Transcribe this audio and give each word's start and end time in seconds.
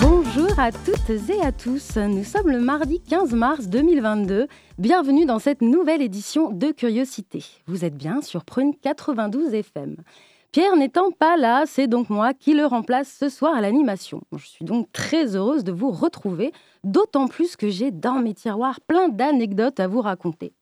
Bonjour 0.00 0.58
à 0.58 0.72
toutes 0.72 1.10
et 1.30 1.40
à 1.42 1.52
tous, 1.52 1.96
nous 1.96 2.24
sommes 2.24 2.50
le 2.50 2.60
mardi 2.60 3.00
15 3.00 3.32
mars 3.32 3.68
2022. 3.68 4.46
Bienvenue 4.78 5.24
dans 5.24 5.38
cette 5.38 5.62
nouvelle 5.62 6.02
édition 6.02 6.50
de 6.52 6.72
Curiosité. 6.72 7.44
Vous 7.66 7.84
êtes 7.84 7.96
bien 7.96 8.22
sur 8.22 8.44
Prune 8.44 8.74
92 8.82 9.54
FM. 9.54 9.96
Pierre 10.50 10.76
n'étant 10.76 11.10
pas 11.10 11.36
là, 11.36 11.64
c'est 11.66 11.88
donc 11.88 12.08
moi 12.08 12.32
qui 12.32 12.54
le 12.54 12.64
remplace 12.64 13.14
ce 13.20 13.28
soir 13.28 13.54
à 13.54 13.60
l'animation. 13.60 14.22
Je 14.34 14.46
suis 14.46 14.64
donc 14.64 14.90
très 14.92 15.36
heureuse 15.36 15.62
de 15.62 15.72
vous 15.72 15.90
retrouver, 15.90 16.52
d'autant 16.84 17.28
plus 17.28 17.54
que 17.54 17.68
j'ai 17.68 17.90
dans 17.90 18.20
mes 18.20 18.32
tiroirs 18.32 18.80
plein 18.80 19.10
d'anecdotes 19.10 19.78
à 19.78 19.88
vous 19.88 20.00
raconter. 20.00 20.54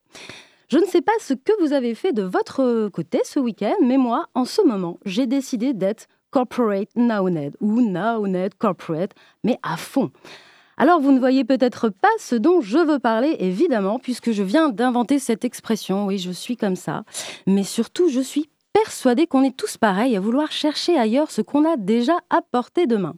Je 0.68 0.78
ne 0.78 0.86
sais 0.86 1.02
pas 1.02 1.12
ce 1.20 1.34
que 1.34 1.52
vous 1.62 1.72
avez 1.72 1.94
fait 1.94 2.12
de 2.12 2.24
votre 2.24 2.88
côté 2.88 3.20
ce 3.22 3.38
week-end, 3.38 3.76
mais 3.80 3.96
moi, 3.96 4.26
en 4.34 4.44
ce 4.44 4.60
moment, 4.62 4.98
j'ai 5.04 5.28
décidé 5.28 5.72
d'être 5.72 6.08
corporate 6.32 6.88
NowNet 6.96 7.52
ou 7.60 7.80
NowNet 7.80 8.50
corporate, 8.58 9.12
mais 9.44 9.56
à 9.62 9.76
fond. 9.76 10.10
Alors 10.76 11.00
vous 11.00 11.12
ne 11.12 11.20
voyez 11.20 11.44
peut-être 11.44 11.90
pas 11.90 12.08
ce 12.18 12.34
dont 12.34 12.60
je 12.60 12.78
veux 12.78 12.98
parler, 12.98 13.36
évidemment, 13.38 14.00
puisque 14.00 14.32
je 14.32 14.42
viens 14.42 14.68
d'inventer 14.68 15.20
cette 15.20 15.44
expression, 15.44 16.06
oui, 16.06 16.18
je 16.18 16.32
suis 16.32 16.56
comme 16.56 16.76
ça, 16.76 17.04
mais 17.46 17.62
surtout 17.62 18.08
je 18.08 18.20
suis 18.20 18.50
persuadée 18.84 19.26
qu'on 19.26 19.42
est 19.42 19.56
tous 19.56 19.78
pareils 19.78 20.16
à 20.16 20.20
vouloir 20.20 20.52
chercher 20.52 20.98
ailleurs 20.98 21.30
ce 21.30 21.40
qu'on 21.40 21.64
a 21.64 21.78
déjà 21.78 22.18
à 22.28 22.42
portée 22.42 22.86
de 22.86 22.96
main. 22.96 23.14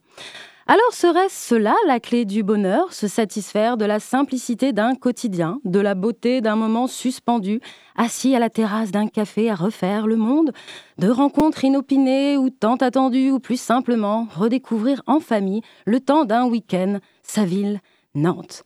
Alors 0.69 0.93
serait-ce 0.93 1.49
cela 1.49 1.75
la 1.87 1.99
clé 1.99 2.25
du 2.25 2.45
bonheur, 2.45 2.93
se 2.93 3.09
satisfaire 3.09 3.77
de 3.77 3.85
la 3.85 3.99
simplicité 3.99 4.73
d'un 4.73 4.95
quotidien, 4.95 5.59
de 5.65 5.81
la 5.81 5.97
beauté 5.97 6.41
d'un 6.41 6.55
moment 6.55 6.87
suspendu, 6.87 7.61
assis 7.97 8.37
à 8.37 8.39
la 8.39 8.51
terrasse 8.51 8.93
d'un 8.93 9.09
café 9.09 9.51
à 9.51 9.57
refaire 9.57 10.07
le 10.07 10.15
monde, 10.15 10.53
de 10.99 11.11
rencontres 11.11 11.65
inopinées 11.65 12.37
ou 12.37 12.51
tant 12.51 12.77
attendues, 12.77 13.33
ou 13.33 13.41
plus 13.41 13.61
simplement 13.61 14.29
redécouvrir 14.37 15.03
en 15.09 15.19
famille 15.19 15.63
le 15.87 15.99
temps 15.99 16.25
d'un 16.25 16.45
week-end 16.45 16.99
sa 17.23 17.45
ville, 17.45 17.81
Nantes. 18.15 18.63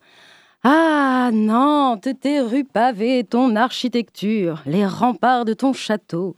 Ah, 0.63 1.31
Nantes, 1.33 2.09
tes 2.21 2.39
rues 2.39 2.65
pavées, 2.65 3.23
ton 3.23 3.55
architecture, 3.55 4.61
les 4.67 4.85
remparts 4.85 5.45
de 5.45 5.53
ton 5.53 5.73
château, 5.73 6.35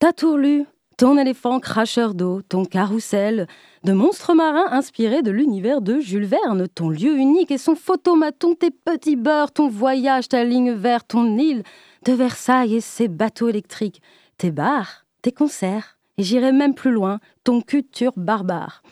ta 0.00 0.14
tourlue, 0.14 0.64
ton 0.96 1.18
éléphant 1.18 1.60
cracheur 1.60 2.14
d'eau, 2.14 2.40
ton 2.40 2.64
carrousel, 2.64 3.46
de 3.84 3.92
monstres 3.92 4.34
marins 4.34 4.72
inspirés 4.72 5.20
de 5.20 5.30
l'univers 5.30 5.82
de 5.82 6.00
Jules 6.00 6.24
Verne, 6.24 6.68
ton 6.68 6.88
lieu 6.88 7.18
unique 7.18 7.50
et 7.50 7.58
son 7.58 7.74
photomaton, 7.74 8.54
tes 8.54 8.70
petits 8.70 9.16
beurres, 9.16 9.52
ton 9.52 9.68
voyage, 9.68 10.28
ta 10.28 10.42
ligne 10.42 10.72
verte, 10.72 11.08
ton 11.08 11.36
île 11.36 11.62
de 12.06 12.12
Versailles 12.14 12.76
et 12.76 12.80
ses 12.80 13.08
bateaux 13.08 13.50
électriques, 13.50 14.00
tes 14.38 14.50
bars, 14.50 15.04
tes 15.20 15.32
concerts, 15.32 15.98
et 16.16 16.22
j'irai 16.22 16.52
même 16.52 16.74
plus 16.74 16.92
loin, 16.92 17.20
ton 17.44 17.60
culture 17.60 18.12
barbare. 18.16 18.82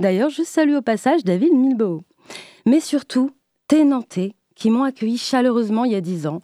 D'ailleurs, 0.00 0.30
je 0.30 0.42
salue 0.42 0.74
au 0.74 0.82
passage 0.82 1.22
David 1.22 1.54
Milbeau. 1.54 2.02
Mais 2.64 2.80
surtout, 2.80 3.30
tes 3.68 3.84
Nantais 3.84 4.34
qui 4.56 4.70
m'ont 4.70 4.82
accueilli 4.82 5.16
chaleureusement 5.16 5.84
il 5.84 5.92
y 5.92 5.96
a 5.96 6.00
dix 6.00 6.26
ans. 6.26 6.42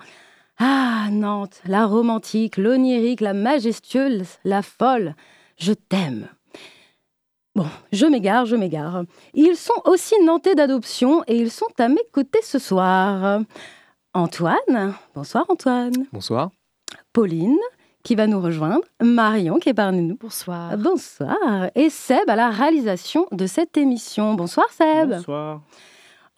Ah, 0.65 1.09
Nantes, 1.11 1.61
la 1.67 1.87
romantique, 1.87 2.57
l'onirique, 2.57 3.21
la 3.21 3.35
majestueuse, 3.35 4.29
la 4.45 4.63
folle, 4.63 5.17
je 5.59 5.73
t'aime. 5.73 6.29
Bon, 7.57 7.67
je 7.91 8.07
m'égare, 8.07 8.47
je 8.47 8.55
m'égare. 8.55 9.03
Ils 9.35 9.57
sont 9.57 9.83
aussi 9.87 10.15
nantais 10.23 10.55
d'adoption 10.55 11.25
et 11.27 11.37
ils 11.37 11.51
sont 11.51 11.67
à 11.81 11.89
mes 11.89 12.05
côtés 12.13 12.43
ce 12.43 12.61
soir. 12.61 13.41
Antoine, 14.15 14.95
bonsoir 15.17 15.47
Antoine. 15.49 16.07
Bonsoir. 16.13 16.53
Pauline, 17.13 17.59
qui 18.05 18.15
va 18.15 18.29
nous 18.29 18.41
rejoindre. 18.41 18.85
Marion, 19.03 19.59
qui 19.59 19.71
est 19.71 19.75
parmi 19.75 20.03
nous. 20.03 20.17
Bonsoir. 20.17 20.79
Bonsoir. 20.79 21.71
Et 21.75 21.91
Seb 21.91 22.31
à 22.31 22.37
la 22.37 22.51
réalisation 22.51 23.27
de 23.33 23.47
cette 23.47 23.77
émission. 23.77 24.35
Bonsoir 24.35 24.69
Seb. 24.71 25.11
Bonsoir. 25.11 25.63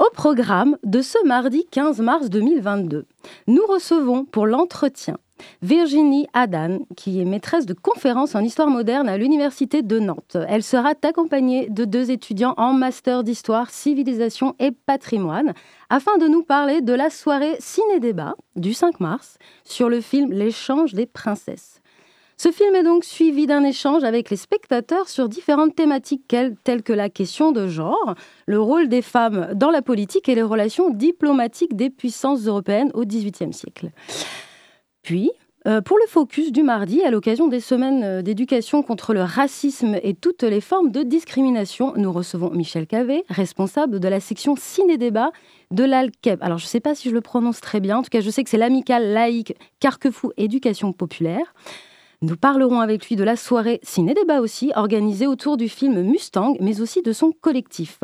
Au 0.00 0.10
programme 0.12 0.76
de 0.82 1.02
ce 1.02 1.24
mardi 1.24 1.66
15 1.70 2.00
mars 2.00 2.28
2022, 2.28 3.06
nous 3.46 3.64
recevons 3.68 4.24
pour 4.24 4.44
l'entretien 4.44 5.18
Virginie 5.62 6.26
Adan, 6.32 6.80
qui 6.96 7.20
est 7.20 7.24
maîtresse 7.24 7.64
de 7.64 7.74
conférences 7.74 8.34
en 8.34 8.40
histoire 8.40 8.70
moderne 8.70 9.08
à 9.08 9.16
l'Université 9.16 9.82
de 9.82 10.00
Nantes. 10.00 10.36
Elle 10.48 10.64
sera 10.64 10.94
accompagnée 11.00 11.68
de 11.70 11.84
deux 11.84 12.10
étudiants 12.10 12.54
en 12.56 12.72
master 12.72 13.22
d'histoire, 13.22 13.70
civilisation 13.70 14.56
et 14.58 14.72
patrimoine, 14.72 15.54
afin 15.90 16.18
de 16.18 16.26
nous 16.26 16.42
parler 16.42 16.80
de 16.80 16.92
la 16.92 17.08
soirée 17.08 17.54
ciné-débat 17.60 18.34
du 18.56 18.74
5 18.74 18.98
mars 18.98 19.38
sur 19.62 19.88
le 19.88 20.00
film 20.00 20.32
L'échange 20.32 20.94
des 20.94 21.06
princesses. 21.06 21.73
Ce 22.36 22.50
film 22.50 22.74
est 22.74 22.82
donc 22.82 23.04
suivi 23.04 23.46
d'un 23.46 23.62
échange 23.64 24.02
avec 24.02 24.30
les 24.30 24.36
spectateurs 24.36 25.08
sur 25.08 25.28
différentes 25.28 25.74
thématiques 25.74 26.26
telles 26.64 26.82
que 26.82 26.92
la 26.92 27.08
question 27.08 27.52
de 27.52 27.68
genre, 27.68 28.14
le 28.46 28.60
rôle 28.60 28.88
des 28.88 29.02
femmes 29.02 29.50
dans 29.54 29.70
la 29.70 29.82
politique 29.82 30.28
et 30.28 30.34
les 30.34 30.42
relations 30.42 30.90
diplomatiques 30.90 31.76
des 31.76 31.90
puissances 31.90 32.46
européennes 32.46 32.90
au 32.94 33.04
XVIIIe 33.04 33.52
siècle. 33.52 33.90
Puis, 35.02 35.30
euh, 35.66 35.80
pour 35.80 35.96
le 35.96 36.06
focus 36.06 36.52
du 36.52 36.62
mardi, 36.62 37.02
à 37.02 37.10
l'occasion 37.10 37.48
des 37.48 37.60
semaines 37.60 38.04
euh, 38.04 38.22
d'éducation 38.22 38.82
contre 38.82 39.14
le 39.14 39.22
racisme 39.22 39.96
et 40.02 40.12
toutes 40.12 40.42
les 40.42 40.60
formes 40.60 40.90
de 40.90 41.02
discrimination, 41.02 41.94
nous 41.96 42.12
recevons 42.12 42.50
Michel 42.50 42.86
Cavé, 42.86 43.24
responsable 43.30 43.98
de 43.98 44.08
la 44.08 44.20
section 44.20 44.56
ciné-débat 44.56 45.30
de 45.70 45.84
l'ALKEP. 45.84 46.42
Alors, 46.42 46.58
je 46.58 46.64
ne 46.64 46.68
sais 46.68 46.80
pas 46.80 46.94
si 46.94 47.08
je 47.08 47.14
le 47.14 47.22
prononce 47.22 47.62
très 47.62 47.80
bien, 47.80 47.98
en 47.98 48.02
tout 48.02 48.10
cas, 48.10 48.20
je 48.20 48.28
sais 48.28 48.44
que 48.44 48.50
c'est 48.50 48.58
l'amicale 48.58 49.12
laïque 49.12 49.54
Carquefou 49.80 50.32
Éducation 50.36 50.92
Populaire. 50.92 51.54
Nous 52.24 52.36
parlerons 52.36 52.80
avec 52.80 53.06
lui 53.06 53.16
de 53.16 53.22
la 53.22 53.36
soirée 53.36 53.80
ciné-débat 53.82 54.40
aussi, 54.40 54.72
organisée 54.76 55.26
autour 55.26 55.58
du 55.58 55.68
film 55.68 56.00
Mustang, 56.00 56.56
mais 56.58 56.80
aussi 56.80 57.02
de 57.02 57.12
son 57.12 57.32
collectif. 57.32 58.00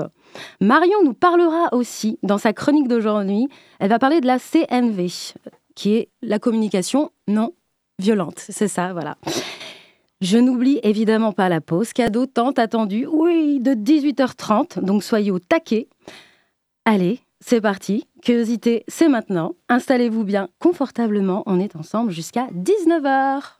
Marion 0.61 0.99
nous 1.03 1.15
parlera 1.15 1.73
aussi, 1.73 2.19
dans 2.23 2.37
sa 2.37 2.53
chronique 2.53 2.87
d'aujourd'hui, 2.87 3.49
elle 3.79 3.89
va 3.89 3.99
parler 3.99 4.21
de 4.21 4.27
la 4.27 4.39
CNV, 4.39 5.07
qui 5.75 5.95
est 5.95 6.11
la 6.21 6.39
communication 6.39 7.13
non 7.29 7.55
violente. 7.99 8.35
C'est 8.37 8.69
ça, 8.69 8.93
voilà. 8.93 9.17
Je 10.21 10.37
n'oublie 10.37 10.81
évidemment 10.83 11.33
pas 11.33 11.49
la 11.49 11.63
pause 11.63 11.95
cadeau 11.95 12.27
tant 12.27 12.51
attendue, 12.51 13.07
oui, 13.11 13.59
de 13.59 13.71
18h30, 13.71 14.81
donc 14.81 15.03
soyez 15.03 15.31
au 15.31 15.39
taquet. 15.39 15.89
Allez, 16.85 17.21
c'est 17.41 17.63
parti. 17.63 18.07
Curiosité, 18.21 18.85
c'est 18.87 19.09
maintenant. 19.09 19.55
Installez-vous 19.71 20.25
bien 20.25 20.51
confortablement. 20.59 21.43
On 21.47 21.59
est 21.59 21.75
ensemble 21.75 22.11
jusqu'à 22.11 22.49
19h. 22.49 23.60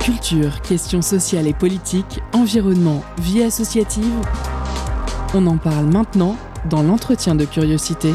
Culture, 0.00 0.60
questions 0.62 1.02
sociales 1.02 1.46
et 1.46 1.52
politiques, 1.52 2.20
environnement, 2.32 3.02
vie 3.18 3.42
associative. 3.42 4.12
On 5.34 5.46
en 5.46 5.56
parle 5.56 5.86
maintenant 5.86 6.36
dans 6.68 6.82
l'entretien 6.82 7.34
de 7.34 7.44
curiosité. 7.44 8.12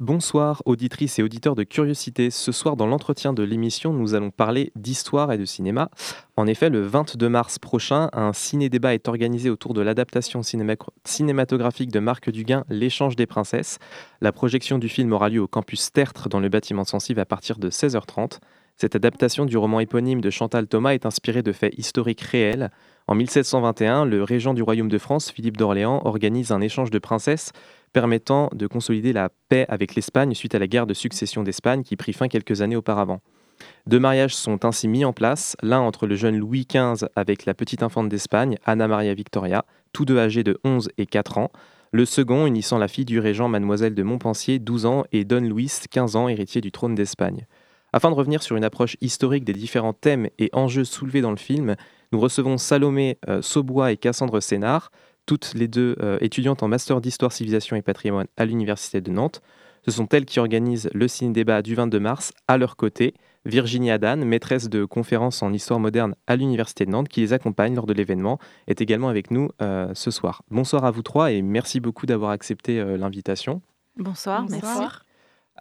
Bonsoir 0.00 0.62
auditrices 0.64 1.18
et 1.18 1.22
auditeurs 1.22 1.54
de 1.54 1.62
Curiosité. 1.62 2.30
Ce 2.30 2.52
soir 2.52 2.74
dans 2.74 2.86
l'entretien 2.86 3.34
de 3.34 3.42
l'émission, 3.42 3.92
nous 3.92 4.14
allons 4.14 4.30
parler 4.30 4.72
d'histoire 4.74 5.30
et 5.30 5.36
de 5.36 5.44
cinéma. 5.44 5.90
En 6.38 6.46
effet, 6.46 6.70
le 6.70 6.80
22 6.80 7.28
mars 7.28 7.58
prochain, 7.58 8.08
un 8.14 8.32
ciné-débat 8.32 8.94
est 8.94 9.08
organisé 9.08 9.50
autour 9.50 9.74
de 9.74 9.82
l'adaptation 9.82 10.40
cinématographique 11.04 11.92
de 11.92 11.98
Marc 11.98 12.30
Duguin, 12.30 12.64
L'échange 12.70 13.14
des 13.14 13.26
princesses. 13.26 13.78
La 14.22 14.32
projection 14.32 14.78
du 14.78 14.88
film 14.88 15.12
aura 15.12 15.28
lieu 15.28 15.42
au 15.42 15.48
campus 15.48 15.92
Tertre 15.92 16.30
dans 16.30 16.40
le 16.40 16.48
bâtiment 16.48 16.84
sensible 16.84 17.20
à 17.20 17.26
partir 17.26 17.58
de 17.58 17.68
16h30. 17.68 18.38
Cette 18.78 18.96
adaptation 18.96 19.44
du 19.44 19.58
roman 19.58 19.80
éponyme 19.80 20.22
de 20.22 20.30
Chantal 20.30 20.66
Thomas 20.66 20.94
est 20.94 21.04
inspirée 21.04 21.42
de 21.42 21.52
faits 21.52 21.74
historiques 21.76 22.22
réels. 22.22 22.70
En 23.10 23.16
1721, 23.16 24.04
le 24.04 24.22
régent 24.22 24.54
du 24.54 24.62
royaume 24.62 24.88
de 24.88 24.96
France, 24.96 25.32
Philippe 25.32 25.56
d'Orléans, 25.56 26.00
organise 26.04 26.52
un 26.52 26.60
échange 26.60 26.90
de 26.90 27.00
princesses 27.00 27.50
permettant 27.92 28.50
de 28.54 28.68
consolider 28.68 29.12
la 29.12 29.30
paix 29.48 29.66
avec 29.68 29.96
l'Espagne 29.96 30.32
suite 30.32 30.54
à 30.54 30.60
la 30.60 30.68
guerre 30.68 30.86
de 30.86 30.94
succession 30.94 31.42
d'Espagne 31.42 31.82
qui 31.82 31.96
prit 31.96 32.12
fin 32.12 32.28
quelques 32.28 32.62
années 32.62 32.76
auparavant. 32.76 33.18
Deux 33.88 33.98
mariages 33.98 34.36
sont 34.36 34.64
ainsi 34.64 34.86
mis 34.86 35.04
en 35.04 35.12
place, 35.12 35.56
l'un 35.60 35.80
entre 35.80 36.06
le 36.06 36.14
jeune 36.14 36.38
Louis 36.38 36.68
XV 36.72 37.08
avec 37.16 37.46
la 37.46 37.54
petite 37.54 37.82
infante 37.82 38.08
d'Espagne, 38.08 38.58
Anna 38.64 38.86
Maria 38.86 39.12
Victoria, 39.12 39.64
tous 39.92 40.04
deux 40.04 40.20
âgés 40.20 40.44
de 40.44 40.60
11 40.62 40.90
et 40.96 41.06
4 41.06 41.38
ans, 41.38 41.50
le 41.90 42.04
second 42.04 42.46
unissant 42.46 42.78
la 42.78 42.86
fille 42.86 43.06
du 43.06 43.18
régent 43.18 43.48
Mademoiselle 43.48 43.96
de 43.96 44.04
Montpensier, 44.04 44.60
12 44.60 44.86
ans, 44.86 45.04
et 45.10 45.24
Don 45.24 45.40
Luis, 45.40 45.72
15 45.90 46.14
ans, 46.14 46.28
héritier 46.28 46.60
du 46.60 46.70
trône 46.70 46.94
d'Espagne. 46.94 47.48
Afin 47.92 48.10
de 48.12 48.14
revenir 48.14 48.40
sur 48.44 48.54
une 48.54 48.62
approche 48.62 48.96
historique 49.00 49.42
des 49.42 49.52
différents 49.52 49.94
thèmes 49.94 50.28
et 50.38 50.48
enjeux 50.52 50.84
soulevés 50.84 51.22
dans 51.22 51.32
le 51.32 51.36
film, 51.36 51.74
nous 52.12 52.20
recevons 52.20 52.58
Salomé 52.58 53.18
euh, 53.28 53.42
Saubois 53.42 53.92
et 53.92 53.96
Cassandre 53.96 54.40
Sénard, 54.40 54.90
toutes 55.26 55.54
les 55.54 55.68
deux 55.68 55.96
euh, 56.00 56.18
étudiantes 56.20 56.62
en 56.62 56.68
master 56.68 57.00
d'histoire, 57.00 57.32
civilisation 57.32 57.76
et 57.76 57.82
patrimoine 57.82 58.26
à 58.36 58.44
l'Université 58.44 59.00
de 59.00 59.10
Nantes. 59.10 59.42
Ce 59.84 59.90
sont 59.90 60.06
elles 60.08 60.26
qui 60.26 60.40
organisent 60.40 60.90
le 60.92 61.08
ciné-débat 61.08 61.62
du 61.62 61.74
22 61.74 62.00
mars 62.00 62.32
à 62.48 62.58
leur 62.58 62.76
côté. 62.76 63.14
Virginie 63.46 63.90
Adan, 63.90 64.18
maîtresse 64.18 64.68
de 64.68 64.84
conférences 64.84 65.42
en 65.42 65.52
histoire 65.52 65.80
moderne 65.80 66.14
à 66.26 66.36
l'Université 66.36 66.84
de 66.84 66.90
Nantes, 66.90 67.08
qui 67.08 67.20
les 67.20 67.32
accompagne 67.32 67.74
lors 67.74 67.86
de 67.86 67.94
l'événement, 67.94 68.38
est 68.66 68.82
également 68.82 69.08
avec 69.08 69.30
nous 69.30 69.48
euh, 69.62 69.90
ce 69.94 70.10
soir. 70.10 70.42
Bonsoir 70.50 70.84
à 70.84 70.90
vous 70.90 71.02
trois 71.02 71.32
et 71.32 71.40
merci 71.40 71.80
beaucoup 71.80 72.04
d'avoir 72.04 72.32
accepté 72.32 72.78
euh, 72.78 72.98
l'invitation. 72.98 73.62
Bonsoir, 73.96 74.44
merci. 74.50 74.82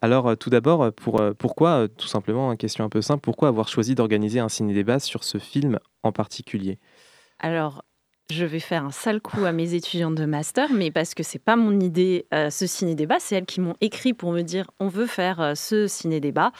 Alors 0.02 0.28
euh, 0.28 0.36
tout 0.36 0.50
d'abord, 0.50 0.92
pour, 0.94 1.22
pourquoi, 1.38 1.88
tout 1.88 2.08
simplement, 2.08 2.52
une 2.52 2.58
question 2.58 2.84
un 2.84 2.90
peu 2.90 3.02
simple, 3.02 3.22
pourquoi 3.22 3.48
avoir 3.48 3.68
choisi 3.68 3.96
d'organiser 3.96 4.40
un 4.40 4.50
ciné-débat 4.50 5.00
sur 5.00 5.24
ce 5.24 5.38
film 5.38 5.80
en 6.04 6.12
particulier? 6.12 6.80
Alors, 7.40 7.84
je 8.32 8.46
vais 8.46 8.60
faire 8.60 8.86
un 8.86 8.92
sale 8.92 9.22
coup 9.22 9.46
à 9.46 9.52
mes 9.52 9.74
étudiantes 9.74 10.16
de 10.16 10.26
master, 10.26 10.70
mais 10.72 10.92
parce 10.92 11.14
que 11.16 11.24
c'est 11.24 11.40
pas 11.40 11.56
mon 11.56 11.80
idée, 11.80 12.28
ce 12.32 12.68
ciné-débat, 12.68 13.18
c'est 13.20 13.36
elles 13.36 13.46
qui 13.46 13.60
m'ont 13.60 13.76
écrit 13.82 14.14
pour 14.14 14.32
me 14.32 14.42
dire 14.42 14.70
on 14.80 14.88
veut 14.88 15.08
faire 15.08 15.54
ce 15.56 15.88
ciné-débat. 15.88 16.52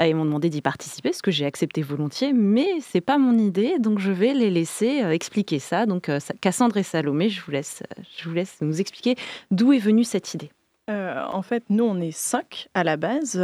Euh, 0.00 0.06
ils 0.06 0.14
m'ont 0.14 0.24
demandé 0.24 0.48
d'y 0.48 0.62
participer, 0.62 1.12
ce 1.12 1.22
que 1.22 1.30
j'ai 1.30 1.44
accepté 1.44 1.82
volontiers, 1.82 2.32
mais 2.32 2.68
c'est 2.80 3.00
pas 3.00 3.18
mon 3.18 3.36
idée, 3.36 3.78
donc 3.78 3.98
je 3.98 4.12
vais 4.12 4.32
les 4.32 4.50
laisser 4.50 5.02
euh, 5.02 5.10
expliquer 5.10 5.58
ça. 5.58 5.86
Donc 5.86 6.08
euh, 6.08 6.20
Cassandre 6.40 6.76
et 6.76 6.82
Salomé, 6.82 7.28
je 7.28 7.42
vous 7.42 7.50
laisse, 7.50 7.82
je 8.16 8.28
vous 8.28 8.34
laisse 8.34 8.58
nous 8.60 8.80
expliquer 8.80 9.16
d'où 9.50 9.72
est 9.72 9.78
venue 9.78 10.04
cette 10.04 10.34
idée. 10.34 10.50
En 10.88 11.42
fait, 11.42 11.64
nous, 11.68 11.84
on 11.84 12.00
est 12.00 12.16
cinq 12.16 12.68
à 12.74 12.84
la 12.84 12.96
base 12.96 13.40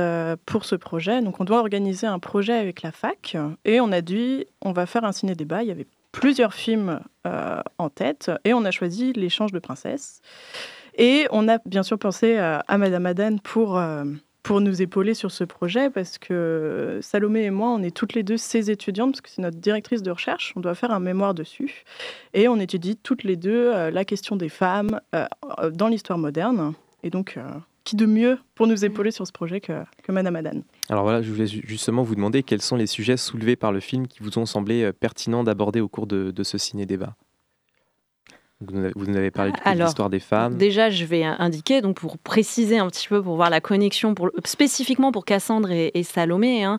pour 0.46 0.64
ce 0.64 0.76
projet. 0.76 1.20
Donc, 1.22 1.40
on 1.40 1.44
doit 1.44 1.58
organiser 1.58 2.06
un 2.06 2.18
projet 2.18 2.54
avec 2.54 2.82
la 2.82 2.92
fac. 2.92 3.36
Et 3.64 3.80
on 3.80 3.92
a 3.92 4.00
dit, 4.00 4.46
on 4.62 4.72
va 4.72 4.86
faire 4.86 5.04
un 5.04 5.12
ciné-débat. 5.12 5.62
Il 5.62 5.68
y 5.68 5.72
avait 5.72 5.86
plusieurs 6.12 6.54
films 6.54 7.00
en 7.24 7.88
tête. 7.90 8.30
Et 8.44 8.54
on 8.54 8.64
a 8.64 8.70
choisi 8.70 9.12
L'échange 9.12 9.52
de 9.52 9.58
princesses. 9.58 10.22
Et 10.96 11.26
on 11.30 11.48
a 11.48 11.58
bien 11.66 11.82
sûr 11.82 11.98
pensé 11.98 12.38
à 12.38 12.78
Madame 12.78 13.06
Adan 13.06 13.36
pour 13.42 13.78
pour 14.44 14.60
nous 14.60 14.82
épauler 14.82 15.14
sur 15.14 15.32
ce 15.32 15.42
projet 15.42 15.90
parce 15.90 16.18
que 16.18 17.00
Salomé 17.02 17.44
et 17.44 17.50
moi, 17.50 17.70
on 17.70 17.82
est 17.82 17.96
toutes 17.96 18.12
les 18.12 18.22
deux 18.22 18.36
ses 18.36 18.70
étudiantes 18.70 19.12
parce 19.12 19.20
que 19.22 19.30
c'est 19.30 19.42
notre 19.42 19.56
directrice 19.56 20.02
de 20.02 20.10
recherche. 20.10 20.52
On 20.54 20.60
doit 20.60 20.74
faire 20.74 20.92
un 20.92 21.00
mémoire 21.00 21.34
dessus 21.34 21.84
et 22.34 22.46
on 22.46 22.60
étudie 22.60 22.96
toutes 22.96 23.24
les 23.24 23.36
deux 23.36 23.72
euh, 23.72 23.90
la 23.90 24.04
question 24.04 24.36
des 24.36 24.50
femmes 24.50 25.00
euh, 25.14 25.26
dans 25.72 25.88
l'histoire 25.88 26.18
moderne. 26.18 26.74
Et 27.04 27.10
donc, 27.10 27.34
euh, 27.36 27.42
qui 27.84 27.94
de 27.94 28.06
mieux 28.06 28.38
pour 28.56 28.66
nous 28.66 28.84
épauler 28.84 29.12
sur 29.12 29.26
ce 29.26 29.32
projet 29.32 29.60
que, 29.60 29.84
que 30.02 30.10
Madame 30.10 30.34
Adan 30.34 30.62
Alors 30.88 31.04
voilà, 31.04 31.22
je 31.22 31.30
voulais 31.30 31.46
justement 31.46 32.02
vous 32.02 32.16
demander 32.16 32.42
quels 32.42 32.62
sont 32.62 32.76
les 32.76 32.86
sujets 32.86 33.16
soulevés 33.16 33.56
par 33.56 33.70
le 33.70 33.78
film 33.78 34.08
qui 34.08 34.18
vous 34.20 34.38
ont 34.38 34.46
semblé 34.46 34.90
pertinents 34.92 35.44
d'aborder 35.44 35.80
au 35.80 35.88
cours 35.88 36.06
de, 36.06 36.32
de 36.32 36.42
ce 36.42 36.58
ciné-débat. 36.58 37.14
Vous 38.60 39.06
nous 39.06 39.16
avez 39.16 39.30
parlé 39.30 39.52
de 39.52 39.82
l'histoire 39.82 40.10
des 40.10 40.20
femmes. 40.20 40.56
Déjà, 40.56 40.90
je 40.90 41.04
vais 41.04 41.24
indiquer, 41.24 41.80
donc 41.80 42.00
pour 42.00 42.18
préciser 42.18 42.78
un 42.78 42.88
petit 42.88 43.08
peu, 43.08 43.22
pour 43.22 43.36
voir 43.36 43.50
la 43.50 43.60
connexion, 43.60 44.14
pour, 44.14 44.30
spécifiquement 44.44 45.12
pour 45.12 45.24
Cassandre 45.24 45.70
et, 45.70 46.02
Salomé, 46.02 46.64
hein, 46.64 46.78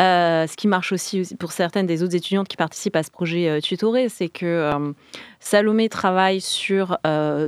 euh, 0.00 0.46
ce 0.46 0.56
qui 0.56 0.68
marche 0.68 0.92
aussi 0.92 1.36
pour 1.38 1.52
certaines 1.52 1.86
des 1.86 2.02
autres 2.02 2.16
étudiantes 2.16 2.48
qui 2.48 2.56
participent 2.56 2.96
à 2.96 3.02
ce 3.02 3.10
projet 3.10 3.48
euh, 3.48 3.60
tutoré, 3.60 4.08
c'est 4.08 4.30
que 4.30 4.46
euh, 4.46 4.92
Salomé 5.38 5.88
travaille 5.90 6.40
sur, 6.40 6.98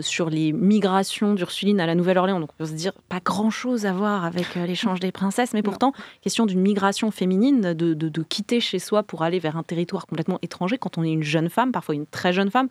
sur 0.00 0.28
les 0.28 0.52
migrations 0.52 1.34
d'Ursuline 1.34 1.80
à 1.80 1.86
la 1.86 1.94
Nouvelle-Orléans. 1.94 2.40
Donc 2.40 2.50
on 2.54 2.64
peut 2.64 2.68
se 2.68 2.72
dire 2.72 2.92
pas 3.08 3.20
grand-chose 3.24 3.86
à 3.86 3.92
voir 3.92 4.24
avec 4.24 4.56
l'échange 4.56 5.00
des 5.00 5.12
princesses, 5.12 5.54
mais 5.54 5.62
pourtant, 5.62 5.92
question 6.20 6.44
d'une 6.44 6.60
migration 6.60 7.10
féminine, 7.10 7.72
de, 7.72 7.94
de, 7.94 8.22
quitter 8.22 8.60
chez 8.60 8.80
soi 8.80 9.04
pour 9.04 9.22
aller 9.22 9.38
vers 9.38 9.56
un 9.56 9.62
territoire 9.62 10.06
complètement 10.06 10.38
étranger 10.42 10.76
quand 10.76 10.98
on 10.98 11.04
est 11.04 11.12
une 11.12 11.22
jeune 11.22 11.48
femme, 11.48 11.70
parfois 11.70 11.94
une 11.94 12.06
très 12.06 12.32
jeune 12.32 12.50
femme 12.50 12.68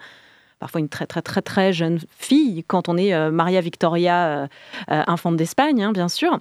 parfois 0.63 0.79
une 0.79 0.87
très 0.87 1.05
très 1.05 1.21
très 1.21 1.41
très 1.41 1.73
jeune 1.73 1.99
fille 2.17 2.63
quand 2.65 2.87
on 2.87 2.95
est 2.95 3.13
euh, 3.13 3.31
Maria 3.31 3.59
Victoria, 3.59 4.27
euh, 4.27 4.47
euh, 4.91 5.03
infante 5.07 5.35
d'Espagne, 5.35 5.83
hein, 5.83 5.91
bien 5.91 6.07
sûr. 6.07 6.39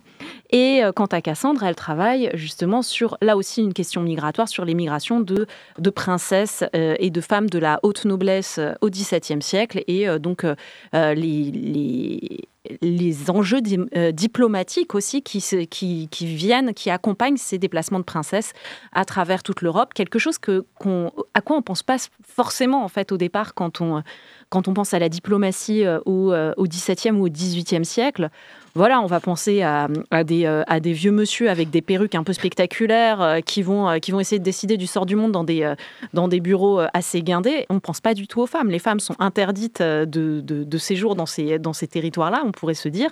Et 0.50 0.82
quant 0.94 1.06
à 1.06 1.20
Cassandre, 1.20 1.64
elle 1.64 1.74
travaille 1.74 2.30
justement 2.34 2.82
sur, 2.82 3.16
là 3.20 3.36
aussi, 3.36 3.62
une 3.62 3.72
question 3.72 4.02
migratoire, 4.02 4.48
sur 4.48 4.64
les 4.64 4.74
migrations 4.74 5.18
de, 5.18 5.46
de 5.78 5.90
princesses 5.90 6.62
et 6.74 7.08
de 7.08 7.20
femmes 7.22 7.48
de 7.48 7.58
la 7.58 7.80
haute 7.82 8.04
noblesse 8.04 8.60
au 8.82 8.90
XVIIe 8.90 9.40
siècle. 9.40 9.82
Et 9.86 10.06
donc, 10.18 10.44
les, 10.92 11.14
les 11.14 12.40
les 12.80 13.30
enjeux 13.30 13.60
euh, 13.96 14.12
diplomatiques 14.12 14.94
aussi 14.94 15.22
qui, 15.22 16.08
viennent, 16.20 16.74
qui 16.74 16.90
accompagnent 16.90 17.36
ces 17.36 17.58
déplacements 17.58 17.98
de 17.98 18.04
princesses 18.04 18.52
à 18.92 19.04
travers 19.04 19.42
toute 19.42 19.62
l'Europe. 19.62 19.94
Quelque 19.94 20.18
chose 20.18 20.38
que, 20.38 20.64
à 21.34 21.40
quoi 21.40 21.56
on 21.56 21.62
pense 21.62 21.82
pas 21.82 21.96
forcément 22.24 22.84
en 22.84 22.88
fait 22.88 23.10
au 23.10 23.16
départ 23.16 23.54
quand 23.54 23.80
on, 23.80 24.02
quand 24.48 24.68
on 24.68 24.74
pense 24.74 24.94
à 24.94 24.98
la 24.98 25.08
diplomatie 25.08 25.84
euh, 25.84 25.98
au, 26.06 26.32
euh, 26.32 26.52
au 26.56 26.66
XVIIe 26.66 27.12
ou 27.12 27.26
au 27.26 27.28
XVIIIe 27.28 27.84
siècle 27.84 28.30
voilà, 28.74 29.02
on 29.02 29.06
va 29.06 29.20
penser 29.20 29.62
à, 29.62 29.88
des, 30.24 30.46
euh, 30.46 30.62
à, 30.66 30.80
des, 30.80 30.92
vieux 30.92 31.12
monsieur 31.12 31.50
avec 31.50 31.68
des 31.68 31.82
perruques 31.82 32.14
un 32.14 32.24
peu 32.24 32.32
spectaculaires 32.32 33.20
euh, 33.20 33.40
qui, 33.40 33.60
vont, 33.60 33.88
euh, 33.88 33.98
qui 33.98 34.12
vont 34.12 34.20
essayer 34.20 34.38
de 34.38 34.44
décider 34.44 34.78
du 34.78 34.86
sort 34.86 35.04
du 35.04 35.14
monde 35.14 35.32
dans 35.32 35.44
des, 35.44 35.74
dans 36.14 36.28
bureaux 36.28 36.80
assez 36.94 37.22
guindés. 37.22 37.66
On 37.68 37.74
ne 37.74 37.80
pense 37.80 38.00
pas 38.00 38.14
du 38.14 38.26
tout 38.26 38.40
aux 38.40 38.46
femmes. 38.46 38.70
Les 38.70 38.78
femmes 38.78 39.00
sont 39.00 39.14
interdites 39.18 39.82
de 39.82 40.78
séjour 40.78 41.14
dans 41.14 41.26
ces, 41.26 41.58
dans 41.58 41.74
ces 41.74 41.86
territoires-là, 41.86 42.42
on 42.46 42.52
pourrait 42.52 42.74
se 42.74 42.88
dire. 42.88 43.10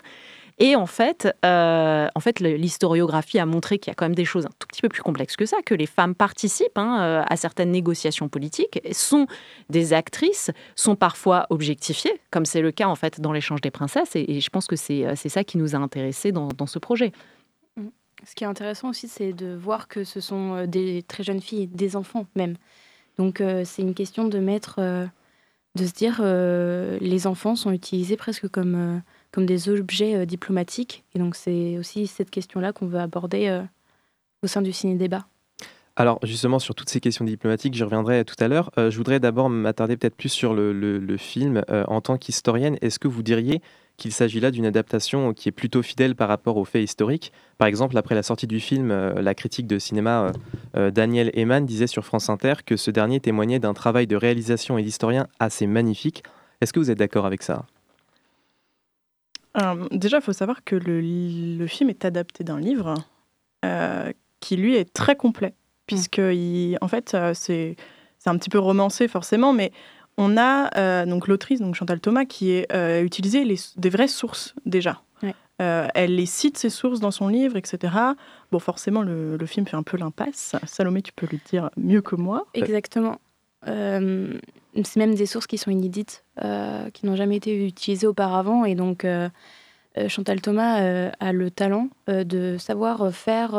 Et 0.63 0.77
en 0.77 0.85
fait, 0.85 1.35
euh, 1.45 2.07
en 2.15 2.21
fait 2.21 2.39
l'historiographie 2.39 3.39
a 3.39 3.47
montré 3.47 3.79
qu'il 3.79 3.91
y 3.91 3.93
a 3.93 3.95
quand 3.95 4.05
même 4.05 4.15
des 4.15 4.27
choses 4.27 4.45
un 4.45 4.51
tout 4.59 4.69
petit 4.69 4.83
peu 4.83 4.91
plus 4.91 5.03
complexes 5.03 5.35
que 5.35 5.47
ça, 5.47 5.57
que 5.65 5.75
les 5.75 5.87
femmes 5.87 6.15
participent 6.15 6.77
hein, 6.77 7.01
euh, 7.01 7.23
à 7.27 7.37
certaines 7.37 7.71
négociations 7.71 8.29
politiques, 8.29 8.79
sont 8.93 9.27
des 9.71 9.95
actrices, 9.95 10.51
sont 10.77 10.97
parfois 10.97 11.47
objectifiées, 11.49 12.21
comme 12.31 12.45
c'est 12.45 12.61
le 12.61 12.73
cas 12.73 12.89
en 12.89 12.95
fait 12.95 13.23
dans 13.23 13.33
l'échange 13.33 13.63
des 13.63 13.71
princesses. 13.71 14.15
Et, 14.15 14.41
je 14.41 14.51
pense 14.51 14.67
que 14.67 14.75
euh, 14.75 15.15
c'est 15.17 15.29
ça 15.31 15.45
qui 15.45 15.57
nous 15.57 15.75
a 15.75 15.79
intéressés 15.79 16.31
dans, 16.31 16.49
dans 16.49 16.67
ce 16.67 16.79
projet. 16.79 17.13
Mm. 17.77 17.87
Ce 18.25 18.35
qui 18.35 18.45
est 18.45 18.49
intéressant 18.49 18.91
aussi, 18.91 19.09
c'est 19.09 19.33
de 19.33 19.55
voir 19.55 19.89
que 19.89 20.05
ce 20.05 20.21
sont 20.21 20.67
des 20.67 21.03
très 21.05 21.23
jeunes 21.23 21.41
filles, 21.41 21.69
des 21.69 21.97
enfants 21.97 22.27
même. 22.37 22.57
Donc 23.17 23.43
c'est 23.65 23.81
une 23.81 23.95
question 23.95 24.29
de 24.29 24.39
mettre, 24.39 24.79
de 25.75 25.87
se 25.87 25.93
dire, 25.93 26.21
les 26.23 27.27
enfants 27.27 27.57
sont 27.57 27.71
utilisés 27.71 28.17
presque 28.17 28.49
comme 28.49 29.03
comme 29.33 29.47
des 29.47 29.69
objets 29.69 30.17
euh, 30.17 30.27
diplomatiques. 30.27 31.05
Et 31.15 31.19
donc 31.19 31.37
c'est 31.37 31.79
aussi 31.79 32.07
cette 32.07 32.31
question-là 32.31 32.73
qu'on 32.73 32.87
veut 32.87 32.99
aborder 32.99 33.49
euh, 33.49 33.63
au 34.43 34.47
sein 34.47 34.63
du 34.63 34.73
ciné-débat. 34.73 35.27
Alors 35.97 36.19
justement 36.23 36.59
sur 36.59 36.75
toutes 36.75 36.89
ces 36.89 37.01
questions 37.01 37.25
diplomatiques, 37.25 37.75
j'y 37.75 37.83
reviendrai 37.83 38.25
tout 38.25 38.37
à 38.39 38.49
l'heure. 38.49 38.71
Euh, 38.79 38.91
je 38.91 38.97
voudrais 38.97 39.21
d'abord 39.21 39.51
m'attarder 39.51 39.97
peut-être 39.97 40.17
plus 40.17 40.31
sur 40.31 40.55
le, 40.55 41.17
film. 41.19 41.63
en 41.69 42.01
tant 42.01 42.17
qu'historienne, 42.17 42.79
est-ce 42.81 42.99
que 42.99 43.09
vous 43.09 43.23
diriez 43.23 43.61
qu'il 43.99 44.13
s'agit 44.13 44.41
là 44.41 44.51
d'une 44.51 44.65
adaptation 44.65 45.35
qui 45.35 45.51
est 45.51 45.53
plutôt 45.53 45.83
fidèle 45.83 46.15
par 46.15 46.29
rapport 46.29 46.57
aux 46.57 46.65
faits 46.65 46.83
historiques? 46.83 47.33
Par 47.59 47.69
exemple, 47.69 47.99
après 47.99 48.15
la 48.15 48.23
sortie 48.23 48.47
du 48.47 48.61
film, 48.61 48.91
la 48.91 49.35
critique 49.35 49.67
de 49.67 49.79
cinéma 49.79 50.33
Daniel 50.75 51.31
Eman 51.35 51.67
disait 51.67 51.89
sur 51.89 52.07
France 52.07 52.31
Inter 52.31 52.55
que 52.65 52.77
ce 52.77 52.91
dernier 52.91 53.21
témoignait 53.21 53.59
d'un 53.59 53.75
travail 53.75 54.07
de 54.07 54.17
réalisation 54.17 54.79
et 54.79 54.83
d'historien 54.83 55.27
assez 55.39 55.67
magnifique. 55.67 56.23
Est-ce 56.63 56.73
que 56.73 56.81
vous 56.81 56.91
êtes 56.91 56.99
d'accord 56.99 57.27
avec 57.27 57.43
ça? 57.43 57.67
Euh, 59.57 59.87
déjà, 59.91 60.19
il 60.19 60.23
faut 60.23 60.33
savoir 60.33 60.65
que 60.65 60.77
le, 60.77 61.67
film 61.67 61.91
est 61.91 62.05
adapté 62.05 62.45
d'un 62.45 62.61
livre 62.61 62.95
euh, 63.65 64.13
qui, 64.41 64.57
lui, 64.57 64.77
est 64.77 64.93
très 64.93 65.17
complet, 65.17 65.55
puisque, 65.87 66.21
en 66.21 66.89
fait, 66.89 67.15
euh, 67.15 67.35
c'est 67.35 67.77
un 68.27 68.37
petit 68.39 68.51
peu 68.51 68.59
romancé, 68.59 69.09
forcément, 69.09 69.53
mais 69.53 69.73
on 70.17 70.37
a 70.37 71.07
donc 71.07 71.29
l'autrice, 71.29 71.61
donc 71.61 71.75
Chantal 71.75 72.01
Thomas, 72.01 72.25
qui 72.27 72.65
a 72.71 73.01
utilisé 73.01 73.45
les, 73.45 73.57
des 73.77 73.91
vraies 73.91 74.09
sources 74.09 74.55
déjà. 74.67 75.03
elle 75.59 76.15
les 76.15 76.27
cite, 76.27 76.59
ces 76.59 76.71
sources, 76.71 77.01
dans 77.01 77.11
son 77.11 77.29
livre, 77.29 77.57
etc. 77.57 77.95
Bon, 78.53 78.59
forcément, 78.59 79.03
le, 79.03 79.37
le 79.37 79.47
film 79.47 79.67
fait 79.67 79.77
un 79.77 79.83
peu 79.83 79.97
l'impasse. 79.97 80.57
Salomé, 80.67 81.03
tu 81.03 81.13
peux 81.13 81.27
le 81.31 81.39
dire 81.51 81.71
mieux 81.77 82.03
que 82.03 82.17
moi. 82.17 82.47
Exactement. 82.55 83.19
C'est 84.75 84.97
même 84.97 85.15
des 85.15 85.27
sources 85.27 85.47
qui 85.47 85.59
sont 85.59 85.71
inédites, 85.71 86.25
qui 86.95 87.07
n'ont 87.07 87.17
jamais 87.17 87.37
été 87.37 87.67
utilisées 87.67 88.07
auparavant. 88.07 88.65
Et 88.65 88.75
donc, 88.75 89.05
euh, 89.99 90.09
Chantal 90.09 90.41
Thomas 90.41 90.81
euh, 90.81 91.11
a 91.19 91.33
le 91.33 91.51
talent 91.51 91.89
euh, 92.09 92.23
de 92.25 92.57
savoir 92.59 93.13
faire 93.13 93.53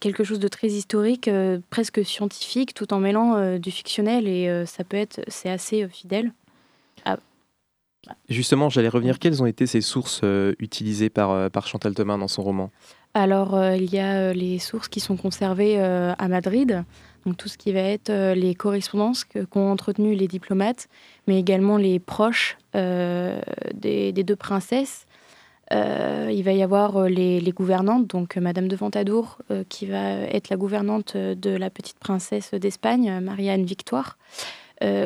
quelque 0.00 0.24
chose 0.24 0.38
de 0.38 0.48
très 0.48 0.68
historique, 0.68 1.28
presque 1.68 2.02
scientifique, 2.02 2.72
tout 2.72 2.94
en 2.94 2.98
mêlant 2.98 3.58
du 3.58 3.70
fictionnel 3.70 4.26
et 4.26 4.64
ça 4.64 4.84
peut 4.84 4.96
être, 4.96 5.20
c'est 5.28 5.50
assez 5.50 5.86
fidèle. 5.86 6.32
Ah. 7.04 7.18
Justement, 8.30 8.70
j'allais 8.70 8.88
revenir. 8.88 9.18
Quelles 9.18 9.42
ont 9.42 9.46
été 9.46 9.66
ces 9.66 9.82
sources 9.82 10.22
utilisées 10.58 11.10
par, 11.10 11.50
par 11.50 11.66
Chantal 11.66 11.94
Thomas 11.94 12.16
dans 12.16 12.26
son 12.26 12.42
roman? 12.42 12.70
Alors, 13.12 13.62
il 13.74 13.92
y 13.92 13.98
a 13.98 14.32
les 14.32 14.58
sources 14.58 14.88
qui 14.88 15.00
sont 15.00 15.18
conservées 15.18 15.78
à 15.78 16.28
Madrid, 16.28 16.82
donc 17.26 17.36
tout 17.36 17.48
ce 17.48 17.58
qui 17.58 17.72
va 17.72 17.80
être 17.80 18.12
les 18.34 18.54
correspondances 18.54 19.24
qu'ont 19.24 19.70
entretenues 19.70 20.14
les 20.14 20.28
diplomates, 20.28 20.88
mais 21.26 21.38
également 21.38 21.76
les 21.76 21.98
proches 21.98 22.56
des, 22.74 24.12
deux 24.12 24.36
princesses 24.36 25.06
euh, 25.72 26.30
il 26.32 26.42
va 26.44 26.52
y 26.52 26.62
avoir 26.62 26.96
euh, 26.96 27.08
les, 27.08 27.52
gouvernantes, 27.52 28.06
donc 28.06 28.36
euh, 28.36 28.40
Madame 28.40 28.68
de 28.68 28.76
Ventadour, 28.76 29.38
qui 29.68 29.86
va 29.86 30.12
être 30.12 30.48
la 30.48 30.56
gouvernante 30.56 31.16
de 31.16 31.50
la 31.50 31.70
petite 31.70 31.98
princesse 31.98 32.54
d'Espagne, 32.54 33.20
Marianne 33.20 33.64
Victoire, 33.64 34.18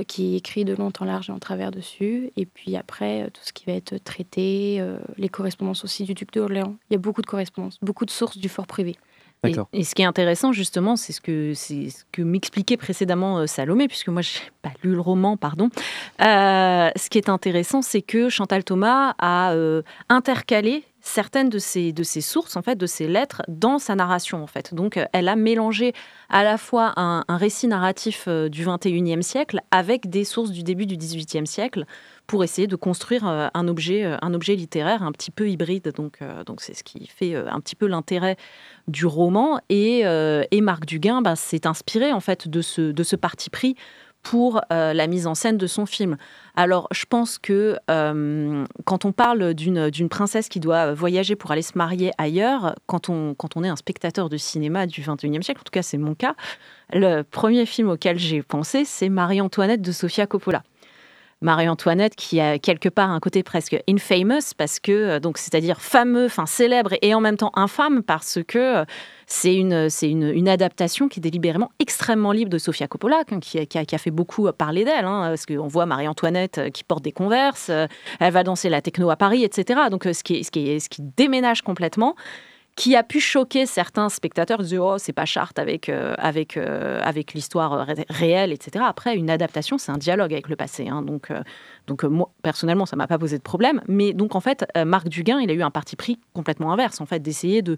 qui 0.07 0.37
écrit 0.37 0.65
de 0.65 0.75
long 0.75 0.93
en 1.01 1.05
large 1.05 1.31
et 1.31 1.33
en 1.33 1.39
travers 1.39 1.71
dessus. 1.71 2.31
Et 2.37 2.45
puis 2.45 2.77
après, 2.77 3.31
tout 3.33 3.41
ce 3.43 3.53
qui 3.53 3.65
va 3.65 3.73
être 3.73 3.97
traité, 3.97 4.85
les 5.17 5.29
correspondances 5.29 5.85
aussi 5.85 6.05
du 6.05 6.15
duc 6.15 6.33
d'Orléans. 6.33 6.75
Il 6.91 6.95
y 6.95 6.97
a 6.97 6.99
beaucoup 6.99 7.23
de 7.23 7.27
correspondances, 7.27 7.79
beaucoup 7.81 8.05
de 8.05 8.11
sources 8.11 8.37
du 8.37 8.49
fort 8.49 8.67
privé. 8.67 8.97
Et, 9.45 9.83
ce 9.83 9.95
qui 9.95 10.03
est 10.03 10.07
intéressant, 10.07 10.53
justement, 10.53 10.95
c'est 10.95 11.13
ce 11.13 11.21
que, 11.21 11.53
c'est 11.55 11.91
ce 11.91 12.05
que 12.13 12.23
m'expliquait 12.23 12.77
précédemment 12.77 13.39
euh, 13.39 13.47
Salomé, 13.47 13.89
puisque 13.89 14.09
moi, 14.09 14.23
je 14.23 14.39
n'ai 14.39 14.51
pas 14.63 14.71
lu 14.85 14.93
le 14.93 15.01
roman, 15.01 15.37
pardon. 15.37 15.69
Euh, 16.21 16.91
ce 16.95 17.11
qui 17.11 17.19
est 17.19 17.29
intéressant, 17.29 17.83
c'est 17.83 18.03
que 18.03 18.29
Chantal 18.29 18.63
Thomas 18.63 19.15
a 19.19 19.53
euh, 19.53 19.83
intercalé 20.09 20.85
certaines 21.01 21.49
de 21.49 21.59
ces 21.59 21.93
sources, 22.21 22.55
en 22.55 22.63
fait, 22.63 22.77
de 22.77 22.87
ces 22.87 23.09
lettres, 23.09 23.43
dans 23.49 23.81
sa 23.81 23.97
narration, 23.97 24.41
en 24.41 24.47
fait. 24.47 24.73
Donc, 24.73 25.01
elle 25.13 25.27
a 25.27 25.35
mélangé 25.35 25.95
à 26.29 26.45
la 26.45 26.57
fois 26.57 26.93
un, 26.95 27.25
un 27.27 27.37
récit 27.37 27.67
narratif 27.67 28.29
du 28.29 28.65
21e 28.65 29.23
siècle 29.23 29.59
avec 29.73 30.09
des 30.09 30.23
sources 30.23 30.53
du 30.53 30.63
début 30.63 30.87
du 30.87 30.97
18e 30.97 31.47
siècle 31.47 31.87
pour 32.33 32.45
essayer 32.45 32.67
de 32.67 32.77
construire 32.77 33.29
euh, 33.29 33.49
un 33.53 33.69
objet, 33.69 34.07
euh, 34.07 34.17
un 34.23 34.33
objet 34.33 34.55
littéraire 34.55 35.03
un 35.03 35.13
petit 35.13 35.31
peu 35.31 35.51
hybride. 35.51 35.93
Donc, 35.95 36.23
euh, 36.23 36.45
donc 36.45 36.63
c'est 36.63 36.73
ce 36.73 36.83
qui 36.83 37.07
fait 37.07 37.37
un 37.37 37.61
petit 37.61 37.77
peu 37.77 37.87
l'intérêt 37.87 38.39
du 38.89 39.05
roman. 39.05 39.61
Et, 39.69 40.03
Marc 40.63 40.87
Duguin 40.87 41.21
bah, 41.21 41.37
s'est 41.37 41.67
inspiré 41.67 42.11
en 42.11 42.21
fait 42.21 42.49
de 42.49 42.63
ce, 42.63 42.81
de 42.81 43.03
ce 43.03 43.17
parti 43.17 43.51
pris 43.51 43.77
pour 44.23 44.63
la 44.71 45.07
mise 45.09 45.27
en 45.27 45.35
scène 45.35 45.59
de 45.59 45.67
son 45.67 45.85
film. 45.85 46.17
Alors, 46.55 46.87
je 46.93 47.05
pense 47.07 47.39
que 47.39 47.77
quand 47.89 49.05
on 49.05 49.13
parle 49.13 49.53
d'une 49.53 50.09
princesse 50.09 50.49
qui 50.49 50.61
doit 50.61 50.95
voyager 50.95 51.35
pour 51.35 51.51
aller 51.51 51.61
se 51.61 51.77
marier 51.77 52.13
ailleurs, 52.19 52.77
quand 52.87 53.09
on, 53.09 53.35
quand 53.35 53.57
on 53.57 53.65
est 53.65 53.69
un 53.69 53.77
spectateur 53.77 54.29
de 54.29 54.37
cinéma 54.37 54.87
du 54.87 55.03
21e 55.03 55.43
siècle, 55.43 55.61
en 55.61 55.65
tout 55.65 55.73
cas 55.73 55.83
c'est 55.83 55.99
mon 55.99 56.15
cas, 56.15 56.37
le 56.93 57.23
premier 57.23 57.67
film 57.67 57.91
auquel 57.91 58.17
j'ai 58.19 58.43
pensé, 58.43 58.85
c'est 58.85 59.09
Marie-Antoinette 59.09 59.83
de 59.83 59.91
Sofia 59.91 60.27
Coppola. 60.29 60.63
Marie-Antoinette 61.43 62.17
qui 62.17 62.41
a 62.41 62.59
quelque 62.59 62.89
part 62.89 63.11
un 63.11 63.21
côté 63.21 63.43
presque 63.43 63.77
infamous 63.89 64.55
parce 64.57 64.81
que 64.81 64.93
euh, 64.93 65.21
donc 65.21 65.39
c'est-à-dire 65.39 65.81
fameux, 65.81 66.27
enfin 66.27 66.47
célèbre 66.47 66.95
et 67.03 67.15
en 67.15 67.21
même 67.21 67.37
temps 67.37 67.53
infâme 67.55 68.03
parce 68.03 68.39
que 68.47 68.83
euh, 68.83 68.85
c'est 69.27 69.55
une, 69.55 69.89
une, 70.03 70.49
adaptation 70.49 71.09
qui 71.09 71.21
est 71.21 71.23
délibérément 71.23 71.71
extrêmement 71.79 72.33
libre 72.33 72.51
de 72.51 72.59
Sofia 72.59 72.87
Coppola, 72.87 73.23
qui, 73.41 73.59
a, 73.59 73.99
fait 73.99 74.11
beaucoup 74.11 74.51
parler 74.53 74.85
d'elle, 74.85 75.07
hein, 75.07 75.29
parce 75.29 75.47
qu'on 75.47 75.69
voit 75.69 75.87
Marie-Antoinette 75.87 76.59
euh, 76.59 76.71
qui 76.71 76.85
porte 76.85 77.03
des 77.03 77.13
converses, 77.13 77.71
elle 77.71 78.33
va 78.33 78.43
danser 78.43 78.69
la 78.69 78.83
techno 78.83 79.09
à 79.11 79.17
Paris, 79.17 79.43
etc. 79.43 79.81
Donc 79.91 80.05
ce 80.05 80.23
qui, 80.23 80.45
ce 80.45 80.51
qui, 80.51 80.79
ce 80.81 80.89
qui 80.89 81.03
déménage 81.17 81.63
complètement 81.63 82.15
qui 82.77 82.97
a 82.97 83.03
pu 83.03 83.21
choquer 83.21 83.67
certains 83.67 84.09
spectateurs, 84.09 84.63
de 84.63 84.79
oh 84.79 84.97
c'est 84.99 85.13
pas 85.13 85.27
charte 85.27 85.59
avec 85.59 85.89
euh, 85.89 86.15
avec 86.17 86.57
euh, 86.57 87.01
avec 87.03 87.35
l'histoire 87.35 87.87
réelle, 88.09 88.51
etc. 88.53 88.85
Après 88.87 89.15
une 89.17 89.29
adaptation 89.29 89.77
c'est 89.79 89.93
un 89.93 89.99
dialogue 89.99 90.33
avec 90.33 90.49
le 90.49 90.57
passé, 90.57 90.89
hein. 90.89 91.03
donc 91.03 91.31
euh, 91.31 91.43
donc 91.87 92.03
moi 92.05 92.31
personnellement 92.43 92.87
ça 92.87 92.97
m'a 92.97 93.07
pas 93.07 93.19
posé 93.19 93.37
de 93.37 93.43
problème, 93.43 93.83
mais 93.89 94.15
donc 94.15 94.35
en 94.35 94.41
fait 94.41 94.65
Marc 94.87 95.09
Duguin 95.09 95.41
il 95.41 95.51
a 95.51 95.55
eu 95.55 95.63
un 95.63 95.71
parti 95.71 95.97
pris 95.97 96.19
complètement 96.33 96.73
inverse 96.73 97.01
en 97.01 97.07
fait 97.07 97.21
d'essayer 97.21 97.61
de 97.61 97.77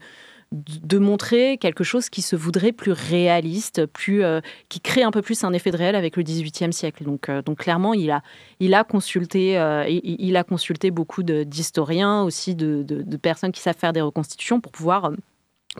de 0.55 0.99
montrer 0.99 1.59
quelque 1.59 1.83
chose 1.83 2.09
qui 2.09 2.23
se 2.23 2.37
voudrait 2.37 2.73
plus 2.73 2.93
réaliste, 2.93 3.87
plus, 3.87 4.23
euh, 4.23 4.41
qui 4.69 4.81
crée 4.81 5.03
un 5.03 5.11
peu 5.11 5.21
plus 5.21 5.43
un 5.43 5.53
effet 5.53 5.73
de 5.73 5.77
réel 5.77 5.97
avec 5.97 6.17
le 6.17 6.23
XVIIIe 6.23 6.73
siècle. 6.73 7.03
Donc, 7.05 7.29
euh, 7.29 7.43
donc 7.43 7.59
clairement, 7.59 7.93
il 7.93 8.11
a, 8.11 8.23
il 8.61 8.75
a, 8.75 8.85
consulté, 8.85 9.59
euh, 9.59 9.85
il, 9.89 10.37
a 10.37 10.45
consulté 10.45 10.93
beaucoup 10.93 11.25
d'historiens, 11.25 12.23
aussi 12.23 12.55
de, 12.55 12.85
de, 12.85 13.17
personnes 13.17 13.53
qui 13.53 13.61
savent 13.61 13.77
faire 13.77 13.93
des 13.93 14.01
reconstitutions 14.01 14.61
pour 14.61 14.71
pouvoir 14.71 15.11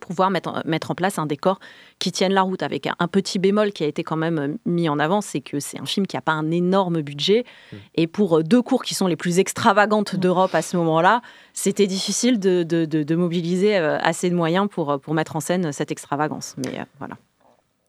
pouvoir 0.01 0.31
mettre, 0.31 0.63
mettre 0.65 0.91
en 0.91 0.95
place 0.95 1.19
un 1.19 1.27
décor 1.27 1.59
qui 1.99 2.13
tienne 2.13 2.33
la 2.33 2.43
route. 2.43 2.63
Avec 2.63 2.87
un, 2.87 3.09
petit 3.09 3.39
bémol 3.39 3.73
qui 3.73 3.85
a 3.85 3.87
été 3.87 4.03
quand 4.03 4.17
même 4.17 4.39
euh, 4.39 4.49
mis 4.67 4.89
en 4.89 4.99
avant, 4.99 5.21
c'est 5.21 5.41
que 5.41 5.61
c'est 5.61 5.81
un 5.81 5.87
film 5.87 6.07
qui 6.07 6.17
n'a 6.17 6.23
pas 6.23 6.33
un 6.33 6.51
énorme 6.51 7.03
budget. 7.03 7.45
Mmh. 7.73 7.77
Et 7.97 8.07
pour 8.07 8.39
euh, 8.39 8.43
deux 8.43 8.63
cours 8.63 8.83
qui 8.83 8.95
sont 8.95 9.07
les 9.07 9.17
plus 9.17 9.39
extravagantes 9.39 10.15
mmh. 10.15 10.19
d'Europe 10.19 10.55
à 10.55 10.63
ce 10.63 10.77
moment-là, 10.77 11.23
c'était 11.53 11.87
difficile 11.87 12.39
de, 12.39 12.63
de, 12.63 12.85
de, 12.85 13.15
mobiliser 13.17 13.77
euh, 13.77 13.99
assez 14.01 14.31
de 14.31 14.35
moyens 14.35 14.69
pour, 14.71 15.01
pour 15.01 15.15
mettre 15.15 15.37
en 15.37 15.41
scène 15.41 15.73
cette 15.73 15.91
extravagance. 15.91 16.55
Mais 16.59 16.85
voilà. 16.99 17.17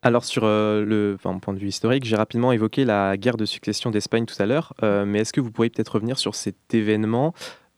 Alors 0.02 0.24
sur 0.24 0.46
le 0.46 1.18
point 1.42 1.54
de 1.54 1.58
vue 1.58 1.70
historique, 1.70 2.06
j'ai 2.06 2.16
rapidement 2.16 2.52
évoqué 2.52 2.86
la 2.86 3.18
guerre 3.18 3.38
de 3.38 3.46
succession 3.46 3.90
d'Espagne 3.90 4.26
tout 4.26 4.36
à 4.38 4.46
l'heure, 4.46 4.76
mais 4.84 5.22
est-ce 5.22 5.34
que 5.34 5.42
vous 5.42 5.50
pourriez 5.50 5.72
peut-être 5.72 5.96
revenir 5.96 6.20
sur 6.20 6.36
cet 6.36 6.76
événement? 6.76 7.34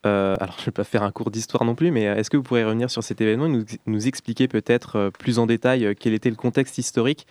Euh, 0.07 0.35
alors, 0.39 0.55
je 0.57 0.61
ne 0.61 0.65
vais 0.65 0.71
pas 0.71 0.83
faire 0.83 1.03
un 1.03 1.11
cours 1.11 1.31
d'histoire 1.31 1.65
non 1.65 1.75
plus, 1.75 1.91
mais 1.91 2.07
euh, 2.07 2.15
est-ce 2.15 2.29
que 2.29 2.37
vous 2.37 2.43
pourriez 2.43 2.63
revenir 2.63 2.89
sur 2.89 3.03
cet 3.03 3.21
événement 3.21 3.45
et 3.47 3.65
nous, 3.85 4.07
expliquer 4.07 4.47
peut-être 4.47 4.95
euh, 4.95 5.09
plus 5.11 5.37
en 5.39 5.45
détail 5.45 5.95
quel 5.99 6.13
était 6.13 6.29
le 6.29 6.35
contexte 6.35 6.77
historique 6.77 7.27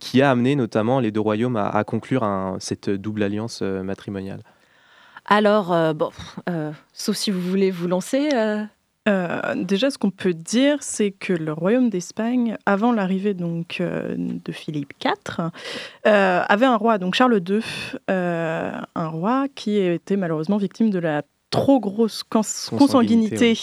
qui 0.00 0.20
a 0.20 0.32
amené 0.32 0.56
notamment 0.56 0.98
les 0.98 1.12
deux 1.12 1.20
royaumes 1.20 1.54
à, 1.54 1.84
conclure 1.84 2.56
cette 2.58 2.90
double 2.90 3.22
alliance 3.22 3.62
matrimoniale? 3.62 4.42
Alors, 5.26 5.94
bon, 5.94 6.10
sauf 6.92 7.14
si 7.14 7.30
vous 7.30 7.40
voulez 7.40 7.70
vous 7.70 7.86
lancer. 7.86 8.30
déjà, 9.06 9.90
ce 9.90 9.98
qu'on 9.98 10.10
peut 10.10 10.34
dire, 10.34 10.78
c'est 10.80 11.12
que 11.12 11.32
le 11.32 11.52
royaume 11.52 11.88
d'Espagne, 11.88 12.56
avant 12.66 12.90
l'arrivée 12.90 13.34
donc 13.34 13.80
de 13.80 14.52
Philippe 14.52 14.94
IV, 15.04 15.50
avait 16.04 16.66
un 16.66 16.76
roi, 16.76 16.98
donc 16.98 17.14
Charles 17.14 17.40
II, 17.48 17.60
un 18.08 19.08
roi 19.08 19.46
qui 19.54 19.76
était 19.76 20.16
malheureusement 20.16 20.56
victime 20.56 20.90
de 20.90 20.98
la 20.98 21.22
trop 21.50 21.80
grosse 21.80 22.22
consanguinité. 22.22 23.58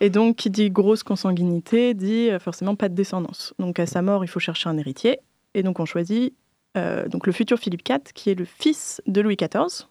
Et 0.00 0.10
donc, 0.10 0.36
qui 0.36 0.50
dit 0.50 0.70
grosse 0.70 1.02
consanguinité 1.02 1.94
dit 1.94 2.30
euh, 2.30 2.38
forcément 2.38 2.76
pas 2.76 2.88
de 2.88 2.94
descendance. 2.94 3.54
Donc, 3.58 3.78
à 3.78 3.86
sa 3.86 4.02
mort, 4.02 4.24
il 4.24 4.28
faut 4.28 4.40
chercher 4.40 4.68
un 4.68 4.78
héritier. 4.78 5.18
Et 5.54 5.62
donc, 5.62 5.80
on 5.80 5.84
choisit 5.84 6.34
euh, 6.76 7.06
donc 7.08 7.26
le 7.26 7.32
futur 7.32 7.58
Philippe 7.58 7.86
IV, 7.86 8.12
qui 8.14 8.30
est 8.30 8.34
le 8.34 8.44
fils 8.44 9.02
de 9.06 9.20
Louis 9.20 9.36
XIV. 9.36 9.86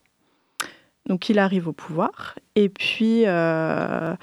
Donc, 1.05 1.29
il 1.29 1.37
arrive 1.37 1.67
au 1.67 1.73
pouvoir. 1.73 2.35
Et 2.55 2.69
puis, 2.69 3.23
euh, 3.25 4.15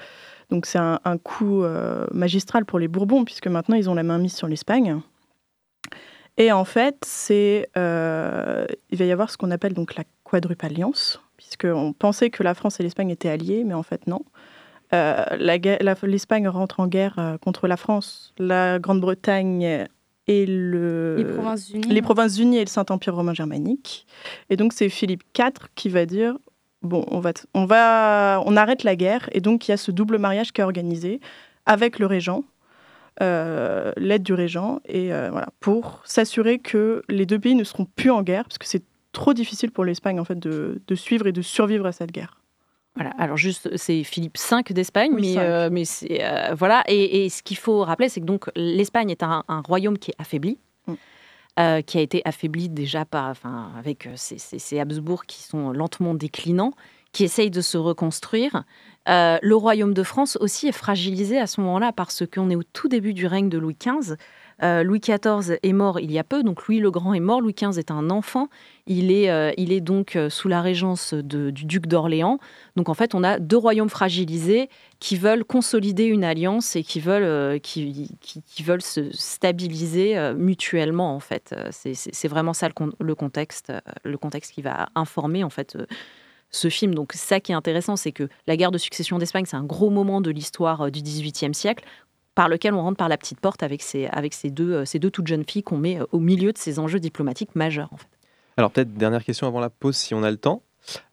donc 0.49 0.65
c'est 0.65 0.79
un, 0.79 1.17
coup 1.23 1.63
magistral 2.11 2.65
pour 2.65 2.79
les 2.79 2.87
Bourbons, 2.87 3.23
puisque 3.23 3.47
maintenant, 3.47 3.75
ils 3.75 3.89
ont 3.89 3.93
la 3.93 4.03
main 4.03 4.17
mise 4.17 4.33
sur 4.33 4.47
l'Espagne. 4.47 4.99
Et 6.37 6.51
en 6.51 6.65
fait, 6.65 6.97
c'est, 7.05 7.69
il 7.75 8.97
va 8.97 9.05
y 9.05 9.11
avoir 9.11 9.29
ce 9.29 9.37
qu'on 9.37 9.51
appelle 9.51 9.73
donc 9.73 9.95
la 9.95 10.03
quadruple 10.23 10.65
alliance 10.65 11.21
puisqu'on 11.39 11.93
pensait 11.93 12.29
que 12.29 12.43
la 12.43 12.53
France 12.53 12.81
et 12.81 12.83
l'Espagne 12.83 13.09
étaient 13.11 13.29
alliées, 13.29 13.63
mais 13.63 13.73
en 13.73 13.81
fait 13.81 14.07
non. 14.07 14.25
Euh, 14.93 15.23
L'Espagne 16.03 16.49
rentre 16.49 16.81
en 16.81 16.87
guerre 16.87 17.15
euh, 17.17 17.37
contre 17.37 17.67
la 17.67 17.77
France, 17.77 18.33
la 18.37 18.77
Grande-Bretagne 18.77 19.87
et 20.27 20.45
le, 20.45 21.15
les 21.87 22.01
Provinces-Unies 22.01 22.57
et 22.57 22.65
le 22.65 22.69
Saint-Empire 22.69 23.15
romain 23.15 23.33
germanique. 23.33 24.05
Et 24.49 24.57
donc 24.57 24.73
c'est 24.73 24.89
Philippe 24.89 25.23
IV 25.37 25.69
qui 25.75 25.87
va 25.87 26.05
dire 26.05 26.35
bon, 26.81 27.05
on 27.09 27.21
va, 27.21 27.31
on 27.53 27.63
va, 27.63 28.43
on 28.45 28.57
arrête 28.57 28.83
la 28.83 28.97
guerre. 28.97 29.29
Et 29.31 29.39
donc 29.39 29.69
il 29.69 29.71
y 29.71 29.73
a 29.73 29.77
ce 29.77 29.91
double 29.91 30.17
mariage 30.17 30.51
qui 30.51 30.59
est 30.59 30.65
organisé 30.65 31.21
avec 31.65 31.99
le 31.99 32.05
régent, 32.05 32.43
euh, 33.21 33.93
l'aide 33.95 34.23
du 34.23 34.33
régent, 34.33 34.81
et 34.85 35.07
voilà, 35.07 35.47
pour 35.61 36.01
s'assurer 36.03 36.59
que 36.59 37.01
les 37.07 37.25
deux 37.25 37.39
pays 37.39 37.55
ne 37.55 37.63
seront 37.63 37.85
plus 37.85 38.11
en 38.11 38.23
guerre, 38.23 38.43
parce 38.43 38.57
que 38.57 38.67
c'est 38.67 38.83
trop 39.19 39.33
difficile 39.33 39.71
pour 39.71 39.83
l'Espagne 39.83 40.17
en 40.19 40.23
fait 40.23 40.39
de, 40.39 40.95
suivre 40.95 41.27
et 41.27 41.33
de 41.33 41.41
survivre 41.41 41.85
à 41.85 41.91
cette 41.91 42.11
guerre. 42.11 42.37
Voilà, 42.95 43.11
alors 43.17 43.37
juste, 43.37 43.69
c'est 43.77 44.03
Philippe 44.03 44.37
V 44.37 44.73
d'Espagne, 44.73 45.11
mais, 45.13 45.37
euh, 45.37 45.69
mais 45.71 45.85
c'est, 45.85 46.23
euh, 46.23 46.55
voilà. 46.55 46.83
Et, 46.87 47.29
ce 47.29 47.43
qu'il 47.43 47.57
faut 47.57 47.83
rappeler, 47.83 48.09
c'est 48.09 48.19
que 48.21 48.25
donc 48.25 48.49
l'Espagne 48.55 49.09
est 49.09 49.21
un, 49.21 49.43
royaume 49.67 49.97
qui 49.97 50.11
est 50.11 50.15
affaibli, 50.17 50.57
mm. 50.87 50.93
euh, 51.59 51.81
qui 51.81 51.97
a 51.97 52.01
été 52.01 52.21
affaibli 52.25 52.67
déjà 52.67 53.05
par, 53.05 53.29
enfin, 53.29 53.71
avec 53.77 54.09
ces, 54.15 54.79
Habsbourg 54.79 55.25
qui 55.25 55.43
sont 55.43 55.71
lentement 55.71 56.13
déclinants, 56.13 56.73
qui 57.11 57.23
essaye 57.25 57.51
de 57.51 57.61
se 57.61 57.77
reconstruire. 57.77 58.63
Le 59.05 59.53
royaume 59.53 59.93
de 59.93 60.03
France 60.03 60.37
aussi 60.39 60.67
est 60.67 60.77
fragilisé 60.85 61.37
à 61.39 61.47
ce 61.47 61.61
moment-là 61.61 61.91
parce 61.91 62.23
qu'on 62.25 62.49
est 62.49 62.55
au 62.55 62.63
tout 62.63 62.87
début 62.87 63.13
du 63.13 63.27
règne 63.27 63.49
de 63.49 63.57
Louis 63.57 63.77
XV. 63.79 64.15
Euh, 64.63 64.83
Louis 64.83 64.99
XIV 64.99 65.57
est 65.63 65.73
mort 65.73 65.99
il 65.99 66.11
y 66.11 66.19
a 66.19 66.23
peu, 66.23 66.43
donc 66.43 66.67
Louis 66.67 66.79
le 66.79 66.91
Grand 66.91 67.13
est 67.13 67.19
mort. 67.19 67.41
Louis 67.41 67.53
XV 67.53 67.77
est 67.77 67.91
un 67.91 68.09
enfant. 68.09 68.49
Il 68.87 69.11
est, 69.11 69.29
euh, 69.29 69.51
il 69.57 69.71
est 69.71 69.81
donc 69.81 70.17
sous 70.29 70.47
la 70.47 70.61
régence 70.61 71.13
du 71.13 71.65
duc 71.65 71.87
d'Orléans. 71.87 72.39
Donc 72.75 72.89
en 72.89 72.93
fait, 72.93 73.15
on 73.15 73.23
a 73.23 73.39
deux 73.39 73.57
royaumes 73.57 73.89
fragilisés 73.89 74.69
qui 74.99 75.15
veulent 75.15 75.45
consolider 75.45 76.05
une 76.05 76.23
alliance 76.23 76.75
et 76.75 76.83
qui 76.83 76.99
veulent, 76.99 77.59
qui, 77.61 78.11
qui, 78.19 78.63
veulent 78.63 78.81
se 78.81 79.11
stabiliser 79.11 80.33
mutuellement. 80.35 81.15
En 81.15 81.19
fait, 81.19 81.55
c'est 81.71 82.27
vraiment 82.27 82.53
ça 82.53 82.67
le, 82.99 83.15
contexte, 83.15 83.71
le 84.03 84.17
contexte 84.17 84.53
qui 84.53 84.61
va 84.61 84.89
informer 84.95 85.43
en 85.43 85.49
fait 85.49 85.77
ce 86.51 86.69
film. 86.69 86.95
Donc 86.95 87.13
ça 87.13 87.39
qui 87.39 87.51
est 87.51 87.55
intéressant, 87.55 87.95
c'est 87.95 88.11
que 88.11 88.27
la 88.47 88.57
guerre 88.57 88.71
de 88.71 88.77
succession 88.77 89.17
d'Espagne, 89.17 89.45
c'est 89.47 89.57
un 89.57 89.63
gros 89.63 89.89
moment 89.89 90.21
de 90.21 90.31
l'histoire 90.31 90.81
euh, 90.81 90.89
du 90.89 91.01
XVIIIe 91.01 91.53
siècle 91.53 91.85
par 92.39 92.47
lequel 92.47 92.73
on 92.73 92.81
rentre 92.81 92.95
par 92.95 93.09
la 93.09 93.17
petite 93.17 93.41
porte 93.41 93.63
avec 93.63 93.81
ces, 93.81 94.05
euh, 94.05 94.85
deux 94.93 95.11
toutes 95.11 95.27
jeunes 95.27 95.43
filles 95.43 95.61
qu'on 95.61 95.75
met 95.75 95.99
euh, 95.99 96.05
au 96.13 96.19
milieu 96.19 96.53
de 96.53 96.57
ces 96.57 96.79
enjeux 96.79 97.01
diplomatiques 97.01 97.53
majeurs. 97.53 97.89
Alors 98.55 98.71
peut-être 98.71 98.93
dernière 98.93 99.25
question 99.25 99.45
avant 99.45 99.59
la 99.59 99.69
pause 99.69 99.97
si 99.97 100.13
on 100.13 100.23
a 100.23 100.31
le 100.31 100.37
temps. 100.37 100.63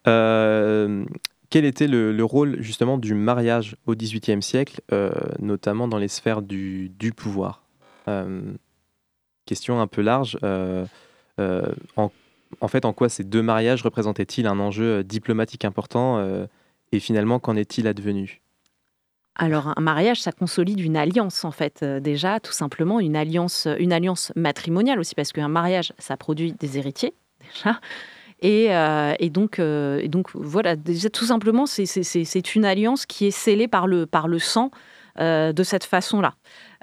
quel 0.05 1.65
était 1.65 1.89
le, 1.89 2.23
rôle 2.23 2.63
justement 2.63 2.97
du 2.97 3.15
mariage 3.15 3.75
au 3.87 3.97
XVIIIe 3.97 4.41
siècle, 4.41 4.81
notamment 5.41 5.89
dans 5.89 5.99
les 5.99 6.07
sphères 6.07 6.43
du, 6.43 7.13
pouvoir? 7.17 7.65
Question 9.47 9.81
un 9.81 9.89
peu 9.89 10.03
large. 10.03 10.39
en 12.61 12.69
fait, 12.69 12.85
en 12.85 12.93
quoi 12.93 13.09
ces 13.09 13.25
deux 13.25 13.43
mariages 13.43 13.83
représentaient-ils 13.83 14.47
un 14.47 14.61
enjeu 14.61 14.99
euh, 14.99 15.03
diplomatique 15.03 15.65
important 15.65 16.19
euh, 16.19 16.47
et 16.93 17.01
finalement, 17.01 17.41
qu'en 17.41 17.57
est-il 17.57 17.89
advenu? 17.89 18.43
Alors 19.37 19.73
un 19.77 19.81
mariage, 19.81 20.21
ça 20.21 20.33
consolide 20.33 20.81
une 20.81 20.97
alliance 20.97 21.45
en 21.45 21.51
fait 21.51 21.81
euh, 21.83 22.01
déjà, 22.01 22.41
tout 22.41 22.53
simplement 22.53 23.01
une 23.01 23.17
alliance, 23.17 23.69
une 23.79 23.93
alliance 23.93 24.33
matrimoniale 24.37 24.99
aussi 24.99 25.15
parce 25.15 25.33
qu'un 25.33 25.49
mariage, 25.49 25.93
ça 25.99 26.17
produit 26.17 26.53
des 26.53 26.79
héritiers 26.79 27.15
déjà. 27.41 27.81
Et, 28.43 28.69
donc, 29.31 29.59
donc 29.59 30.29
voilà, 30.35 30.77
déjà, 30.77 31.09
tout 31.09 31.25
simplement, 31.25 31.65
c'est 31.65 32.55
une 32.55 32.65
alliance 32.67 33.07
qui 33.07 33.27
est 33.27 33.31
scellée 33.31 33.67
par 33.67 33.87
le, 33.87 34.07
sang 34.39 34.71
de 35.19 35.63
cette 35.63 35.85
façon-là. 35.85 36.35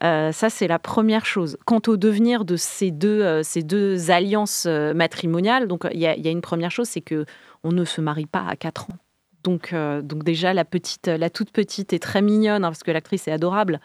Euh, 0.04 0.32
ça, 0.32 0.50
c'est 0.50 0.68
la 0.68 0.80
première 0.80 1.26
chose. 1.26 1.58
Quant 1.66 1.82
au 1.88 1.98
devenir 1.98 2.46
de 2.46 2.56
ces 2.56 2.92
deux, 2.92 3.22
euh, 3.22 3.44
ces 3.44 3.64
deux 3.64 4.12
alliances 4.12 4.66
euh, 4.68 4.94
matrimoniales, 4.94 5.68
donc 5.68 5.88
il 5.94 6.00
y, 6.00 6.08
a 6.08 6.32
une 6.32 6.42
première 6.42 6.72
chose, 6.72 6.88
c'est 6.88 7.02
que 7.02 7.26
on 7.64 7.72
ne 7.72 7.86
se 7.86 8.02
marie 8.02 8.26
pas 8.26 8.46
à 8.48 8.56
4 8.56 8.90
ans. 8.90 8.98
Donc, 9.44 9.74
donc 9.74 10.24
déjà, 10.24 10.54
la, 10.54 10.66
petite, 10.66 11.08
la 11.08 11.30
toute 11.30 11.52
petite 11.52 11.94
est 11.94 12.00
très 12.00 12.22
mignonne, 12.22 12.64
hein, 12.64 12.70
parce 12.70 12.84
que 12.84 12.92
l'actrice 12.92 13.28
est 13.28 13.32
adorable. 13.32 13.80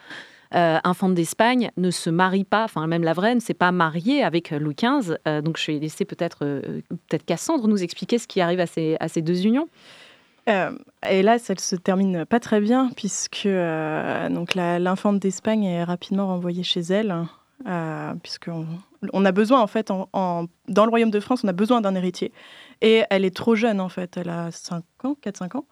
infante 0.53 1.15
d'Espagne 1.15 1.71
ne 1.77 1.91
se 1.91 2.11
marie 2.11 2.45
pas, 2.45 2.65
enfin 2.65 2.87
même 2.87 3.03
la 3.03 3.13
vraie 3.13 3.35
ne 3.35 3.41
s'est 3.41 3.55
pas 3.55 3.73
mariée 3.73 4.23
avec 4.23 4.51
Louis 4.51 4.75
XV. 4.75 5.17
donc 5.43 5.59
je 5.59 5.73
vais 5.73 5.79
laisser 5.79 6.05
peut-être 6.05 6.39
peut-être 7.09 7.25
Cassandre 7.25 7.69
nous 7.69 7.83
expliquer 7.83 8.19
ce 8.19 8.27
qui 8.27 8.41
arrive 8.41 8.61
à 8.61 8.67
ces, 8.67 8.97
à 9.01 9.09
ces 9.09 9.21
deux 9.21 9.47
unions. 9.47 9.69
Euh, 10.49 10.71
et 11.09 11.23
là, 11.23 11.35
ne 11.35 11.55
se 11.59 11.77
termine 11.77 12.25
pas 12.25 12.41
très 12.41 12.61
bien, 12.61 12.91
puisque 12.97 13.47
euh, 13.47 14.29
donc 14.31 14.55
l'infante 14.55 15.19
d'Espagne 15.19 15.65
est 15.65 15.85
rapidement 15.85 16.27
renvoyée 16.27 16.63
chez 16.63 16.81
elle, 16.81 17.15
euh, 17.67 18.15
puisqu'on 18.23 18.67
on 19.13 19.25
a 19.25 19.33
besoin, 19.33 19.61
en 19.61 19.67
fait, 19.67 19.91
en, 19.91 20.47
dans 20.69 20.85
le 20.85 20.91
royaume 20.91 21.11
de 21.11 21.21
France, 21.21 21.43
on 21.45 21.49
a 21.49 21.53
besoin 21.53 21.81
d'un 21.81 21.95
héritier. 21.95 22.33
Et 22.81 23.03
elle 23.11 23.25
est 23.25 23.35
trop 23.35 23.55
jeune, 23.55 23.81
en 23.81 23.89
fait. 23.89 24.17
Elle 24.17 24.29
a 24.29 24.51
5 24.51 24.83
ans, 25.05 25.17
4-5 25.23 25.57
ans. 25.57 25.65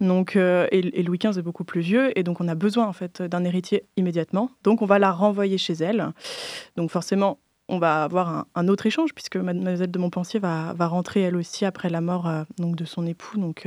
Donc, 0.00 0.36
euh, 0.36 0.66
et, 0.70 1.02
Louis 1.02 1.18
XV 1.18 1.38
est 1.38 1.42
beaucoup 1.42 1.64
plus 1.64 1.80
vieux. 1.80 2.16
Et 2.18 2.22
donc, 2.22 2.40
on 2.40 2.48
a 2.48 2.54
besoin, 2.54 2.86
en 2.86 2.92
fait, 2.92 3.22
d'un 3.22 3.44
héritier 3.44 3.84
immédiatement. 3.96 4.50
Donc, 4.62 4.82
on 4.82 4.86
va 4.86 4.98
la 4.98 5.10
renvoyer 5.10 5.58
chez 5.58 5.74
elle. 5.74 6.12
Donc, 6.76 6.90
forcément, 6.90 7.38
on 7.68 7.78
va 7.78 8.04
avoir 8.04 8.46
un, 8.54 8.68
autre 8.68 8.86
échange, 8.86 9.14
puisque 9.14 9.36
Mademoiselle 9.36 9.90
de 9.90 9.98
Montpensier 9.98 10.40
va, 10.40 10.74
va, 10.74 10.86
rentrer, 10.86 11.22
elle 11.22 11.36
aussi, 11.36 11.64
après 11.64 11.88
la 11.88 12.00
mort 12.00 12.28
donc, 12.58 12.76
de 12.76 12.84
son 12.84 13.06
époux. 13.06 13.38
Donc, 13.38 13.66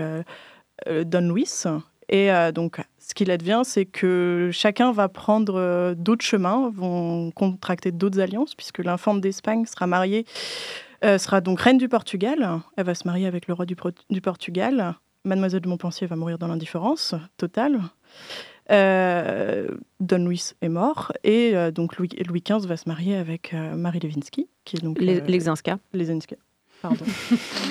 euh, 0.87 1.03
Don 1.03 1.33
Luis. 1.33 1.65
Et 2.09 2.31
euh, 2.31 2.51
donc, 2.51 2.81
ce 2.99 3.13
qu'il 3.13 3.31
advient, 3.31 3.61
c'est 3.63 3.85
que 3.85 4.49
chacun 4.51 4.91
va 4.91 5.07
prendre 5.07 5.55
euh, 5.55 5.95
d'autres 5.95 6.25
chemins, 6.25 6.69
vont 6.73 7.31
contracter 7.31 7.91
d'autres 7.91 8.19
alliances, 8.19 8.55
puisque 8.55 8.79
l'infante 8.79 9.21
d'Espagne 9.21 9.65
sera 9.65 9.87
mariée, 9.87 10.25
sera 11.03 11.41
donc 11.41 11.59
reine 11.61 11.77
du 11.77 11.89
Portugal. 11.89 12.61
Elle 12.77 12.85
va 12.85 12.95
se 12.95 13.07
marier 13.07 13.27
avec 13.27 13.47
le 13.47 13.53
roi 13.53 13.65
du, 13.65 13.75
Portugal. 14.21 14.95
Mademoiselle 15.25 15.61
de 15.61 15.69
Montpensier 15.69 16.07
va 16.07 16.15
mourir 16.15 16.37
dans 16.37 16.47
l'indifférence 16.47 17.15
totale. 17.37 17.79
Don 18.69 20.25
Luis 20.25 20.53
est 20.61 20.69
mort 20.69 21.11
et 21.23 21.53
donc 21.71 21.97
Louis, 21.97 22.09
Louis, 22.25 22.41
XV 22.41 22.65
va 22.65 22.77
se 22.77 22.87
marier 22.87 23.15
avec 23.15 23.53
Marie 23.53 23.99
Lewinsky, 23.99 24.47
qui 24.63 24.77
est 24.77 24.81
donc 24.81 24.99
les, 24.99 25.21
Lexinska. 25.21 25.79
Pardon. 26.83 27.05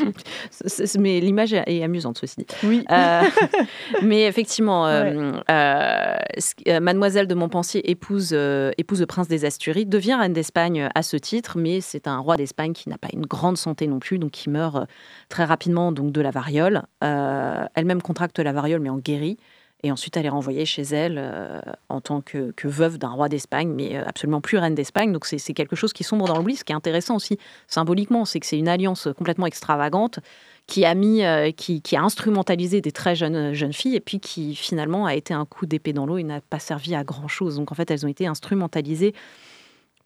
mais 0.98 1.20
l'image 1.20 1.52
est 1.52 1.82
amusante, 1.82 2.16
ceci 2.16 2.36
dit. 2.38 2.46
Oui. 2.62 2.82
Euh, 2.90 3.22
mais 4.02 4.22
effectivement, 4.22 4.86
euh, 4.86 5.38
euh, 5.50 6.80
Mademoiselle 6.80 7.26
de 7.26 7.34
Montpensier 7.34 7.90
épouse, 7.90 8.32
épouse 8.32 9.00
le 9.00 9.06
prince 9.06 9.28
des 9.28 9.44
Asturies, 9.44 9.84
devient 9.84 10.14
reine 10.14 10.32
d'Espagne 10.32 10.88
à 10.94 11.02
ce 11.02 11.18
titre, 11.18 11.58
mais 11.58 11.82
c'est 11.82 12.08
un 12.08 12.16
roi 12.16 12.38
d'Espagne 12.38 12.72
qui 12.72 12.88
n'a 12.88 12.96
pas 12.96 13.08
une 13.12 13.26
grande 13.26 13.58
santé 13.58 13.86
non 13.86 13.98
plus, 13.98 14.18
donc 14.18 14.30
qui 14.30 14.48
meurt 14.48 14.88
très 15.28 15.44
rapidement 15.44 15.92
donc, 15.92 16.10
de 16.10 16.20
la 16.22 16.30
variole. 16.30 16.82
Elle-même 17.02 18.00
contracte 18.00 18.38
la 18.38 18.52
variole, 18.52 18.80
mais 18.80 18.88
en 18.88 18.98
guérit. 18.98 19.36
Et 19.84 19.90
ensuite, 19.90 20.16
elle 20.16 20.26
est 20.26 20.30
renvoyée 20.30 20.64
chez 20.64 20.82
elle 20.82 21.16
euh, 21.18 21.60
en 21.88 22.00
tant 22.00 22.20
que, 22.20 22.52
veuve 22.62 22.98
d'un 22.98 23.10
roi 23.10 23.28
d'Espagne, 23.28 23.68
mais 23.68 23.96
euh, 23.96 24.04
absolument 24.06 24.40
plus 24.40 24.56
reine 24.56 24.76
d'Espagne. 24.76 25.12
Donc 25.12 25.26
c'est 25.26 25.54
quelque 25.54 25.74
chose 25.74 25.92
qui 25.92 26.04
sombre 26.04 26.26
dans 26.26 26.36
l'oubli. 26.36 26.54
Ce 26.54 26.62
qui 26.62 26.72
est 26.72 26.76
intéressant 26.76 27.16
aussi 27.16 27.36
symboliquement, 27.66 28.24
c'est 28.24 28.38
que 28.38 28.46
c'est 28.46 28.58
une 28.58 28.68
alliance 28.68 29.08
complètement 29.16 29.46
extravagante 29.46 30.20
qui 30.68 30.84
a 30.84 30.94
mis, 30.94 31.24
euh, 31.24 31.50
qui, 31.50 31.82
a 31.96 32.00
instrumentalisé 32.00 32.80
des 32.80 32.92
très 32.92 33.16
jeunes 33.16 33.54
jeunes 33.54 33.72
filles 33.72 33.96
et 33.96 34.00
puis 34.00 34.20
qui 34.20 34.54
finalement 34.54 35.06
a 35.06 35.16
été 35.16 35.34
un 35.34 35.44
coup 35.44 35.66
d'épée 35.66 35.92
dans 35.92 36.06
l'eau 36.06 36.16
et 36.16 36.22
n'a 36.22 36.40
pas 36.40 36.60
servi 36.60 36.94
à 36.94 37.02
grand 37.02 37.26
chose. 37.26 37.56
Donc 37.56 37.72
en 37.72 37.74
fait, 37.74 37.90
elles 37.90 38.06
ont 38.06 38.08
été 38.08 38.28
instrumentalisées 38.28 39.14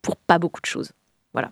pour 0.01 0.17
pas 0.17 0.39
beaucoup 0.39 0.62
de 0.62 0.67
choses. 0.67 0.93
Voilà. 1.35 1.51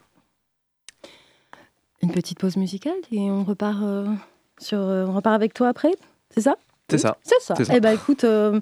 Une 2.01 2.11
petite 2.11 2.39
pause 2.39 2.57
musicale 2.57 2.97
et 3.13 3.31
on 3.31 3.45
repart 3.45 3.83
on 3.83 5.13
repart 5.13 5.35
avec 5.35 5.53
toi 5.53 5.69
après, 5.69 5.93
c'est 6.31 6.41
ça? 6.41 6.57
C'est 6.91 6.99
ça. 6.99 7.17
C'est 7.23 7.41
ça. 7.41 7.55
Eh 7.73 7.81
bien, 7.81 7.93
écoute, 7.93 8.25
euh, 8.25 8.61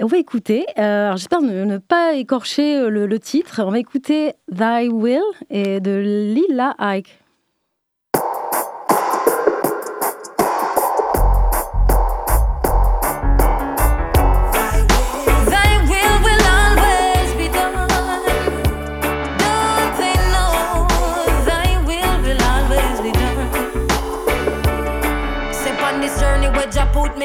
on 0.00 0.06
va 0.06 0.18
écouter. 0.18 0.64
Euh, 0.78 1.12
j'espère 1.16 1.42
ne, 1.42 1.78
pas 1.78 2.14
écorcher 2.14 2.76
euh, 2.76 2.88
le, 2.88 3.06
le, 3.06 3.18
titre. 3.18 3.62
On 3.64 3.70
va 3.70 3.78
écouter 3.78 4.32
Thy 4.50 4.88
Will 4.88 5.22
et 5.50 5.80
de 5.80 5.92
Lila 6.34 6.74
Ike. 6.78 7.21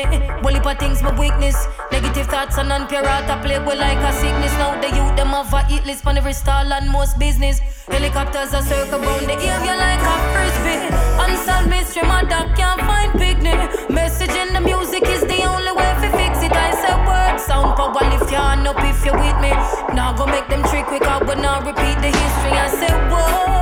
Of 0.03 0.77
things 0.79 1.01
my 1.01 1.17
weakness. 1.19 1.55
Negative 1.91 2.27
thoughts 2.27 2.57
and 2.57 2.71
I 2.71 3.41
play 3.41 3.59
with 3.59 3.79
like 3.79 3.97
a 3.97 4.11
sickness. 4.13 4.53
Now 4.57 4.79
the 4.79 4.87
youth 4.87 5.15
them 5.15 5.29
have 5.29 5.53
a 5.53 5.65
eat 5.73 5.85
list 5.85 6.05
on 6.05 6.17
every 6.17 6.33
stall 6.33 6.71
and 6.71 6.89
most 6.89 7.17
business. 7.17 7.59
Helicopters 7.87 8.53
are 8.53 8.61
circle 8.61 8.99
round 8.99 9.25
the 9.25 9.33
you 9.33 9.75
like 9.85 10.03
a 10.13 10.15
frisbee. 10.33 10.87
Unsolved 11.23 11.69
mystery, 11.69 12.03
my 12.03 12.23
dog 12.23 12.55
can't 12.55 12.81
find 12.81 13.11
picnic. 13.13 13.89
Message 13.89 14.35
in 14.35 14.53
the 14.53 14.61
music 14.61 15.03
is 15.07 15.21
the 15.21 15.43
only 15.43 15.71
way 15.71 15.91
to 16.01 16.09
fix 16.17 16.43
it. 16.43 16.51
I 16.51 16.71
say 16.81 16.95
word, 17.07 17.39
sound 17.39 17.75
power, 17.75 18.03
lift 18.11 18.31
your 18.31 18.41
hand 18.41 18.67
up 18.67 18.77
if 18.79 19.03
you're 19.05 19.17
with 19.17 19.37
me. 19.41 19.51
Now 19.95 20.13
go 20.15 20.25
make 20.25 20.47
them 20.47 20.63
trick 20.69 20.85
quick 20.85 21.03
out, 21.03 21.25
but 21.25 21.39
now 21.39 21.59
repeat 21.59 21.97
the 22.01 22.11
history. 22.11 22.53
I 22.53 22.67
said 22.69 23.11
word. 23.11 23.56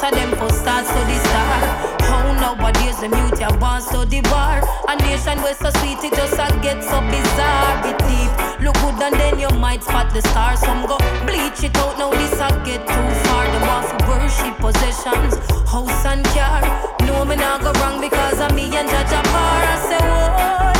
Yes, 0.00 0.12
I 0.12 0.16
them 0.16 0.30
for 0.36 0.52
stars 0.54 0.86
to 0.88 0.94
the 0.94 1.18
star. 1.28 1.58
Oh, 1.60 2.06
How 2.08 2.54
nowadays 2.54 2.98
Cause 2.98 3.10
the 3.10 3.16
mute 3.16 3.40
ya 3.40 3.50
born 3.58 3.80
so 3.80 4.04
the 4.04 4.20
war. 4.26 4.58
A 4.88 4.96
nation 4.96 5.40
where 5.42 5.54
so 5.54 5.70
sweet 5.78 6.02
it 6.02 6.14
just 6.14 6.34
a 6.34 6.46
get 6.60 6.82
so 6.82 6.98
bizarre. 7.06 7.78
Be 7.82 7.94
deep, 8.10 8.32
look 8.60 8.74
good 8.82 9.00
and 9.02 9.14
then 9.14 9.38
you 9.38 9.48
might 9.50 9.84
spot 9.84 10.12
the 10.12 10.20
stars. 10.20 10.58
Some 10.58 10.84
go 10.86 10.98
bleach 11.24 11.62
it 11.62 11.76
out 11.76 11.96
now 11.96 12.10
this 12.10 12.32
a 12.40 12.48
get 12.66 12.82
too 12.82 13.08
far. 13.22 13.46
The 13.46 13.60
want 13.66 13.86
for 13.86 14.00
worship 14.10 14.56
possessions, 14.58 15.34
house 15.70 16.04
and 16.06 16.24
car. 16.34 16.62
No 17.06 17.24
me 17.24 17.36
not 17.36 17.60
go 17.60 17.70
wrong 17.78 18.00
because 18.00 18.40
of 18.40 18.52
me 18.52 18.64
and 18.64 18.88
Judge 18.88 19.14
Apar. 19.14 19.62
I 19.62 19.76
say 19.88 19.98
whoa. 20.02 20.77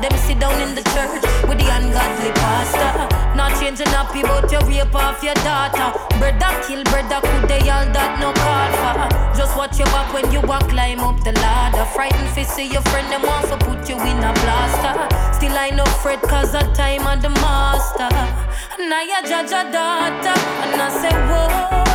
Them 0.00 0.16
sit 0.16 0.40
down 0.40 0.58
in 0.62 0.74
the 0.74 0.82
church 0.96 1.20
with 1.46 1.58
the 1.58 1.68
ungodly 1.68 2.32
pastor. 2.40 2.90
Not 3.36 3.52
changing 3.60 3.88
up 3.88 4.08
about 4.16 4.50
your 4.50 4.64
rape 4.64 4.94
off 4.94 5.22
your 5.22 5.34
daughter. 5.44 5.92
Brother 6.18 6.50
kill 6.64 6.82
brother, 6.84 7.20
could 7.20 7.48
they 7.48 7.68
all 7.68 7.84
that 7.92 8.16
no 8.18 8.32
call 8.32 8.70
for? 8.80 9.36
Just 9.36 9.56
watch 9.58 9.78
your 9.78 9.88
back 9.88 10.12
when 10.14 10.32
you 10.32 10.40
walk, 10.40 10.68
climb 10.70 11.00
up 11.00 11.22
the 11.22 11.32
ladder. 11.32 11.84
Frightened 11.92 12.28
fi 12.30 12.44
see 12.44 12.72
your 12.72 12.82
friend, 12.88 13.12
them 13.12 13.22
want 13.22 13.46
to 13.48 13.58
put 13.58 13.88
you 13.90 13.96
in 13.96 14.18
a 14.24 14.32
blaster. 14.40 14.96
Still 15.36 15.52
I 15.52 15.68
no 15.70 15.84
fret 15.84 16.22
cause 16.22 16.52
the 16.52 16.60
time 16.72 17.06
of 17.06 17.20
the 17.20 17.28
master. 17.28 18.08
And 18.80 18.92
you 19.08 19.20
judge 19.28 19.52
a 19.52 19.70
daughter, 19.70 20.36
and 20.64 20.80
I 20.80 20.88
say, 20.88 21.12
whoa, 21.28 21.89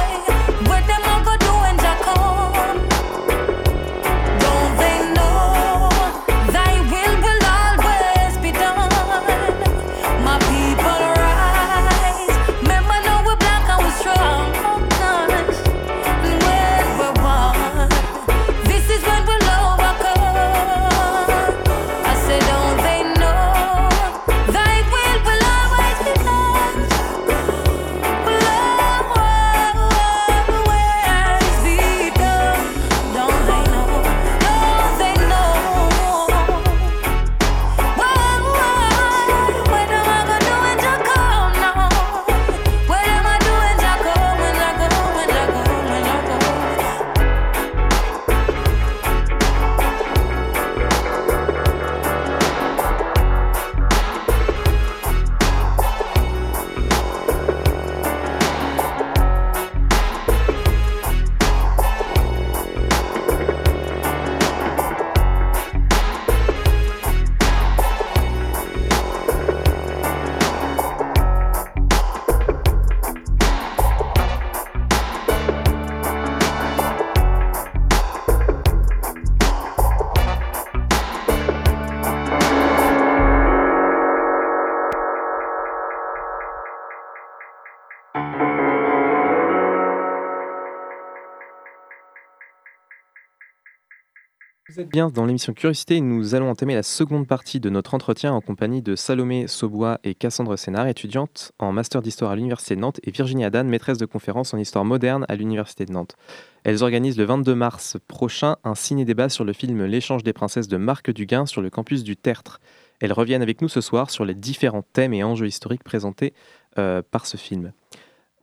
dans 94.95 95.25
l'émission 95.25 95.51
Curiosité. 95.51 95.99
Nous 95.99 96.35
allons 96.35 96.49
entamer 96.49 96.73
la 96.73 96.81
seconde 96.81 97.27
partie 97.27 97.59
de 97.59 97.69
notre 97.69 97.93
entretien 97.95 98.31
en 98.31 98.39
compagnie 98.39 98.81
de 98.81 98.95
Salomé 98.95 99.45
Saubois 99.45 99.99
et 100.05 100.15
Cassandre 100.15 100.57
Sénard, 100.57 100.87
étudiantes 100.87 101.51
en 101.59 101.73
master 101.73 102.01
d'histoire 102.01 102.31
à 102.31 102.37
l'Université 102.37 102.77
de 102.77 102.79
Nantes, 102.79 103.01
et 103.03 103.11
Virginie 103.11 103.43
Adan, 103.43 103.65
maîtresse 103.65 103.97
de 103.97 104.05
conférence 104.05 104.53
en 104.53 104.57
histoire 104.57 104.85
moderne 104.85 105.25
à 105.27 105.35
l'Université 105.35 105.83
de 105.83 105.91
Nantes. 105.91 106.15
Elles 106.63 106.81
organisent 106.81 107.17
le 107.17 107.25
22 107.25 107.55
mars 107.55 107.97
prochain 108.07 108.55
un 108.63 108.73
ciné-débat 108.73 109.27
sur 109.27 109.43
le 109.43 109.51
film 109.51 109.83
L'échange 109.83 110.23
des 110.23 110.31
princesses 110.31 110.69
de 110.69 110.77
Marc 110.77 111.11
Duguin 111.11 111.45
sur 111.45 111.61
le 111.61 111.69
campus 111.69 112.05
du 112.05 112.15
Tertre. 112.15 112.61
Elles 113.01 113.13
reviennent 113.13 113.41
avec 113.41 113.61
nous 113.61 113.69
ce 113.69 113.81
soir 113.81 114.09
sur 114.09 114.23
les 114.23 114.33
différents 114.33 114.85
thèmes 114.93 115.13
et 115.13 115.25
enjeux 115.25 115.47
historiques 115.47 115.83
présentés 115.83 116.33
euh, 116.77 117.01
par 117.01 117.25
ce 117.25 117.35
film. 117.35 117.73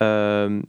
Euh, 0.03 0.61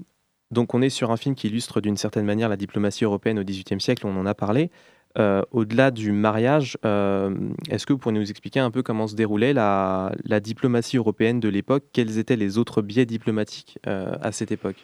donc 0.51 0.73
on 0.75 0.81
est 0.81 0.89
sur 0.89 1.11
un 1.11 1.17
film 1.17 1.35
qui 1.35 1.47
illustre 1.47 1.81
d'une 1.81 1.97
certaine 1.97 2.25
manière 2.25 2.47
la 2.47 2.57
diplomatie 2.57 3.03
européenne 3.03 3.37
au 3.37 3.43
XVIIIe 3.43 3.81
siècle, 3.81 4.07
on 4.07 4.15
en 4.15 4.25
a 4.25 4.33
parlé. 4.33 4.71
Euh, 5.19 5.43
au-delà 5.51 5.91
du 5.91 6.11
mariage, 6.11 6.77
euh, 6.85 7.35
est-ce 7.69 7.85
que 7.85 7.93
vous 7.93 7.99
pourriez 7.99 8.17
nous 8.17 8.31
expliquer 8.31 8.59
un 8.59 8.71
peu 8.71 8.81
comment 8.81 9.05
se 9.05 9.13
déroulait 9.13 9.53
la, 9.53 10.11
diplomatie 10.41 10.97
européenne 10.97 11.39
de 11.39 11.49
l'époque? 11.49 11.83
Quels 11.93 12.17
étaient 12.17 12.35
les 12.35 12.57
autres 12.57 12.81
biais 12.81 13.05
diplomatiques 13.05 13.77
euh, 13.85 14.15
à 14.21 14.31
cette 14.31 14.51
époque? 14.51 14.77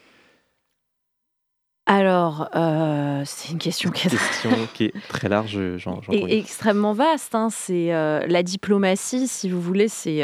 Alors, 1.87 2.47
c'est 3.25 3.51
une 3.51 3.57
question 3.57 3.89
qui 3.89 4.07
est... 4.85 4.93
très 5.07 5.27
large, 5.27 5.59
j'en 5.77 5.99
Et 6.11 6.37
extrêmement 6.37 6.93
vaste. 6.93 7.33
Hein. 7.33 7.49
C'est 7.49 7.87
la 7.87 8.43
diplomatie, 8.43 9.27
si 9.27 9.49
vous 9.49 9.59
voulez, 9.59 9.87
c'est 9.87 10.23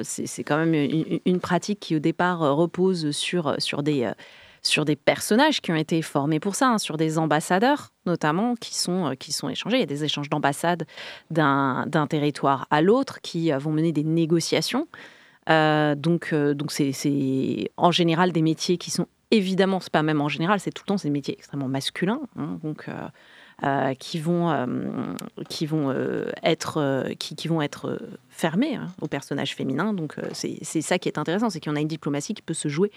c'est 0.00 0.44
quand 0.44 0.56
même 0.56 0.72
une, 0.72 1.20
une, 1.26 1.40
pratique 1.40 1.80
qui 1.80 1.94
au 1.94 1.98
départ 1.98 2.38
repose 2.38 3.10
sur 3.10 3.54
sur 3.58 3.82
des 3.82 4.10
sur 4.62 4.84
des 4.84 4.96
personnages 4.96 5.60
qui 5.60 5.72
ont 5.72 5.76
été 5.76 6.02
formés 6.02 6.40
pour 6.40 6.54
ça, 6.54 6.68
hein, 6.68 6.78
sur 6.78 6.96
des 6.96 7.18
ambassadeurs 7.18 7.92
notamment 8.08 8.56
qui 8.56 8.74
sont, 8.74 9.06
euh, 9.06 9.14
qui 9.14 9.32
sont 9.32 9.48
échangés. 9.48 9.76
Il 9.76 9.80
y 9.80 9.84
a 9.84 9.86
des 9.86 10.02
échanges 10.02 10.28
d'ambassades 10.28 10.84
d'un 11.30 12.06
territoire 12.08 12.66
à 12.70 12.82
l'autre 12.82 13.20
qui 13.20 13.52
euh, 13.52 13.58
vont 13.58 13.70
mener 13.70 13.92
des 13.92 14.04
négociations. 14.04 14.88
Euh, 15.48 15.94
donc, 15.94 16.34
donc 16.34 16.72
c'est 16.72 17.70
en 17.76 17.90
général 17.90 18.32
des 18.32 18.42
métiers 18.42 18.76
qui 18.76 18.90
sont 18.90 19.06
évidemment, 19.30 19.80
c'est 19.80 19.92
pas 19.92 20.02
même 20.02 20.20
en 20.20 20.28
général, 20.28 20.60
c'est 20.60 20.72
tout 20.72 20.82
le 20.84 20.88
temps 20.88 21.02
des 21.02 21.10
métiers 21.10 21.34
extrêmement 21.34 21.68
masculins, 21.68 22.20
hein, 22.36 22.58
donc 22.62 22.86
qui 23.98 24.18
vont 24.18 24.66
qui 25.48 25.64
vont 25.64 25.90
être 26.42 27.06
qui, 27.18 27.34
qui, 27.34 27.48
vont 27.48 27.62
être 27.62 27.98
fermés 28.28 28.76
hein, 28.76 28.88
aux 29.00 29.08
personnages 29.08 29.54
féminins. 29.54 29.94
Donc 29.94 30.16
c'est 30.32 30.82
ça 30.82 30.98
qui 30.98 31.08
est 31.08 31.16
intéressant, 31.16 31.48
c'est 31.48 31.60
qu'on 31.60 31.76
a 31.76 31.80
une 31.80 31.88
diplomatie 31.88 32.34
qui 32.34 32.42
peut 32.42 32.52
se 32.52 32.68
jouer 32.68 32.90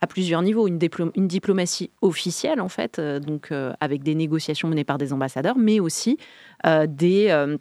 à 0.00 0.06
plusieurs 0.06 0.42
niveaux. 0.42 0.68
Une, 0.68 0.78
diplomatie 0.78 1.90
officielle, 2.02 2.60
en 2.60 2.68
fait, 2.68 2.98
euh, 2.98 3.18
donc 3.18 3.50
euh, 3.50 3.72
avec 3.80 4.02
des 4.02 4.14
négociations 4.14 4.68
menées 4.68 4.84
par 4.84 4.98
des 4.98 5.12
ambassadeurs, 5.12 5.56
mais 5.56 5.80
aussi 5.80 6.18
euh, 6.66 6.86
des 6.86 7.56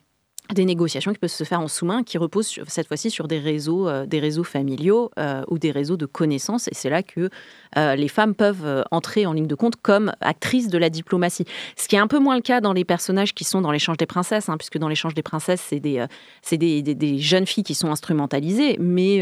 des 0.54 0.66
négociations 0.66 1.12
qui 1.12 1.20
peuvent 1.20 1.30
se 1.30 1.44
faire 1.44 1.60
en 1.60 1.68
sous-main, 1.68 2.04
qui 2.04 2.18
reposent 2.18 2.60
cette 2.68 2.88
fois-ci 2.88 3.10
sur 3.10 3.28
des 3.28 3.40
réseaux, 3.40 3.88
euh, 3.88 4.06
des 4.06 4.20
réseaux 4.20 4.44
familiaux 4.44 5.12
euh, 5.18 5.44
ou 5.48 5.58
des 5.58 5.72
réseaux 5.72 5.98
de 5.98 6.06
connaissances. 6.06 6.68
Et 6.68 6.74
c'est 6.74 6.90
là 6.90 7.02
que 7.02 7.30
euh, 7.78 7.96
les 7.96 8.08
femmes 8.08 8.36
peuvent 8.36 8.86
entrer 8.92 9.26
en 9.26 9.34
ligne 9.34 9.48
de 9.48 9.56
compte 9.56 9.76
comme 9.82 10.12
actrices 10.22 10.70
de 10.70 10.78
la 10.78 10.90
diplomatie. 10.90 11.46
Ce 11.76 11.88
qui 11.88 11.96
est 11.96 12.00
un 12.00 12.08
peu 12.08 12.20
moins 12.20 12.36
le 12.36 12.42
cas 12.42 12.62
dans 12.62 12.74
les 12.74 12.86
personnages 12.86 13.34
qui 13.34 13.44
sont 13.44 13.62
dans 13.62 13.72
l'échange 13.72 13.98
des 13.98 14.06
princesses, 14.06 14.50
hein, 14.50 14.58
puisque 14.58 14.78
dans 14.78 14.88
l'échange 14.88 15.14
des 15.14 15.24
princesses, 15.24 15.62
c'est 15.62 15.80
des, 15.80 16.06
des, 16.52 16.82
des, 16.82 17.20
jeunes 17.20 17.48
filles 17.48 17.64
qui 17.64 17.76
sont 17.76 17.90
instrumentalisées. 17.90 18.78
Mais 18.80 19.20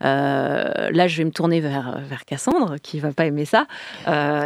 là, 0.00 1.08
je 1.08 1.16
vais 1.16 1.24
me 1.24 1.30
tourner 1.30 1.60
vers, 1.60 2.00
vers 2.00 2.24
Cassandre, 2.24 2.76
qui 2.82 2.98
va 2.98 3.12
pas 3.12 3.26
aimer 3.26 3.44
ça. 3.44 3.66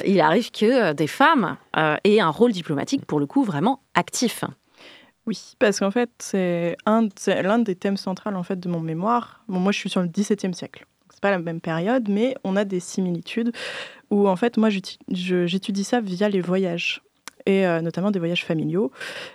il 0.05 0.21
arrive 0.21 0.51
que 0.51 0.93
des 0.93 1.07
femmes 1.07 1.57
aient 2.05 2.21
un 2.21 2.31
rôle 2.31 2.53
diplomatique, 2.53 3.05
pour 3.07 3.21
le 3.21 3.27
coup, 3.27 3.43
vraiment 3.43 3.81
actif. 3.95 4.45
Oui, 5.31 5.55
parce 5.61 5.79
qu'en 5.79 5.93
fait, 5.93 6.11
c'est 6.19 6.77
l'un 6.85 7.61
des 7.61 7.77
thèmes 7.77 7.97
centraux 7.97 8.31
en 8.31 8.43
fait, 8.43 8.59
de 8.59 8.69
mon 8.69 8.81
mémoire. 8.81 9.45
Moi, 9.47 9.71
je 9.71 9.79
suis 9.79 9.89
sur 9.89 10.03
le 10.03 10.09
XVIIe 10.09 10.53
siècle. 10.53 10.87
C'est 11.09 11.21
pas 11.21 11.31
la 11.31 11.39
même 11.39 11.61
période, 11.61 12.09
mais 12.09 12.35
on 12.43 12.57
a 12.57 12.65
des 12.65 12.81
similitudes 12.81 13.53
où, 14.11 14.27
en 14.27 14.35
fait, 14.35 14.57
moi, 14.57 14.71
j'étudie 15.09 15.85
ça 15.85 16.01
via 16.01 16.29
les 16.29 16.41
voyages 16.41 17.01
et 17.47 17.65
euh, 17.65 17.81
notamment 17.81 18.11
des 18.11 18.19
voyages 18.19 18.45
familiaux. 18.45 18.91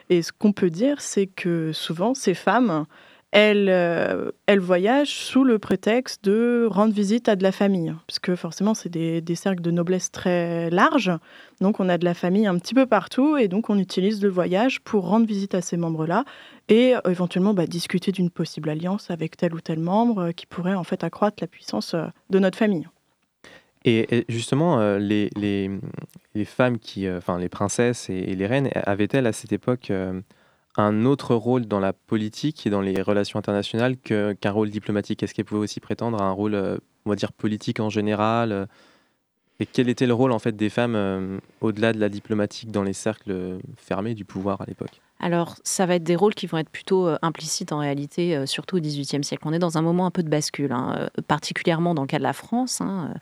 Et 0.09 0.21
ce 0.21 0.33
qu'on 0.33 0.51
peut 0.51 0.69
dire, 0.69 0.99
c'est 0.99 1.27
que 1.27 1.71
souvent, 1.71 2.13
ces 2.13 2.33
femmes, 2.33 2.87
elle, 3.35 3.67
euh, 3.67 4.31
voyage 4.59 5.09
sous 5.09 5.43
le 5.43 5.59
prétexte 5.59 6.23
de 6.23 6.69
rendre 6.71 6.93
visite 6.93 7.27
à 7.27 7.35
de 7.35 7.43
la 7.43 7.51
famille, 7.51 7.93
puisque 8.07 8.33
forcément 8.35 8.73
c'est 8.73 8.87
des, 8.87 9.35
cercles 9.35 9.61
de 9.61 9.71
noblesse 9.71 10.09
très 10.09 10.69
larges, 10.69 11.11
donc 11.59 11.81
on 11.81 11.89
a 11.89 11.97
de 11.97 12.05
la 12.05 12.13
famille 12.13 12.47
un 12.47 12.57
petit 12.57 12.73
peu 12.73 12.85
partout, 12.85 13.35
et 13.35 13.49
donc 13.49 13.69
on 13.69 13.77
utilise 13.77 14.23
le 14.23 14.29
voyage 14.29 14.79
pour 14.79 15.09
rendre 15.09 15.27
visite 15.27 15.53
à 15.53 15.61
ces 15.61 15.75
membres-là, 15.75 16.23
et 16.69 16.95
euh, 16.95 17.01
éventuellement 17.09 17.53
bah, 17.53 17.67
discuter 17.67 18.13
d'une 18.13 18.29
possible 18.29 18.69
alliance 18.69 19.11
avec 19.11 19.35
tel 19.35 19.53
ou 19.53 19.59
tel 19.59 19.79
membre 19.79 20.27
euh, 20.27 20.31
qui 20.31 20.45
pourrait 20.45 20.75
en 20.75 20.85
fait 20.85 21.03
accroître 21.03 21.37
la 21.41 21.47
puissance 21.47 21.93
de 22.29 22.39
notre 22.39 22.57
famille. 22.57 22.87
Et, 23.83 24.25
justement, 24.29 24.97
les, 24.97 25.29
les, 25.35 25.69
les, 26.33 26.45
femmes 26.45 26.79
qui, 26.79 27.07
enfin 27.07 27.37
les 27.37 27.49
princesses 27.49 28.09
et, 28.09 28.33
les 28.33 28.47
reines, 28.47 28.69
avaient-elles 28.73 29.27
à 29.27 29.31
cette 29.31 29.53
époque 29.53 29.91
un 30.77 31.05
autre 31.05 31.35
rôle 31.35 31.65
dans 31.65 31.79
la 31.79 31.93
politique 31.93 32.65
et 32.67 32.69
dans 32.69 32.81
les 32.81 33.01
relations 33.01 33.39
internationales 33.39 33.97
qu'un 33.97 34.51
rôle 34.51 34.69
diplomatique? 34.69 35.23
Est-ce 35.23 35.33
qu'elle 35.33 35.45
pouvait 35.45 35.61
aussi 35.61 35.79
prétendre 35.79 36.21
à 36.21 36.25
un 36.25 36.31
rôle, 36.31 36.55
euh, 36.55 36.77
on 37.05 37.09
va 37.09 37.15
dire, 37.15 37.31
politique 37.31 37.79
en 37.79 37.89
général 37.89 38.51
euh, 38.51 38.65
Et 39.59 39.65
quel 39.65 39.89
était 39.89 40.07
le 40.07 40.13
rôle 40.13 40.31
en 40.31 40.39
fait 40.39 40.55
des 40.55 40.69
femmes 40.69 40.95
euh, 40.95 41.37
au-delà 41.61 41.93
de 41.93 41.99
la 41.99 42.09
diplomatique 42.09 42.71
dans 42.71 42.83
les 42.83 42.93
cercles 42.93 43.59
fermés 43.77 44.13
du 44.13 44.25
pouvoir 44.25 44.61
à 44.61 44.65
l'époque? 44.65 45.01
Alors, 45.19 45.55
ça 45.63 45.85
va 45.85 45.95
être 45.95 46.03
des 46.03 46.17
rôles 46.17 46.35
qui 46.35 46.45
vont 46.45 46.57
être 46.57 46.69
plutôt 46.69 47.07
implicites 47.21 47.71
en 47.71 47.79
réalité, 47.79 48.45
surtout 48.45 48.75
au 48.75 48.79
XVIIIe 48.81 49.23
siècle. 49.23 49.43
On 49.45 49.53
est 49.53 49.59
dans 49.59 49.77
un 49.77 49.81
moment 49.81 50.05
un 50.05 50.11
peu 50.11 50.23
de 50.23 50.29
bascule, 50.29 50.73
hein, 50.73 51.09
particulièrement 51.29 51.95
dans 51.95 52.01
le 52.01 52.07
cas 52.07 52.17
de 52.17 52.23
la 52.23 52.33
France. 52.33 52.81
Hein, 52.81 53.13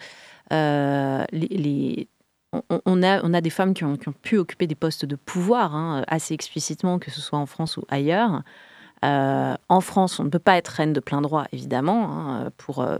les, 0.50 2.08
on, 2.86 3.04
a, 3.04 3.42
des 3.42 3.50
femmes 3.50 3.74
qui 3.74 3.84
ont, 3.84 3.98
pu 4.22 4.38
occuper 4.38 4.68
des 4.68 4.76
postes 4.76 5.06
de 5.06 5.16
pouvoir 5.16 5.76
hein, 5.76 6.04
assez 6.08 6.34
explicitement, 6.34 7.00
que 7.00 7.12
ce 7.12 7.22
soit 7.22 7.40
en 7.40 7.46
France 7.46 7.78
ou 7.78 7.84
ailleurs. 7.90 8.44
Euh, 9.04 9.56
en 9.68 9.82
France, 9.82 10.20
on 10.20 10.24
ne 10.24 10.30
peut 10.30 10.40
pas 10.40 10.58
être 10.58 10.70
reine 10.70 10.94
de 10.94 11.00
plein 11.00 11.22
droit, 11.22 11.46
évidemment, 11.52 12.10
hein, 12.12 12.52
pour, 12.58 12.82
euh, 12.82 12.98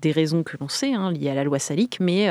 des 0.00 0.12
raisons 0.12 0.44
que 0.44 0.56
l'on 0.60 0.68
sait, 0.68 0.94
hein, 0.94 1.10
liées 1.10 1.30
à 1.30 1.34
la 1.34 1.44
loi 1.44 1.58
salique, 1.58 1.98
mais, 2.00 2.30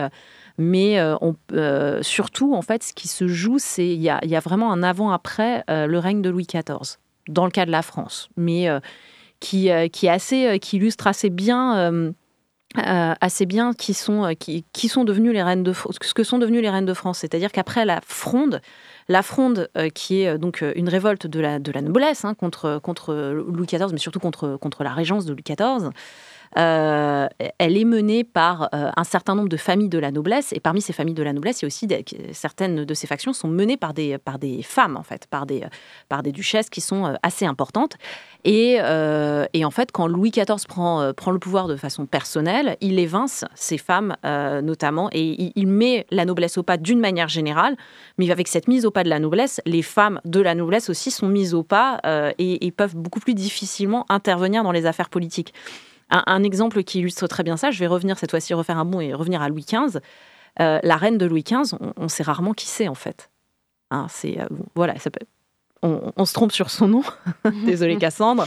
euh, 0.99 2.01
surtout, 2.01 2.53
en 2.53 2.61
fait, 2.61 2.83
ce 2.83 2.93
qui 2.93 3.07
se 3.07 3.27
joue, 3.27 3.59
c'est 3.59 3.87
il 3.87 4.01
y 4.01 4.09
a, 4.09 4.39
vraiment 4.39 4.71
un 4.71 4.83
avant-après 4.83 5.63
le 5.67 5.97
règne 5.97 6.21
de 6.21 6.29
Louis 6.29 6.47
XIV, 6.47 6.97
dans 7.27 7.45
le 7.45 7.51
cas 7.51 7.65
de 7.65 7.71
la 7.71 7.81
France, 7.81 8.29
mais 8.37 8.67
qui, 9.39 9.69
qui 9.91 10.77
illustre 10.77 11.07
assez 11.07 11.29
bien 11.29 12.13
euh, 12.77 13.15
assez 13.19 13.47
bien 13.47 13.73
qui 13.73 13.95
sont, 13.95 14.25
euh, 14.25 14.33
qui, 14.33 14.63
qui, 14.73 14.89
sont 14.89 15.03
devenues 15.03 15.33
les 15.33 15.41
reines 15.41 15.63
de 15.63 15.73
ce 15.73 16.13
que 16.13 16.23
sont 16.23 16.37
devenues 16.37 16.61
les 16.61 16.69
reines 16.69 16.85
de 16.85 16.93
France. 16.93 17.17
C'est-à-dire 17.17 17.51
qu'après 17.51 17.83
la 17.83 17.99
fronde, 18.05 18.61
la 19.07 19.23
fronde 19.23 19.71
euh, 19.75 19.89
qui 19.89 20.21
est 20.21 20.37
donc 20.37 20.63
une 20.75 20.87
révolte 20.87 21.25
de 21.25 21.39
la, 21.39 21.57
de 21.57 21.71
la 21.71 21.81
noblesse 21.81 22.25
hein, 22.25 22.35
contre, 22.35 22.79
contre 22.83 23.15
Louis 23.33 23.65
XIV, 23.65 23.87
mais 23.91 23.97
surtout 23.97 24.19
contre, 24.19 24.55
contre 24.57 24.83
la 24.83 24.93
régence 24.93 25.25
de 25.25 25.33
Louis 25.33 25.43
XIV, 25.43 25.89
euh, 26.57 27.27
elle 27.59 27.77
est 27.77 27.85
menée 27.85 28.23
par 28.23 28.69
euh, 28.73 28.89
un 28.95 29.03
certain 29.03 29.35
nombre 29.35 29.49
de 29.49 29.57
familles 29.57 29.89
de 29.89 29.99
la 29.99 30.11
noblesse. 30.11 30.51
Et 30.53 30.59
parmi 30.59 30.81
ces 30.81 30.93
familles 30.93 31.13
de 31.13 31.23
la 31.23 31.33
noblesse, 31.33 31.61
il 31.61 31.63
y 31.63 31.65
a 31.65 31.67
aussi 31.67 31.87
certaines 32.33 32.85
de 32.85 32.93
ces 32.93 33.07
factions 33.07 33.33
sont 33.33 33.47
menées 33.47 33.77
par 33.77 33.93
des, 33.93 34.17
par 34.17 34.39
des 34.39 34.63
femmes, 34.63 34.97
en 34.97 35.03
fait, 35.03 35.27
par 35.27 35.45
des, 35.45 35.63
par 36.07 36.23
des 36.23 36.31
duchesses 36.31 36.69
qui 36.69 36.81
sont 36.81 37.05
euh, 37.05 37.13
assez 37.23 37.45
importantes. 37.45 37.95
Et, 38.45 38.77
et, 39.53 39.65
en 39.65 39.71
fait, 39.71 39.91
quand 39.91 40.07
Louis 40.07 40.31
XIV 40.31 40.65
prend, 40.65 41.11
prend 41.13 41.31
le 41.31 41.39
pouvoir 41.39 41.67
de 41.67 41.75
façon 41.75 42.05
personnelle, 42.05 42.77
il 42.79 42.97
évince 42.97 43.43
ces 43.53 43.77
femmes 43.77 44.15
notamment 44.23 45.09
et 45.11 45.51
il, 45.57 45.67
met 45.67 46.05
la 46.09 46.23
noblesse 46.23 46.57
au 46.57 46.63
pas 46.63 46.77
d'une 46.77 47.01
manière 47.01 47.27
générale. 47.27 47.75
Mais 48.17 48.31
avec 48.31 48.47
cette 48.47 48.69
mise 48.69 48.85
au 48.85 48.91
pas 48.91 49.03
de 49.03 49.09
la 49.09 49.19
noblesse, 49.19 49.59
les 49.65 49.81
femmes 49.81 50.21
de 50.23 50.39
la 50.39 50.55
noblesse 50.55 50.89
aussi 50.89 51.11
sont 51.11 51.27
mises 51.27 51.53
au 51.53 51.63
pas 51.63 51.99
et 52.37 52.71
peuvent 52.71 52.95
beaucoup 52.95 53.19
plus 53.19 53.33
difficilement 53.33 54.05
intervenir 54.07 54.63
dans 54.63 54.71
les 54.71 54.85
affaires 54.85 55.09
politiques. 55.09 55.53
Un, 56.11 56.43
exemple 56.43 56.83
qui 56.83 56.99
illustre 56.99 57.27
très 57.27 57.43
bien 57.43 57.55
ça, 57.55 57.69
je 57.69 57.79
vais 57.79 57.87
revenir 57.87 58.17
cette 58.17 58.31
fois-ci, 58.31 58.53
refaire 58.53 58.77
un 58.77 58.85
bond 58.85 58.99
et 58.99 59.13
revenir 59.13 59.41
à 59.41 59.49
Louis 59.49 59.65
XV. 59.65 59.99
Euh, 60.59 60.79
la 60.81 60.97
reine 60.97 61.17
de 61.17 61.25
Louis 61.25 61.43
XV, 61.43 61.77
on, 61.97 62.07
sait 62.07 62.23
rarement 62.23 62.53
qui 62.53 62.65
c'est 62.65 62.87
en 62.87 62.95
fait. 62.95 63.29
Hein, 63.91 64.07
c'est 64.09 64.39
euh, 64.39 64.47
voilà, 64.75 64.97
ça 64.97 65.11
peut, 65.11 65.25
on, 65.81 66.25
se 66.25 66.33
trompe 66.33 66.51
sur 66.51 66.69
son 66.69 66.87
nom. 66.87 67.03
Désolée 67.65 67.97
Cassandre. 67.97 68.45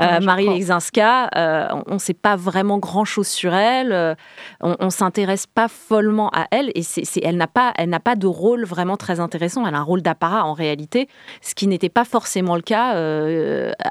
Euh, 0.00 0.20
Marie 0.20 0.48
Lexinska, 0.48 1.28
euh, 1.36 1.82
on 1.86 1.94
ne 1.94 1.98
sait 1.98 2.14
pas 2.14 2.36
vraiment 2.36 2.78
grand-chose 2.78 3.26
sur 3.26 3.52
elle, 3.52 3.92
euh, 3.92 4.14
on, 4.60 4.76
ne 4.84 4.90
s'intéresse 4.90 5.46
pas 5.46 5.66
follement 5.66 6.30
à 6.32 6.46
elle, 6.52 6.70
et 6.74 6.82
c'est, 6.82 7.02
elle 7.22 7.36
n'a 7.36 7.48
pas, 7.48 7.72
elle 7.76 7.88
n'a 7.88 7.98
pas 8.00 8.14
de 8.14 8.26
rôle 8.26 8.64
vraiment 8.64 8.96
très 8.96 9.18
intéressant. 9.18 9.66
Elle 9.66 9.74
a 9.74 9.78
un 9.78 9.82
rôle 9.82 10.02
d'apparat 10.02 10.44
en 10.44 10.52
réalité, 10.52 11.08
ce 11.42 11.54
qui 11.54 11.66
n'était 11.66 11.88
pas 11.88 12.04
forcément 12.04 12.54
le 12.54 12.62
cas 12.62 12.94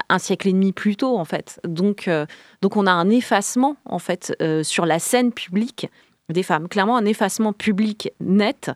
un 0.10 0.20
siècle 0.20 0.48
et 0.48 0.54
demi 0.54 0.72
plus 0.72 0.96
tôt 0.96 1.18
en 1.18 1.26
fait. 1.26 1.60
Donc, 1.66 2.10
donc 2.62 2.78
on 2.78 2.88
a 2.88 2.92
un 2.92 3.10
effacement 3.10 3.76
en 3.86 4.00
fait 4.00 4.34
sur 4.64 4.86
la 4.86 5.00
scène 5.00 5.32
publique 5.32 5.90
des 6.30 6.44
femmes, 6.44 6.68
clairement 6.68 6.98
un 6.98 7.06
effacement 7.06 7.54
public 7.54 8.12
net 8.22 8.72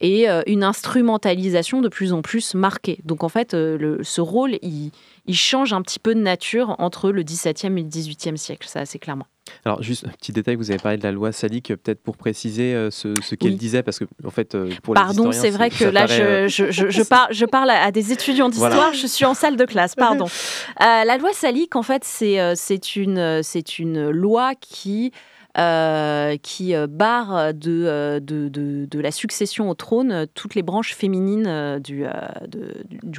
et 0.00 0.26
une 0.46 0.64
instrumentalisation 0.64 1.80
de 1.80 1.88
plus 1.88 2.12
en 2.12 2.22
plus 2.22 2.54
marquée. 2.54 2.98
Donc 3.04 3.24
en 3.24 3.28
fait, 3.28 3.52
ce 3.52 4.20
rôle, 4.20 4.58
il, 4.62 4.90
il 5.26 5.36
change 5.36 5.72
un 5.72 5.82
petit 5.82 5.98
peu 5.98 6.14
de 6.14 6.20
nature 6.20 6.76
entre 6.78 7.10
le 7.10 7.22
XVIIe 7.22 7.66
et 7.66 7.82
le 7.82 7.88
XVIIIe 7.88 8.38
siècle, 8.38 8.68
ça 8.68 8.80
assez 8.80 8.98
clairement. 8.98 9.26
Alors 9.64 9.82
juste 9.82 10.06
un 10.06 10.10
petit 10.10 10.32
détail, 10.32 10.56
vous 10.56 10.70
avez 10.70 10.78
parlé 10.78 10.98
de 10.98 11.02
la 11.02 11.12
loi 11.12 11.32
salique, 11.32 11.68
peut-être 11.68 12.02
pour 12.02 12.16
préciser 12.16 12.74
euh, 12.74 12.90
ce, 12.90 13.34
qu'elle 13.34 13.56
disait, 13.56 13.82
parce 13.82 13.98
que 13.98 14.04
en 14.24 14.30
fait, 14.30 14.54
euh, 14.54 14.70
pour 14.82 14.94
pardon, 14.94 15.32
c'est 15.32 15.50
vrai 15.50 15.70
que 15.70 15.84
là, 15.84 16.06
je, 16.06 16.48
je, 16.48 17.44
parle 17.44 17.70
à 17.70 17.90
des 17.90 18.12
étudiants 18.12 18.48
d'histoire, 18.48 18.92
je 18.94 19.06
suis 19.06 19.24
en 19.24 19.34
salle 19.34 19.56
de 19.56 19.64
classe, 19.64 19.94
pardon. 19.94 20.26
Euh, 20.80 21.04
la 21.04 21.18
loi 21.18 21.32
salique, 21.32 21.76
en 21.76 21.82
fait, 21.82 22.02
c'est 22.04 22.96
une, 22.96 23.42
une 23.78 24.10
loi 24.10 24.54
qui 24.54 25.12
euh, 25.56 26.36
qui 26.38 26.74
euh, 26.74 26.88
barre 26.88 27.54
de, 27.54 27.84
euh, 27.86 28.18
de, 28.18 28.98
la 28.98 29.12
succession 29.12 29.70
au 29.70 29.74
trône 29.74 30.26
toutes 30.34 30.56
les 30.56 30.62
branches 30.62 30.96
féminines 30.96 31.78
du, 31.78 32.04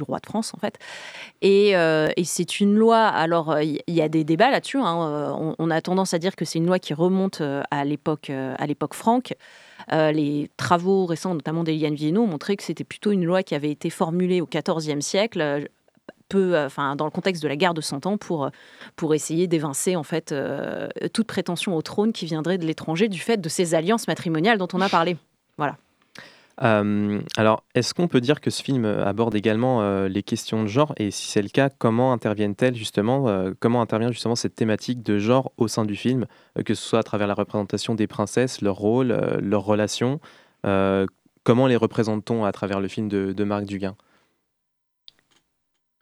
roi 0.02 0.18
de 0.18 0.26
France, 0.26 0.52
en 0.54 0.58
fait. 0.58 0.78
Et, 1.40 1.74
c'est 2.24 2.60
une 2.60 2.74
loi, 2.74 3.06
alors 3.06 3.58
il 3.60 3.80
y, 3.88 4.02
a 4.02 4.08
des 4.08 4.24
débats 4.24 4.50
là-dessus, 4.50 4.78
hein, 4.78 5.54
on, 5.58 5.70
a 5.70 5.80
tendance 5.80 6.12
à 6.12 6.18
dire 6.18 6.36
que 6.36 6.44
c'est 6.44 6.58
une 6.58 6.66
loi 6.66 6.78
qui 6.78 6.92
remonte 6.92 7.40
à 7.70 7.84
l'époque 7.84 8.30
franque. 8.92 9.34
les 9.90 10.50
travaux 10.56 11.06
récents, 11.06 11.34
notamment 11.34 11.64
d'Eliane 11.64 11.94
Viennot, 11.94 12.24
ont 12.24 12.26
montré 12.26 12.56
que 12.56 12.64
c'était 12.64 12.84
plutôt 12.84 13.12
une 13.12 13.24
loi 13.24 13.42
qui 13.44 13.54
avait 13.54 13.70
été 13.70 13.88
formulée 13.88 14.42
au 14.42 14.46
XIVe 14.46 15.00
siècle, 15.00 15.68
peu, 16.28 16.54
euh, 16.54 16.66
enfin, 16.66 16.96
dans 16.96 17.04
le 17.04 17.10
contexte 17.10 17.42
de 17.42 17.48
la 17.48 17.56
guerre 17.56 17.74
de 17.74 17.80
Cent 17.80 18.06
Ans, 18.06 18.16
pour, 18.16 18.44
euh, 18.44 18.50
pour 18.96 19.14
essayer 19.14 19.46
d'évincer 19.46 19.96
en 19.96 20.02
fait 20.02 20.32
euh, 20.32 20.88
toute 21.12 21.26
prétention 21.26 21.76
au 21.76 21.82
trône 21.82 22.12
qui 22.12 22.26
viendrait 22.26 22.58
de 22.58 22.66
l'étranger 22.66 23.08
du 23.08 23.18
fait 23.18 23.38
de 23.38 23.48
ces 23.48 23.74
alliances 23.74 24.08
matrimoniales 24.08 24.58
dont 24.58 24.68
on 24.72 24.80
a 24.80 24.88
parlé. 24.88 25.16
Voilà. 25.58 25.76
alors, 26.58 27.62
est-ce 27.74 27.94
qu'on 27.94 28.08
peut 28.08 28.20
dire 28.20 28.40
que 28.40 28.50
ce 28.50 28.62
film 28.62 28.84
aborde 28.84 29.34
également 29.34 30.06
les 30.06 30.22
questions 30.22 30.62
de 30.62 30.68
genre? 30.68 30.94
Et 30.98 31.10
si 31.10 31.28
c'est 31.28 31.42
le 31.42 31.48
cas, 31.48 31.70
comment 31.70 32.12
interviennent-elles 32.12 32.74
justement 32.74 33.52
Comment 33.58 33.80
intervient 33.80 34.10
justement 34.10 34.36
cette 34.36 34.54
thématique 34.54 35.02
de 35.02 35.18
genre 35.18 35.52
au 35.56 35.68
sein 35.68 35.84
du 35.84 35.96
film, 35.96 36.26
que 36.64 36.74
ce 36.74 36.82
soit 36.82 36.98
à 36.98 37.02
travers 37.02 37.26
la 37.26 37.34
représentation 37.34 37.94
des 37.94 38.06
princesses, 38.06 38.60
leur 38.60 38.76
rôle, 38.76 39.08
leurs 39.40 39.64
relations 39.64 40.20
Comment 40.62 41.68
les 41.68 41.76
représente-t-on 41.76 42.44
à 42.44 42.52
travers 42.52 42.80
le 42.80 42.88
film 42.88 43.08
de, 43.08 43.32
de 43.32 43.44
Marc 43.44 43.64
Duguin? 43.64 43.94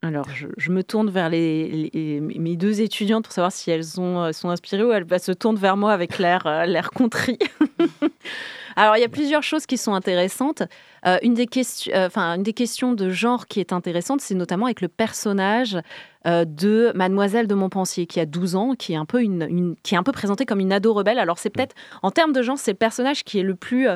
Alors, 0.04 0.26
je, 0.34 0.70
me 0.70 0.84
tourne 0.84 1.08
vers 1.08 1.30
mes 1.30 2.56
deux 2.56 2.82
étudiantes 2.82 3.24
pour 3.24 3.32
savoir 3.32 3.52
si 3.52 3.70
elles 3.70 3.84
sont, 3.84 4.18
euh, 4.18 4.32
sont 4.32 4.50
inspirées 4.50 4.84
ou 4.84 4.92
elles 4.92 5.06
se 5.18 5.32
tournent 5.32 5.56
vers 5.56 5.78
moi 5.78 5.92
avec 5.92 6.18
l'air 6.18 6.42
euh, 6.46 6.82
contrit. 6.94 7.38
Alors, 8.76 8.98
il 8.98 9.00
y 9.00 9.04
a 9.04 9.08
plusieurs 9.08 9.42
choses 9.42 9.64
qui 9.64 9.78
sont 9.78 9.94
intéressantes. 9.94 10.62
Euh, 11.06 11.16
une, 11.22 11.32
des 11.32 11.46
questions, 11.46 12.92
de 12.92 13.08
genre 13.08 13.46
qui 13.46 13.60
est 13.60 13.72
intéressante, 13.72 14.20
c'est 14.20 14.34
notamment 14.34 14.66
avec 14.66 14.82
le 14.82 14.88
personnage 14.88 15.78
de 16.26 16.90
Mademoiselle 16.94 17.46
de 17.46 17.54
Montpensier, 17.54 18.06
qui 18.06 18.18
a 18.18 18.26
12 18.26 18.56
ans, 18.56 18.74
qui 18.74 18.94
est 18.94 18.96
un 18.96 19.04
peu, 19.04 19.22
une, 19.22 19.76
qui 19.82 19.94
est 19.94 19.98
un 19.98 20.02
peu 20.02 20.12
présenté 20.12 20.44
comme 20.44 20.60
une 20.60 20.72
ado 20.72 20.92
rebelle. 20.92 21.18
Alors, 21.18 21.38
c'est 21.38 21.50
peut-être, 21.50 21.74
en 22.02 22.10
termes 22.10 22.32
de 22.32 22.42
genre, 22.42 22.58
c'est 22.58 22.72
le 22.72 22.78
personnage 22.78 23.24
qui 23.24 23.38
est 23.38 23.42
le 23.42 23.54
plus 23.54 23.88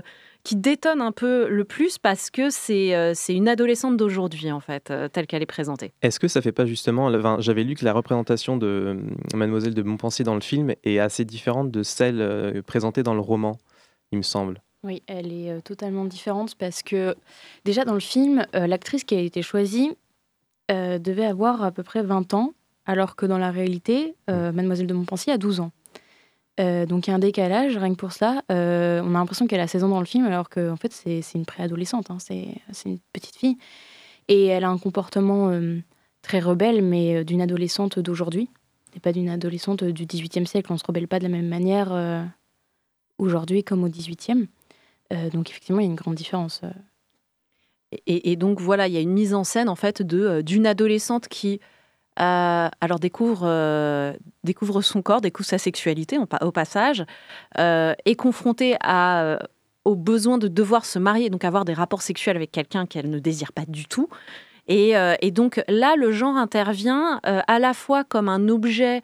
qui 0.49 0.57
détonne 0.57 1.03
un 1.03 1.13
peu 1.13 1.47
le 1.47 1.65
plus 1.65 1.99
parce 1.99 2.31
que 2.31 2.49
c'est 2.49 2.97
euh, 2.97 3.13
c'est 3.15 3.35
une 3.35 3.49
adolescente 3.49 3.99
d'aujourd'hui, 3.99 4.51
en 4.51 4.61
fait, 4.61 4.91
euh, 4.91 5.07
telle 5.07 5.27
qu'elle 5.27 5.43
est 5.43 5.47
présentée. 5.47 5.93
Est-ce 6.01 6.19
que 6.19 6.27
ça 6.27 6.41
fait 6.41 6.53
pas 6.53 6.65
justement. 6.65 7.39
J'avais 7.39 7.65
lu 7.65 7.75
que 7.75 7.85
la 7.85 7.93
représentation 7.93 8.57
de 8.57 8.67
euh, 8.67 9.37
Mademoiselle 9.37 9.75
de 9.75 9.83
Montpensier 9.83 10.25
dans 10.25 10.35
le 10.35 10.41
film 10.41 10.73
est 10.85 11.01
assez 11.01 11.27
différente 11.27 11.71
de 11.71 11.83
celle 11.83 12.63
présentée 12.67 13.03
dans 13.03 13.13
le 13.13 13.21
roman, 13.21 13.59
il 14.11 14.17
me 14.17 14.23
semble. 14.23 14.63
Oui, 14.85 15.03
elle 15.07 15.35
est 15.35 15.61
totalement 15.61 16.07
différente 16.07 16.55
parce 16.55 16.83
que 16.83 17.15
déjà 17.67 17.85
dans 17.85 17.93
le 17.93 18.01
film, 18.01 18.47
l'actrice 18.55 19.05
qui 19.05 19.17
a 19.17 19.21
été 19.21 19.43
choisie 19.43 19.91
devait 20.71 21.27
avoir 21.27 21.63
à 21.63 21.73
peu 21.73 21.83
près 21.83 22.03
20 22.03 22.33
ans, 22.33 22.55
alors 22.87 23.17
que 23.17 23.27
dans 23.27 23.39
la 23.39 23.51
réalité, 23.51 24.15
Mademoiselle 24.29 24.87
de 24.87 24.95
Montpensier 24.95 25.33
a 25.33 25.37
12 25.37 25.61
ans. 25.61 25.73
Euh, 26.59 26.87
donc 26.87 27.07
il 27.07 27.11
y 27.11 27.13
a 27.13 27.17
un 27.17 27.21
décalage, 27.21 27.77
rien 27.77 27.91
que 27.91 27.99
pour 27.99 28.13
ça. 28.13 28.43
Euh, 28.51 29.01
on 29.05 29.15
a 29.15 29.19
l'impression 29.19 29.47
qu'elle 29.47 29.61
a 29.61 29.69
16 29.69 29.85
ans 29.85 29.89
dans 29.89 30.01
le 30.01 30.07
film, 30.07 30.27
alors 30.27 30.49
qu'en 30.49 30.71
en 30.71 30.77
fait 30.77 30.93
c'est 30.93 31.23
une 31.35 31.47
préadolescente, 31.47 32.11
hein, 32.11 32.19
c'est 32.19 32.61
une 32.85 32.99
petite 33.13 33.37
fille. 33.37 33.59
Et 34.29 34.47
elle 34.47 34.65
a 34.65 34.69
un 34.69 34.79
comportement 34.79 35.51
euh, 35.51 35.79
très 36.23 36.41
rebelle, 36.41 36.83
mais 36.83 37.25
d'une 37.25 37.41
adolescente 37.41 37.99
d'aujourd'hui. 37.99 38.51
c'est 38.93 39.01
pas 39.01 39.13
d'une 39.13 39.29
adolescente 39.29 39.85
du 39.85 40.05
18e 40.05 40.47
siècle. 40.47 40.73
On 40.73 40.79
se 40.79 40.85
rebelle 40.85 41.09
pas 41.09 41.19
de 41.19 41.25
la 41.25 41.31
même 41.31 41.49
manière 41.49 42.27
aujourd'hui 43.19 43.65
comme 43.65 43.85
au 43.85 43.89
18e. 43.89 44.47
donc 45.33 45.51
effectivement, 45.51 45.81
il 45.81 45.85
y 45.85 45.89
a 45.89 45.91
une 45.91 45.97
grande 45.97 46.17
différence. 46.17 46.63
Et, 48.07 48.37
donc 48.37 48.61
voilà, 48.61 48.87
il 48.87 48.93
y 48.93 48.99
a 48.99 49.01
une 49.01 49.13
mise 49.13 49.33
en 49.33 49.45
scène 49.45 49.71
en 49.71 49.77
fait 49.77 50.03
d'une 50.03 50.67
adolescente 50.67 51.29
qui 51.29 51.61
alors 52.19 52.99
découvre, 52.99 54.15
découvre 54.45 54.83
son 54.83 55.03
corps, 55.03 55.21
découvre 55.21 55.49
sa 55.49 55.59
sexualité 55.59 56.19
au 56.19 56.53
passage, 56.53 57.05
est 57.57 58.17
confrontée 58.17 58.77
à 58.83 59.39
au 59.89 59.97
besoin 59.97 60.37
de 60.37 60.49
devoir 60.49 60.85
se 60.85 60.99
marier, 60.99 61.31
donc 61.31 61.45
avoir 61.45 61.65
des 61.65 61.73
rapports 61.73 62.03
sexuels 62.03 62.37
avec 62.37 62.53
quelqu'un 62.53 62.85
qu'elle 62.85 63.09
ne 63.09 63.19
désire 63.19 63.53
pas 63.53 63.65
du 63.67 63.87
tout. 63.87 64.09
Et, 64.67 64.97
euh, 64.97 65.15
donc 65.33 65.63
là, 65.67 65.97
le 65.97 66.13
genre 66.13 66.37
intervient 66.37 67.21
euh, 67.27 67.41
à 67.49 67.59
la 67.59 67.73
fois 67.73 68.05
comme 68.05 68.29
un 68.29 68.49
objet 68.49 69.03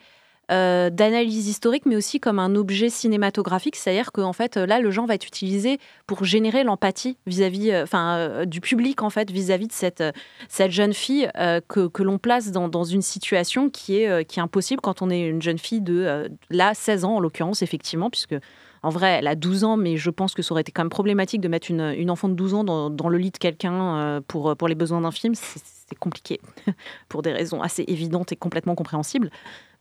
euh, 0.55 0.91
d'analyse 0.91 1.49
historique, 1.49 1.85
mais 1.87 1.97
aussi 1.97 2.21
comme 2.21 2.39
un 2.39 2.55
objet 2.55 2.89
cinématographique. 2.89 3.77
C'est-à-dire 3.77 4.13
qu'en 4.13 4.33
fait, 4.33 4.57
là, 4.57 4.81
le 4.81 4.91
genre 4.91 5.07
va 5.07 5.15
être 5.15 5.27
utilisé 5.27 5.79
pour 6.07 6.25
générer 6.25 6.65
l'empathie 6.65 7.17
vis-à-vis, 7.27 7.75
enfin, 7.83 8.45
du 8.47 8.61
public 8.61 9.03
en 9.03 9.11
fait, 9.11 9.31
vis-à-vis 9.31 9.69
de 9.69 9.73
cette, 9.73 10.03
cette 10.49 10.71
jeune 10.71 10.95
fille 10.95 11.29
que, 11.69 12.03
l'on 12.03 12.19
place 12.19 12.51
dans, 12.51 12.69
dans, 12.69 12.85
une 12.85 13.03
situation 13.03 13.71
qui 13.71 13.97
est, 13.97 14.25
qui 14.27 14.39
est 14.39 14.43
impossible 14.43 14.81
quand 14.81 15.03
on 15.03 15.11
est 15.11 15.21
une 15.21 15.43
jeune 15.43 15.59
fille 15.59 15.81
de 15.81 16.29
là 16.51 16.75
16 16.75 17.05
ans 17.05 17.17
en 17.17 17.21
l'occurrence, 17.21 17.63
effectivement, 17.63 18.11
puisque 18.11 18.37
en 18.85 18.91
vrai, 18.91 19.17
elle 19.19 19.27
a 19.27 19.35
12 19.35 19.65
ans, 19.65 19.77
mais 19.79 19.97
je 19.97 20.11
pense 20.11 20.35
que 20.35 20.43
ça 20.43 20.53
aurait 20.53 20.61
été 20.61 20.71
quand 20.71 20.83
même 20.83 20.91
problématique 20.91 21.41
de 21.41 21.49
mettre 21.49 21.71
une, 21.71 22.11
enfant 22.11 22.29
de 22.29 22.35
12 22.35 22.53
ans 22.53 22.65
dans, 22.65 23.09
le 23.09 23.17
lit 23.17 23.31
de 23.31 23.39
quelqu'un 23.39 23.97
euh, 23.97 24.21
pour, 24.21 24.55
pour 24.57 24.69
les 24.69 24.75
besoins 24.75 25.01
d'un 25.01 25.11
film. 25.11 25.35
C'est 25.35 25.99
compliqué, 25.99 26.39
pour 27.09 27.23
des 27.23 27.33
raisons 27.33 27.63
assez 27.63 27.85
évidentes 27.89 28.33
et 28.33 28.37
complètement 28.37 28.75
compréhensibles. 28.75 29.31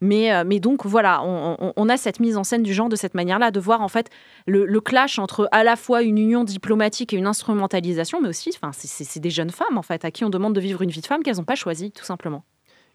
Mais, 0.04 0.34
euh, 0.34 0.44
mais 0.46 0.60
donc 0.60 0.86
voilà, 0.86 1.24
on, 1.24 1.90
a 1.90 1.96
cette 1.96 2.20
mise 2.20 2.36
en 2.36 2.44
scène 2.44 2.62
du 2.62 2.74
genre 2.74 2.90
de 2.90 2.98
cette 2.98 3.14
manière-là, 3.14 3.52
de 3.52 3.60
voir 3.62 3.80
en 3.80 3.88
fait 3.88 4.10
le, 4.46 4.66
le, 4.66 4.82
clash 4.82 5.18
entre 5.18 5.48
à 5.54 5.64
la 5.64 5.78
fois 5.78 6.02
une 6.02 6.18
union 6.18 6.44
diplomatique 6.44 7.14
et 7.14 7.16
une 7.16 7.26
instrumentalisation, 7.26 8.20
mais 8.22 8.28
aussi, 8.28 8.52
enfin, 8.54 8.72
c'est 8.74 9.22
des 9.22 9.30
jeunes 9.30 9.50
femmes 9.50 9.78
en 9.78 9.82
fait 9.82 10.04
à 10.04 10.12
qui 10.12 10.26
on 10.26 10.30
demande 10.30 10.54
de 10.54 10.60
vivre 10.60 10.82
une 10.82 10.90
vie 10.90 11.00
de 11.00 11.06
femme 11.06 11.24
qu'elles 11.24 11.38
n'ont 11.38 11.46
pas 11.46 11.56
choisie, 11.56 11.92
tout 11.92 12.04
simplement. 12.04 12.44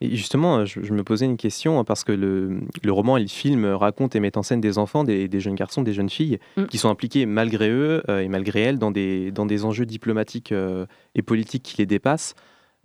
Et 0.02 0.14
justement, 0.14 0.66
je, 0.66 0.92
me 0.92 1.02
posais 1.02 1.24
une 1.24 1.38
question 1.38 1.80
hein, 1.80 1.84
parce 1.84 2.04
que 2.04 2.12
le, 2.12 2.60
roman 2.92 3.16
et 3.16 3.22
le 3.22 3.26
film 3.26 3.64
racontent 3.64 4.16
et 4.16 4.20
mettent 4.20 4.36
en 4.36 4.42
scène 4.42 4.60
des 4.60 4.76
enfants, 4.76 5.02
des, 5.02 5.40
jeunes 5.40 5.54
garçons, 5.54 5.82
des 5.82 5.94
jeunes 5.94 6.10
filles 6.10 6.38
mm. 6.58 6.66
qui 6.66 6.76
sont 6.76 6.90
impliqués 6.90 7.24
malgré 7.24 7.70
eux 7.70 8.02
euh, 8.08 8.20
et 8.20 8.28
malgré 8.28 8.60
elles 8.60 8.78
dans 8.78 8.90
des, 8.90 9.32
dans 9.32 9.46
des 9.46 9.64
enjeux 9.64 9.86
diplomatiques 9.86 10.52
euh, 10.52 10.86
et 11.14 11.22
politiques 11.22 11.64
qui 11.64 11.78
les 11.78 11.86
dépassent. 11.86 12.34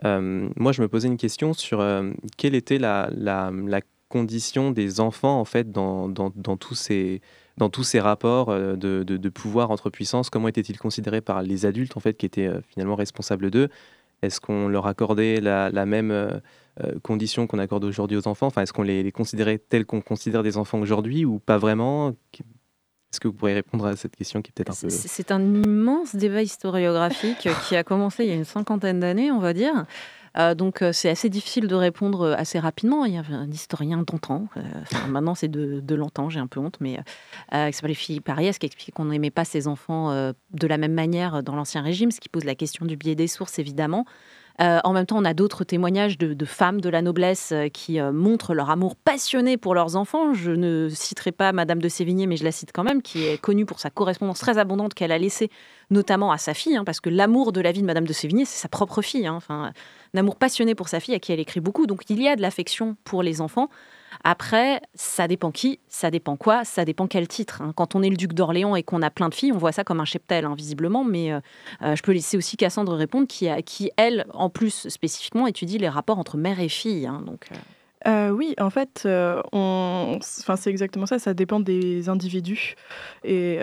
Euh, 0.05 0.49
moi, 0.55 0.71
je 0.71 0.81
me 0.81 0.88
posais 0.88 1.07
une 1.07 1.17
question 1.17 1.53
sur 1.53 1.86
quelle 2.38 2.55
était 2.55 2.79
la, 2.79 3.09
la, 3.12 3.51
condition 4.13 4.71
des 4.71 4.99
enfants 4.99 5.39
en 5.39 5.45
fait 5.45 5.71
dans, 5.71 6.08
dans, 6.08 6.32
dans 6.36 6.56
tous 6.56 6.76
ces 6.76 7.21
dans 7.58 7.69
tous 7.69 7.84
ces 7.84 7.99
rapports 7.99 8.47
de, 8.47 9.04
de, 9.04 9.30
pouvoir 9.30 9.69
entre 9.69 9.91
puissances, 9.91 10.32
comment 10.32 10.47
étaient-ils 10.47 10.80
considérés 10.80 11.21
par 11.21 11.43
les 11.43 11.67
adultes 11.67 11.95
en 11.95 11.99
fait 11.99 12.15
qui 12.17 12.26
étaient 12.26 12.49
finalement 12.69 12.95
responsables 12.95 13.52
d'eux? 13.52 13.69
Est-ce 14.23 14.41
qu'on 14.41 14.67
leur 14.69 14.88
accordait 14.88 15.39
la, 15.39 15.69
la 15.69 15.86
même 15.86 16.10
euh, 16.82 16.97
conditions 17.04 17.45
qu'on 17.45 17.60
accorde 17.60 17.84
aujourd'hui 17.84 18.17
aux 18.17 18.28
enfants? 18.28 18.47
Enfin, 18.47 18.63
est-ce 18.63 18.73
qu'on 18.73 18.82
les, 18.82 19.12
considérait 19.12 19.60
tels 19.60 19.86
qu'on 19.86 20.02
considère 20.02 20.41
des 20.41 20.58
enfants 20.58 20.80
aujourd'hui 20.80 21.23
ou 21.23 21.38
pas 21.38 21.60
vraiment? 21.60 22.15
Est-ce 22.34 23.19
que 23.19 23.28
vous 23.28 23.34
pourriez 23.34 23.54
répondre 23.54 23.86
à 23.86 23.95
cette 23.95 24.15
question 24.15 24.41
qui 24.41 24.49
est 24.49 24.54
peut-être 24.56 24.71
un 24.71 24.88
peu... 24.88 24.89
C'est 24.89 25.32
un 25.32 25.39
immense 25.54 26.15
débat 26.15 26.41
historiographique 26.41 27.47
qui 27.67 27.76
a 27.76 27.84
commencé 27.84 28.23
il 28.23 28.30
y 28.30 28.34
a 28.34 28.36
une 28.36 28.43
cinquantaine 28.43 28.99
d'années, 28.99 29.32
on 29.32 29.38
va 29.38 29.54
dire. 29.54 29.86
Euh, 30.37 30.55
donc 30.55 30.81
euh, 30.81 30.91
c'est 30.91 31.09
assez 31.09 31.29
difficile 31.29 31.67
de 31.67 31.75
répondre 31.75 32.33
assez 32.37 32.59
rapidement. 32.59 33.05
Il 33.05 33.13
y 33.13 33.17
avait 33.17 33.33
un 33.33 33.49
historien 33.49 33.97
d'antan, 33.97 34.47
maintenant 35.07 35.35
c'est 35.35 35.47
de, 35.47 35.79
de 35.79 35.95
longtemps, 35.95 36.29
j'ai 36.29 36.39
un 36.39 36.47
peu 36.47 36.59
honte, 36.59 36.77
mais 36.79 36.97
qui 37.51 37.73
s'appelait 37.73 37.93
Philippe 37.93 38.29
Ariès, 38.29 38.57
qui 38.57 38.65
expliquait 38.65 38.91
qu'on 38.91 39.05
n'aimait 39.05 39.31
pas 39.31 39.45
ses 39.45 39.67
enfants 39.67 40.11
de 40.11 40.67
la 40.67 40.77
même 40.77 40.93
manière 40.93 41.43
dans 41.43 41.55
l'Ancien 41.55 41.81
Régime, 41.81 42.11
ce 42.11 42.19
qui 42.19 42.29
pose 42.29 42.45
la 42.45 42.55
question 42.55 42.85
du 42.85 42.97
biais 42.97 43.15
des 43.15 43.27
sources 43.27 43.59
évidemment. 43.59 44.05
Euh, 44.61 44.79
en 44.83 44.93
même 44.93 45.05
temps, 45.05 45.17
on 45.17 45.25
a 45.25 45.33
d'autres 45.33 45.63
témoignages 45.63 46.17
de, 46.17 46.45
femmes 46.45 46.79
de 46.79 46.89
la 46.89 47.01
noblesse 47.01 47.51
euh, 47.51 47.69
qui 47.69 47.99
euh, 47.99 48.11
montrent 48.11 48.53
leur 48.53 48.69
amour 48.69 48.95
passionné 48.95 49.57
pour 49.57 49.73
leurs 49.73 49.95
enfants. 49.95 50.33
Je 50.33 50.51
ne 50.51 50.89
citerai 50.89 51.31
pas 51.31 51.51
Madame 51.51 51.81
de 51.81 51.89
Sévigné, 51.89 52.27
mais 52.27 52.37
je 52.37 52.43
la 52.43 52.51
cite 52.51 52.71
quand 52.71 52.83
même, 52.83 53.01
qui 53.01 53.25
est 53.25 53.39
connue 53.41 53.65
pour 53.65 53.79
sa 53.79 53.89
correspondance 53.89 54.39
très 54.39 54.59
abondante 54.59 54.93
qu'elle 54.93 55.11
a 55.11 55.17
laissée, 55.17 55.49
notamment 55.89 56.31
à 56.31 56.37
sa 56.37 56.53
fille, 56.53 56.75
hein, 56.75 56.83
parce 56.85 56.99
que 56.99 57.09
l'amour 57.09 57.51
de 57.51 57.61
la 57.61 57.71
vie 57.71 57.81
de 57.81 57.87
Madame 57.87 58.05
de 58.05 58.13
Sévigné, 58.13 58.45
c'est 58.45 58.61
sa 58.61 58.69
propre 58.69 59.01
fille. 59.01 59.25
Hein. 59.25 59.39
Amour 60.15 60.36
passionné 60.36 60.76
pour 60.76 60.89
sa 60.89 60.99
fille, 60.99 61.15
à 61.15 61.19
qui 61.19 61.32
elle 61.32 61.39
écrit 61.39 61.60
beaucoup. 61.60 61.88
Donc, 61.88 62.04
il 62.10 62.21
y 62.21 62.28
a 62.28 62.36
de 62.36 62.41
l'affection 62.41 62.95
pour 63.04 63.23
les 63.23 63.41
enfants. 63.41 63.69
Après, 64.23 64.82
ça 64.93 65.28
dépend 65.28 65.52
qui, 65.52 65.80
ça 65.88 66.12
dépend 66.12 66.38
quoi, 66.38 66.63
ça 66.65 66.86
dépend 66.86 67.08
quel 67.08 67.28
titre. 67.28 67.62
Hein. 67.62 67.73
Quand 67.76 67.95
on 67.95 68.04
est 68.04 68.10
le 68.10 68.15
duc 68.15 68.34
d'Orléans 68.34 68.76
et 68.76 68.84
qu'on 68.84 69.02
a 69.02 69.10
plein 69.10 69.30
de 69.30 69.34
filles, 69.34 69.52
on 69.52 69.58
voit 69.58 69.71
ça 69.71 69.84
comme 69.84 69.99
un 69.99 70.06
cheptel, 70.06 70.45
hein, 70.45 70.56
visiblement. 70.56 71.04
Mais 71.04 71.32
euh, 71.32 71.39
euh, 71.82 71.95
je 71.95 72.04
peux 72.04 72.12
laisser 72.12 72.38
aussi 72.38 72.58
Cassandre 72.58 72.93
répondre, 72.93 73.28
qui, 73.28 73.49
qui, 73.65 73.91
elle, 73.97 74.26
en 74.34 74.49
plus 74.49 74.88
spécifiquement, 74.89 75.47
étudie 75.47 75.78
les 75.78 75.89
rapports 75.89 76.19
entre 76.19 76.38
mère 76.38 76.60
et 76.60 76.69
fille. 76.69 77.08
Hein, 77.08 77.23
donc, 77.26 77.49
euh. 78.08 78.30
oui, 78.30 78.54
en 78.60 78.69
fait, 78.69 79.08
on... 79.52 80.19
enfin, 80.19 80.56
c'est 80.56 80.69
exactement 80.69 81.06
ça, 81.06 81.19
ça 81.19 81.34
dépend 81.34 81.60
des 81.60 82.10
individus. 82.10 82.76
Et 83.23 83.60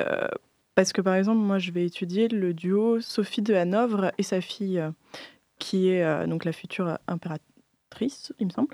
parce 0.74 0.92
que 0.92 1.00
par 1.00 1.14
exemple, 1.14 1.40
moi, 1.40 1.58
je 1.58 1.72
vais 1.72 1.84
étudier 1.84 2.28
le 2.28 2.54
duo 2.54 3.00
Sophie 3.00 3.42
de 3.42 3.54
Hanovre 3.54 4.12
et 4.18 4.22
sa 4.22 4.40
fille, 4.40 4.82
qui 5.60 5.90
est 5.90 6.26
donc 6.26 6.44
la 6.44 6.52
future 6.52 6.98
impératrice 7.06 7.40
il 8.38 8.46
me 8.46 8.50
semble. 8.50 8.68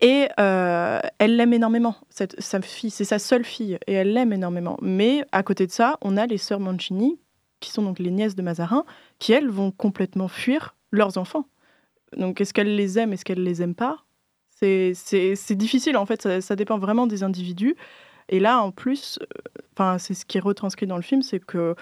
Et 0.00 0.28
euh, 0.38 1.00
elle 1.18 1.36
l'aime 1.36 1.52
énormément. 1.52 1.96
Sa 2.10 2.60
fille, 2.60 2.90
c'est 2.90 3.04
sa 3.04 3.18
seule 3.18 3.44
fille, 3.44 3.78
et 3.86 3.92
elle 3.92 4.12
l'aime 4.12 4.32
énormément. 4.32 4.78
Mais 4.82 5.24
à 5.32 5.42
côté 5.42 5.66
de 5.66 5.72
ça, 5.72 5.98
on 6.02 6.16
a 6.16 6.26
les 6.26 6.38
sœurs 6.38 6.60
Mancini, 6.60 7.18
qui 7.60 7.70
sont 7.70 7.82
donc 7.82 7.98
les 7.98 8.10
nièces 8.10 8.36
de 8.36 8.42
Mazarin, 8.42 8.84
qui 9.18 9.32
elles 9.32 9.50
vont 9.50 9.70
complètement 9.70 10.28
fuir 10.28 10.76
leurs 10.90 11.18
enfants. 11.18 11.46
Donc 12.16 12.40
est-ce 12.40 12.54
qu'elles 12.54 12.74
les 12.74 12.98
aiment, 12.98 13.12
est-ce 13.12 13.24
qu'elles 13.24 13.42
les 13.42 13.62
aiment 13.62 13.74
pas? 13.74 14.04
C'est, 14.62 14.92
difficile 15.52 15.96
en 15.96 16.04
fait, 16.04 16.40
ça, 16.40 16.56
dépend 16.56 16.78
vraiment 16.78 17.06
des 17.06 17.22
individus. 17.22 17.76
Et 18.28 18.40
là, 18.40 18.62
en 18.62 18.70
plus, 18.70 19.18
euh, 19.80 19.98
c'est 19.98 20.14
ce 20.14 20.26
qui 20.26 20.36
est 20.36 20.40
retranscrit 20.40 20.86
dans 20.86 20.96
le 20.96 21.02
film, 21.02 21.22
c'est 21.22 21.40
que 21.40 21.74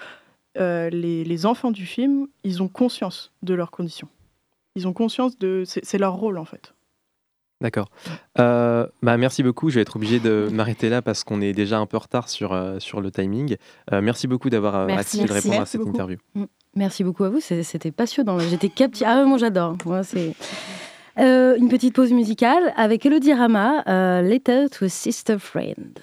euh, 0.59 0.89
les 0.91 1.47
enfants 1.47 1.73
du 1.73 1.87
film, 1.87 2.29
ils 2.45 2.63
ont 2.63 2.69
conscience 2.69 3.33
de 3.43 3.55
leurs 3.55 3.73
conditions. 3.73 4.09
Ils 4.75 4.87
ont 4.87 4.93
conscience 4.93 5.39
de, 5.39 5.65
c'est 5.67 5.99
leur 5.99 6.15
rôle 6.15 6.39
en 6.39 6.45
fait. 6.45 6.73
D'accord. 7.61 7.91
Euh, 8.39 8.87
bah, 9.03 9.17
merci 9.17 9.43
beaucoup. 9.43 9.69
Je 9.71 9.77
vais 9.77 9.81
être 9.81 9.97
obligé 9.97 10.21
de 10.21 10.49
m'arrêter 10.53 10.89
là 10.89 11.03
parce 11.03 11.25
qu'on 11.25 11.41
est 11.41 11.53
déjà 11.53 11.79
un 11.79 11.87
peu 11.87 11.97
en 11.97 12.01
retard 12.01 12.29
sur, 12.29 12.53
euh, 12.53 12.79
sur 12.79 13.01
le 13.01 13.11
timing. 13.11 13.57
Euh, 13.93 14.01
merci 14.01 14.29
beaucoup 14.29 14.49
d'avoir 14.49 14.89
accepté 14.89 15.27
de 15.27 15.33
répondre 15.33 15.61
à 15.61 15.67
cette 15.67 15.85
interview. 15.85 16.19
Mm. 16.35 16.45
Merci 16.77 17.03
beaucoup 17.03 17.25
à 17.25 17.31
vous. 17.31 17.41
C'était 17.41 17.91
passionnant. 17.91 18.39
J'étais 18.39 18.69
captive. 18.69 19.07
Ah, 19.09 19.25
moi 19.25 19.39
j'adore. 19.39 19.77
Moi, 19.85 20.05
c'est. 20.05 20.35
une 21.17 21.69
petite 21.69 21.95
pause 21.95 22.13
musicale 22.13 22.73
avec 22.77 23.05
Elodie 23.05 23.35
Rama, 23.35 23.83
Letter 24.23 24.67
to 24.71 24.85
a 24.85 24.89
Sister 24.89 25.39
Friend. 25.41 25.99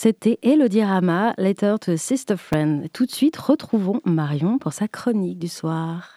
C'était 0.00 0.38
Elodie 0.42 0.84
Rama, 0.84 1.34
Letter 1.38 1.74
to 1.80 1.90
a 1.90 1.96
Sister 1.96 2.36
Friend. 2.36 2.86
Tout 2.92 3.04
de 3.04 3.10
suite, 3.10 3.36
retrouvons 3.36 4.00
Marion 4.04 4.56
pour 4.58 4.72
sa 4.72 4.86
chronique 4.86 5.40
du 5.40 5.48
soir. 5.48 6.14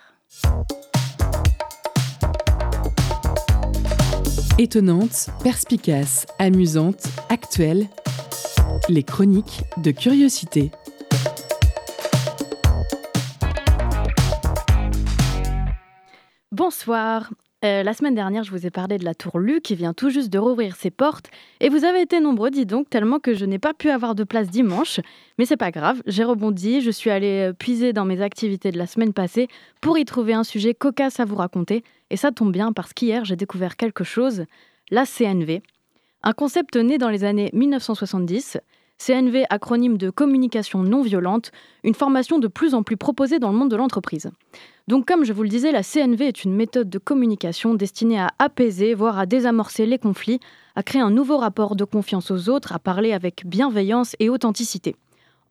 Étonnante, 4.60 5.32
perspicace, 5.42 6.28
amusante, 6.38 7.08
actuelle, 7.30 7.88
les 8.88 9.02
chroniques 9.02 9.64
de 9.78 9.90
curiosité. 9.90 10.70
Bonsoir. 16.52 17.32
Euh, 17.64 17.84
la 17.84 17.94
semaine 17.94 18.16
dernière, 18.16 18.44
je 18.44 18.50
vous 18.50 18.66
ai 18.66 18.72
parlé 18.72 18.98
de 18.98 19.06
la 19.06 19.14
tour 19.14 19.38
Lu 19.38 19.62
qui 19.62 19.76
vient 19.76 19.94
tout 19.94 20.10
juste 20.10 20.30
de 20.30 20.40
rouvrir 20.40 20.76
ses 20.76 20.90
portes. 20.90 21.30
Et 21.60 21.70
vous 21.70 21.86
avez 21.86 22.02
été 22.02 22.20
nombreux, 22.20 22.50
dis 22.50 22.66
donc, 22.66 22.90
tellement 22.90 23.20
que 23.20 23.36
je 23.36 23.46
n'ai 23.46 23.60
pas 23.60 23.76
pu 23.76 23.92
avoir 23.92 24.16
de 24.16 24.24
place 24.24 24.50
dimanche. 24.50 25.00
Mais 25.38 25.46
c'est 25.46 25.58
pas 25.58 25.70
grave, 25.70 26.02
j'ai 26.08 26.24
rebondi, 26.24 26.82
je 26.82 26.90
suis 26.90 27.12
allée 27.12 27.50
euh, 27.50 27.54
puiser 27.54 27.94
dans 27.94 28.06
mes 28.06 28.22
activités 28.22 28.72
de 28.72 28.80
la 28.80 28.88
semaine 28.88 29.14
passée 29.14 29.48
pour 29.80 30.00
y 30.00 30.06
trouver 30.06 30.34
un 30.34 30.44
sujet 30.44 30.74
cocasse 30.74 31.20
à 31.20 31.26
vous 31.26 31.36
raconter. 31.36 31.84
Et 32.10 32.18
ça 32.18 32.32
tombe 32.32 32.52
bien 32.52 32.74
parce 32.74 32.94
qu'hier, 32.94 33.26
j'ai 33.26 33.36
découvert 33.36 33.78
quelque 33.78 34.04
chose 34.04 34.46
la 34.90 35.06
CNV. 35.06 35.62
Un 36.24 36.34
concept 36.34 36.76
né 36.78 36.98
dans 36.98 37.10
les 37.10 37.24
années 37.24 37.52
1970. 37.54 38.58
CNV, 39.06 39.46
acronyme 39.50 39.98
de 39.98 40.12
communication 40.12 40.84
non 40.84 41.02
violente, 41.02 41.52
une 41.84 41.96
formation 41.96 42.38
de 42.38 42.48
plus 42.48 42.76
en 42.76 42.84
plus 42.84 42.98
proposée 42.98 43.40
dans 43.40 43.52
le 43.52 43.58
monde 43.58 43.72
de 43.72 43.76
l'entreprise. 43.76 44.30
Donc 44.88 45.08
comme 45.08 45.24
je 45.24 45.34
vous 45.34 45.42
le 45.42 45.50
disais, 45.50 45.72
la 45.72 45.82
CNV 45.82 46.28
est 46.28 46.44
une 46.44 46.54
méthode 46.54 46.90
de 46.90 47.00
communication 47.00 47.74
destinée 47.74 48.20
à 48.20 48.30
apaiser, 48.38 48.94
voire 48.94 49.18
à 49.18 49.26
désamorcer 49.26 49.88
les 49.88 49.98
conflits, 49.98 50.40
à 50.76 50.84
créer 50.84 51.02
un 51.02 51.10
nouveau 51.10 51.38
rapport 51.38 51.76
de 51.76 51.84
confiance 51.84 52.30
aux 52.30 52.50
autres, 52.50 52.74
à 52.74 52.80
parler 52.80 53.12
avec 53.12 53.46
bienveillance 53.46 54.16
et 54.20 54.30
authenticité. 54.30 54.96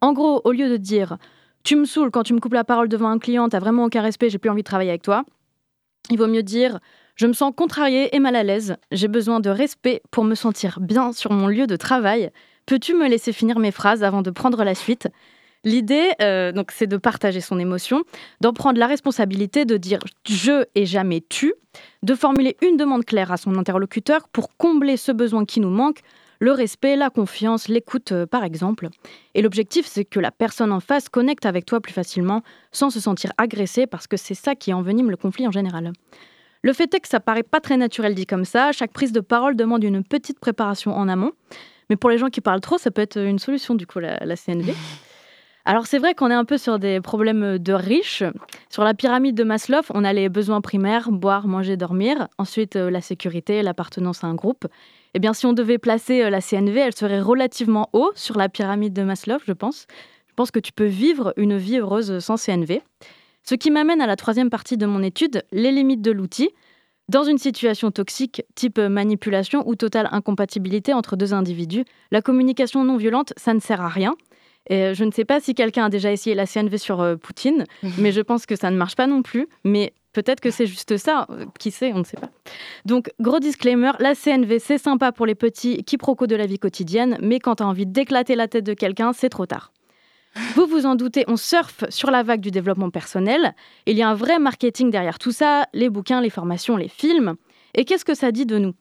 En 0.00 0.12
gros, 0.12 0.40
au 0.44 0.52
lieu 0.52 0.68
de 0.68 0.76
dire 0.76 1.18
tu 1.64 1.74
me 1.76 1.84
saoules 1.84 2.10
quand 2.10 2.22
tu 2.22 2.34
me 2.34 2.40
coupes 2.40 2.54
la 2.54 2.64
parole 2.64 2.88
devant 2.88 3.08
un 3.08 3.18
client, 3.18 3.48
t'as 3.48 3.58
vraiment 3.58 3.84
aucun 3.84 4.00
respect, 4.00 4.30
j'ai 4.30 4.38
plus 4.38 4.50
envie 4.50 4.62
de 4.62 4.68
travailler 4.68 4.90
avec 4.90 5.02
toi, 5.02 5.24
il 6.10 6.18
vaut 6.18 6.28
mieux 6.28 6.42
dire 6.42 6.78
je 7.16 7.26
me 7.26 7.32
sens 7.32 7.52
contrariée 7.54 8.14
et 8.14 8.18
mal 8.18 8.36
à 8.36 8.42
l'aise, 8.42 8.76
j'ai 8.92 9.08
besoin 9.08 9.40
de 9.40 9.50
respect 9.50 10.02
pour 10.10 10.24
me 10.24 10.34
sentir 10.34 10.80
bien 10.80 11.12
sur 11.12 11.32
mon 11.32 11.48
lieu 11.48 11.66
de 11.66 11.76
travail, 11.76 12.30
Peux-tu 12.70 12.94
me 12.94 13.08
laisser 13.08 13.32
finir 13.32 13.58
mes 13.58 13.72
phrases 13.72 14.04
avant 14.04 14.22
de 14.22 14.30
prendre 14.30 14.62
la 14.62 14.76
suite? 14.76 15.08
L'idée, 15.64 16.12
euh, 16.22 16.52
donc, 16.52 16.70
c'est 16.70 16.86
de 16.86 16.96
partager 16.98 17.40
son 17.40 17.58
émotion, 17.58 18.04
d'en 18.40 18.52
prendre 18.52 18.78
la 18.78 18.86
responsabilité, 18.86 19.64
de 19.64 19.76
dire 19.76 19.98
je 20.24 20.66
et 20.76 20.86
jamais 20.86 21.20
tu, 21.20 21.52
de 22.04 22.14
formuler 22.14 22.56
une 22.62 22.76
demande 22.76 23.04
claire 23.04 23.32
à 23.32 23.38
son 23.38 23.56
interlocuteur 23.56 24.28
pour 24.28 24.56
combler 24.56 24.96
ce 24.96 25.10
besoin 25.10 25.44
qui 25.46 25.58
nous 25.58 25.68
manque, 25.68 25.98
le 26.38 26.52
respect, 26.52 26.94
la 26.94 27.10
confiance, 27.10 27.66
l'écoute, 27.66 28.12
euh, 28.12 28.24
par 28.24 28.44
exemple. 28.44 28.88
Et 29.34 29.42
l'objectif, 29.42 29.84
c'est 29.84 30.04
que 30.04 30.20
la 30.20 30.30
personne 30.30 30.70
en 30.70 30.78
face 30.78 31.08
connecte 31.08 31.46
avec 31.46 31.66
toi 31.66 31.80
plus 31.80 31.92
facilement, 31.92 32.42
sans 32.70 32.90
se 32.90 33.00
sentir 33.00 33.32
agressée, 33.36 33.88
parce 33.88 34.06
que 34.06 34.16
c'est 34.16 34.34
ça 34.34 34.54
qui 34.54 34.72
envenime 34.72 35.10
le 35.10 35.16
conflit 35.16 35.48
en 35.48 35.50
général. 35.50 35.92
Le 36.62 36.72
fait 36.72 36.94
est 36.94 37.00
que 37.00 37.08
ça 37.08 37.18
paraît 37.18 37.42
pas 37.42 37.58
très 37.58 37.76
naturel 37.76 38.14
dit 38.14 38.26
comme 38.26 38.44
ça. 38.44 38.70
Chaque 38.70 38.92
prise 38.92 39.10
de 39.10 39.20
parole 39.20 39.56
demande 39.56 39.82
une 39.82 40.04
petite 40.04 40.38
préparation 40.38 40.94
en 40.94 41.08
amont. 41.08 41.32
Mais 41.90 41.96
pour 41.96 42.08
les 42.08 42.18
gens 42.18 42.28
qui 42.28 42.40
parlent 42.40 42.60
trop, 42.60 42.78
ça 42.78 42.90
peut 42.90 43.02
être 43.02 43.18
une 43.18 43.40
solution, 43.40 43.74
du 43.74 43.86
coup, 43.86 43.98
la, 43.98 44.36
CNV. 44.36 44.72
Alors 45.66 45.86
c'est 45.86 45.98
vrai 45.98 46.14
qu'on 46.14 46.30
est 46.30 46.34
un 46.34 46.46
peu 46.46 46.56
sur 46.56 46.78
des 46.78 47.02
problèmes 47.02 47.58
de 47.58 47.72
riches. 47.74 48.22
Sur 48.70 48.82
la 48.82 48.94
pyramide 48.94 49.36
de 49.36 49.44
Maslow, 49.44 49.82
on 49.90 50.04
a 50.04 50.12
les 50.14 50.30
besoins 50.30 50.62
primaires, 50.62 51.10
boire, 51.10 51.46
manger, 51.46 51.76
dormir. 51.76 52.28
Ensuite, 52.38 52.76
euh, 52.76 52.90
la 52.90 53.02
sécurité, 53.02 53.60
l'appartenance 53.62 54.24
à 54.24 54.28
un 54.28 54.34
groupe. 54.34 54.66
Eh 55.12 55.18
bien, 55.18 55.34
si 55.34 55.44
on 55.44 55.52
devait 55.52 55.76
placer 55.76 56.22
euh, 56.22 56.30
la 56.30 56.40
CNV, 56.40 56.78
elle 56.78 56.96
serait 56.96 57.20
relativement 57.20 57.90
haut 57.92 58.10
sur 58.14 58.38
la 58.38 58.48
pyramide 58.48 58.94
de 58.94 59.02
Maslow, 59.02 59.36
je 59.46 59.52
pense. 59.52 59.86
Je 60.28 60.34
pense 60.34 60.50
que 60.50 60.60
tu 60.60 60.72
peux 60.72 60.86
vivre 60.86 61.34
une 61.36 61.58
vie 61.58 61.78
heureuse 61.78 62.20
sans 62.20 62.42
CNV. 62.42 62.80
Ce 63.42 63.54
qui 63.54 63.70
m'amène 63.70 64.00
à 64.00 64.06
la 64.06 64.16
troisième 64.16 64.48
partie 64.48 64.78
de 64.78 64.86
mon 64.86 65.02
étude, 65.02 65.44
les 65.52 65.72
limites 65.72 66.02
de 66.02 66.10
l'outil. 66.10 66.50
Dans 67.10 67.24
une 67.24 67.38
situation 67.38 67.90
toxique, 67.90 68.44
type 68.54 68.78
manipulation 68.78 69.68
ou 69.68 69.74
totale 69.74 70.08
incompatibilité 70.12 70.94
entre 70.94 71.16
deux 71.16 71.34
individus, 71.34 71.84
la 72.12 72.22
communication 72.22 72.84
non 72.84 72.96
violente, 72.96 73.32
ça 73.36 73.52
ne 73.52 73.58
sert 73.58 73.80
à 73.80 73.88
rien. 73.88 74.14
Et 74.68 74.94
je 74.94 75.02
ne 75.02 75.10
sais 75.10 75.24
pas 75.24 75.40
si 75.40 75.56
quelqu'un 75.56 75.86
a 75.86 75.88
déjà 75.88 76.12
essayé 76.12 76.36
la 76.36 76.46
CNV 76.46 76.78
sur 76.78 77.00
euh, 77.00 77.16
Poutine, 77.16 77.64
mais 77.98 78.12
je 78.12 78.20
pense 78.20 78.46
que 78.46 78.54
ça 78.54 78.70
ne 78.70 78.76
marche 78.76 78.94
pas 78.94 79.08
non 79.08 79.22
plus. 79.22 79.48
Mais 79.64 79.92
peut-être 80.12 80.38
que 80.38 80.52
c'est 80.52 80.66
juste 80.66 80.98
ça. 80.98 81.26
Euh, 81.30 81.46
qui 81.58 81.72
sait, 81.72 81.92
on 81.92 81.98
ne 81.98 82.04
sait 82.04 82.16
pas. 82.16 82.30
Donc, 82.84 83.10
gros 83.18 83.40
disclaimer, 83.40 83.90
la 83.98 84.14
CNV, 84.14 84.60
c'est 84.60 84.78
sympa 84.78 85.10
pour 85.10 85.26
les 85.26 85.34
petits 85.34 85.82
quiproquos 85.82 86.28
de 86.28 86.36
la 86.36 86.46
vie 86.46 86.60
quotidienne, 86.60 87.18
mais 87.20 87.40
quand 87.40 87.56
tu 87.56 87.64
as 87.64 87.66
envie 87.66 87.86
d'éclater 87.86 88.36
la 88.36 88.46
tête 88.46 88.64
de 88.64 88.74
quelqu'un, 88.74 89.12
c'est 89.12 89.30
trop 89.30 89.46
tard. 89.46 89.72
Vous 90.54 90.66
vous 90.66 90.86
en 90.86 90.94
doutez, 90.94 91.24
on 91.28 91.36
surfe 91.36 91.84
sur 91.90 92.10
la 92.10 92.22
vague 92.22 92.40
du 92.40 92.50
développement 92.50 92.90
personnel. 92.90 93.54
Il 93.86 93.96
y 93.96 94.02
a 94.02 94.08
un 94.08 94.14
vrai 94.14 94.38
marketing 94.38 94.90
derrière 94.90 95.18
tout 95.18 95.32
ça, 95.32 95.66
les 95.72 95.90
bouquins, 95.90 96.20
les 96.20 96.30
formations, 96.30 96.76
les 96.76 96.88
films. 96.88 97.34
Et 97.74 97.84
qu'est-ce 97.84 98.04
que 98.04 98.14
ça 98.14 98.32
dit 98.32 98.46
de 98.46 98.58
nous? 98.58 98.74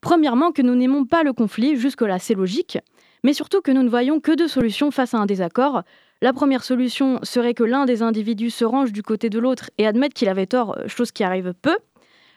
Premièrement, 0.00 0.52
que 0.52 0.62
nous 0.62 0.74
n'aimons 0.74 1.04
pas 1.04 1.22
le 1.22 1.32
conflit, 1.32 1.76
jusque-là 1.76 2.18
c'est 2.18 2.34
logique, 2.34 2.78
mais 3.22 3.32
surtout 3.32 3.62
que 3.62 3.70
nous 3.70 3.82
ne 3.82 3.88
voyons 3.88 4.20
que 4.20 4.32
deux 4.32 4.48
solutions 4.48 4.90
face 4.90 5.14
à 5.14 5.18
un 5.18 5.26
désaccord. 5.26 5.82
La 6.20 6.32
première 6.32 6.64
solution 6.64 7.20
serait 7.22 7.54
que 7.54 7.64
l'un 7.64 7.84
des 7.84 8.02
individus 8.02 8.50
se 8.50 8.64
range 8.64 8.92
du 8.92 9.02
côté 9.02 9.30
de 9.30 9.38
l'autre 9.38 9.70
et 9.78 9.86
admette 9.86 10.14
qu'il 10.14 10.28
avait 10.28 10.46
tort, 10.46 10.76
chose 10.86 11.10
qui 11.10 11.24
arrive 11.24 11.54
peu. 11.60 11.76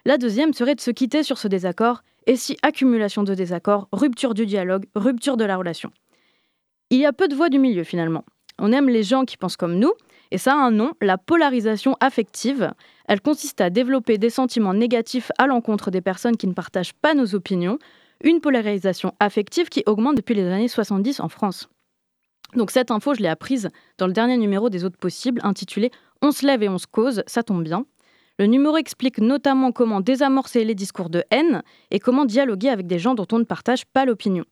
La 0.05 0.17
deuxième 0.17 0.53
serait 0.53 0.75
de 0.75 0.81
se 0.81 0.91
quitter 0.91 1.23
sur 1.23 1.37
ce 1.37 1.47
désaccord, 1.47 2.03
et 2.25 2.35
si 2.35 2.57
accumulation 2.61 3.23
de 3.23 3.33
désaccords, 3.33 3.87
rupture 3.91 4.33
du 4.33 4.45
dialogue, 4.45 4.85
rupture 4.95 5.37
de 5.37 5.45
la 5.45 5.57
relation? 5.57 5.91
Il 6.89 6.99
y 6.99 7.05
a 7.05 7.11
peu 7.11 7.27
de 7.27 7.35
voix 7.35 7.49
du 7.49 7.59
milieu 7.59 7.83
finalement. 7.83 8.23
On 8.59 8.71
aime 8.71 8.89
les 8.89 9.03
gens 9.03 9.25
qui 9.25 9.37
pensent 9.37 9.57
comme 9.57 9.77
nous, 9.77 9.93
et 10.31 10.37
ça 10.37 10.53
a 10.53 10.57
un 10.57 10.71
nom, 10.71 10.91
la 11.01 11.17
polarisation 11.17 11.95
affective. 11.99 12.73
Elle 13.07 13.21
consiste 13.21 13.61
à 13.61 13.69
développer 13.69 14.17
des 14.17 14.29
sentiments 14.29 14.73
négatifs 14.73 15.31
à 15.37 15.47
l'encontre 15.47 15.91
des 15.91 16.01
personnes 16.01 16.37
qui 16.37 16.47
ne 16.47 16.53
partagent 16.53 16.93
pas 16.93 17.13
nos 17.13 17.35
opinions, 17.35 17.79
une 18.23 18.41
polarisation 18.41 19.13
affective 19.19 19.69
qui 19.69 19.83
augmente 19.85 20.17
depuis 20.17 20.35
les 20.35 20.45
années 20.45 20.67
70 20.67 21.19
en 21.19 21.29
France. 21.29 21.69
Donc 22.55 22.71
cette 22.71 22.91
info, 22.91 23.13
je 23.13 23.21
l'ai 23.21 23.27
apprise 23.27 23.69
dans 23.97 24.07
le 24.07 24.13
dernier 24.13 24.37
numéro 24.37 24.69
des 24.69 24.83
Autres 24.85 24.97
Possibles, 24.97 25.41
intitulé 25.43 25.91
On 26.21 26.31
se 26.31 26.45
lève 26.45 26.63
et 26.63 26.69
on 26.69 26.77
se 26.77 26.87
cause, 26.87 27.23
ça 27.27 27.43
tombe 27.43 27.63
bien. 27.63 27.85
Le 28.39 28.45
numéro 28.45 28.77
explique 28.77 29.19
notamment 29.19 29.71
comment 29.71 29.99
désamorcer 29.99 30.63
les 30.63 30.75
discours 30.75 31.09
de 31.09 31.23
haine 31.31 31.63
et 31.91 31.99
comment 31.99 32.25
dialoguer 32.25 32.69
avec 32.69 32.87
des 32.87 32.99
gens 32.99 33.15
dont 33.15 33.27
on 33.31 33.39
ne 33.39 33.43
partage 33.43 33.85
pas 33.85 34.05
l'opinion. 34.05 34.45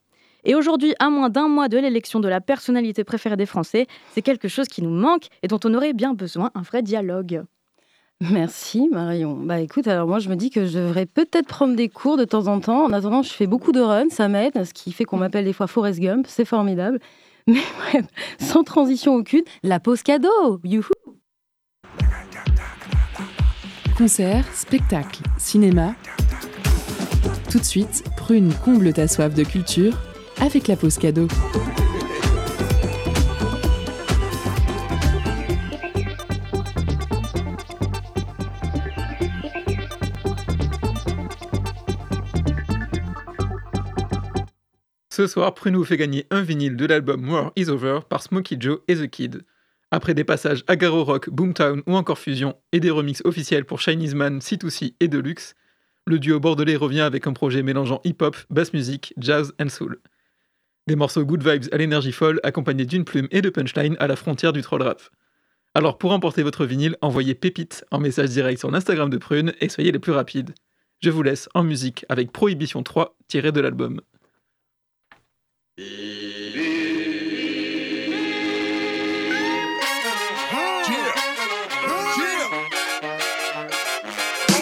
Et 0.45 0.53
aujourd'hui, 0.53 0.93
à 0.99 1.09
moins 1.09 1.29
d'un 1.29 1.47
mois 1.47 1.67
de 1.67 1.77
l'élection 1.77 2.19
de 2.19 2.27
la 2.27 2.39
personnalité 2.39 3.03
préférée 3.03 3.35
des 3.35 3.47
Français, 3.47 3.87
c'est 4.13 4.21
quelque 4.21 4.47
chose 4.47 4.67
qui 4.67 4.83
nous 4.83 4.91
manque 4.91 5.27
et 5.41 5.47
dont 5.47 5.59
on 5.65 5.73
aurait 5.73 5.93
bien 5.93 6.13
besoin 6.13 6.51
un 6.53 6.61
vrai 6.61 6.83
dialogue. 6.83 7.43
Merci 8.21 8.87
Marion. 8.91 9.35
Bah 9.35 9.59
écoute, 9.59 9.87
alors 9.87 10.07
moi 10.07 10.19
je 10.19 10.29
me 10.29 10.35
dis 10.35 10.49
que 10.49 10.65
je 10.65 10.77
devrais 10.77 11.05
peut-être 11.05 11.47
prendre 11.47 11.75
des 11.75 11.89
cours 11.89 12.15
de 12.15 12.23
temps 12.23 12.47
en 12.47 12.59
temps. 12.61 12.85
En 12.85 12.93
attendant, 12.93 13.23
je 13.23 13.33
fais 13.33 13.47
beaucoup 13.47 13.73
de 13.73 13.81
runs, 13.81 14.09
ça 14.09 14.29
m'aide, 14.29 14.63
ce 14.63 14.73
qui 14.73 14.93
fait 14.93 15.03
qu'on 15.03 15.17
m'appelle 15.17 15.45
des 15.45 15.51
fois 15.51 15.67
Forrest 15.67 15.99
Gump, 15.99 16.25
c'est 16.29 16.45
formidable. 16.45 16.99
Mais 17.47 17.59
bref, 17.91 18.05
sans 18.39 18.63
transition 18.63 19.15
aucune, 19.15 19.43
la 19.63 19.79
pause 19.79 20.01
cadeau, 20.01 20.59
youhou 20.63 20.85
Concert, 23.97 24.45
spectacle, 24.53 25.21
cinéma. 25.37 25.95
Tout 27.51 27.59
de 27.59 27.63
suite, 27.63 28.03
prune 28.17 28.53
comble 28.63 28.93
ta 28.93 29.07
soif 29.07 29.33
de 29.33 29.43
culture 29.43 29.95
avec 30.39 30.67
la 30.67 30.75
pause 30.75 30.97
cadeau. 30.97 31.27
Ce 45.15 45.27
soir, 45.27 45.53
Pruno 45.53 45.81
fait 45.85 45.95
gagner 45.95 46.27
un 46.29 46.41
vinyle 46.41 46.75
de 46.75 46.85
l'album 46.85 47.29
War 47.29 47.53
Is 47.55 47.69
Over 47.69 48.01
par 48.09 48.21
Smokey 48.21 48.57
Joe 48.59 48.79
et 48.89 48.95
The 48.95 49.07
Kid. 49.07 49.43
Après 49.89 50.13
des 50.13 50.25
passages 50.25 50.65
à 50.67 50.75
Garo 50.75 51.05
Rock, 51.05 51.29
Boomtown 51.29 51.83
ou 51.87 51.95
encore 51.95 52.19
Fusion 52.19 52.57
et 52.73 52.81
des 52.81 52.91
remixes 52.91 53.21
officiels 53.23 53.63
pour 53.63 53.79
Chinese 53.79 54.13
Man, 54.13 54.39
C2C 54.39 54.95
et 54.99 55.07
Deluxe, 55.07 55.55
le 56.05 56.19
duo 56.19 56.41
bordelais 56.41 56.75
revient 56.75 56.99
avec 56.99 57.27
un 57.27 57.33
projet 57.33 57.63
mélangeant 57.63 58.01
hip-hop, 58.03 58.35
bass 58.49 58.73
music, 58.73 59.13
jazz 59.17 59.53
and 59.57 59.69
soul. 59.69 59.99
Des 60.87 60.95
morceaux 60.95 61.25
good 61.25 61.41
vibes 61.41 61.65
à 61.71 61.77
l'énergie 61.77 62.11
folle, 62.11 62.39
accompagnés 62.43 62.85
d'une 62.85 63.05
plume 63.05 63.27
et 63.31 63.41
de 63.41 63.49
punchline 63.49 63.95
à 63.99 64.05
la 64.05 64.15
frontière 64.15 64.53
du 64.53 64.61
troll 64.61 64.83
rap. 64.83 65.01
Alors 65.73 65.97
pour 65.97 66.11
emporter 66.11 66.43
votre 66.43 66.63
vinyle, 66.63 66.95
envoyez 67.01 67.33
Pépite 67.33 67.83
en 67.89 67.97
message 67.97 68.29
direct 68.29 68.59
sur 68.59 68.69
l'Instagram 68.69 69.09
de 69.09 69.17
Prune 69.17 69.53
et 69.61 69.69
soyez 69.69 69.91
les 69.91 69.97
plus 69.97 70.11
rapides. 70.11 70.53
Je 71.01 71.09
vous 71.09 71.23
laisse 71.23 71.49
en 71.55 71.63
musique 71.63 72.05
avec 72.07 72.31
Prohibition 72.31 72.83
3 72.83 73.17
tiré 73.27 73.51
de 73.51 73.61
l'album. 73.61 73.99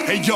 Hey 0.08 0.22
yo, 0.22 0.36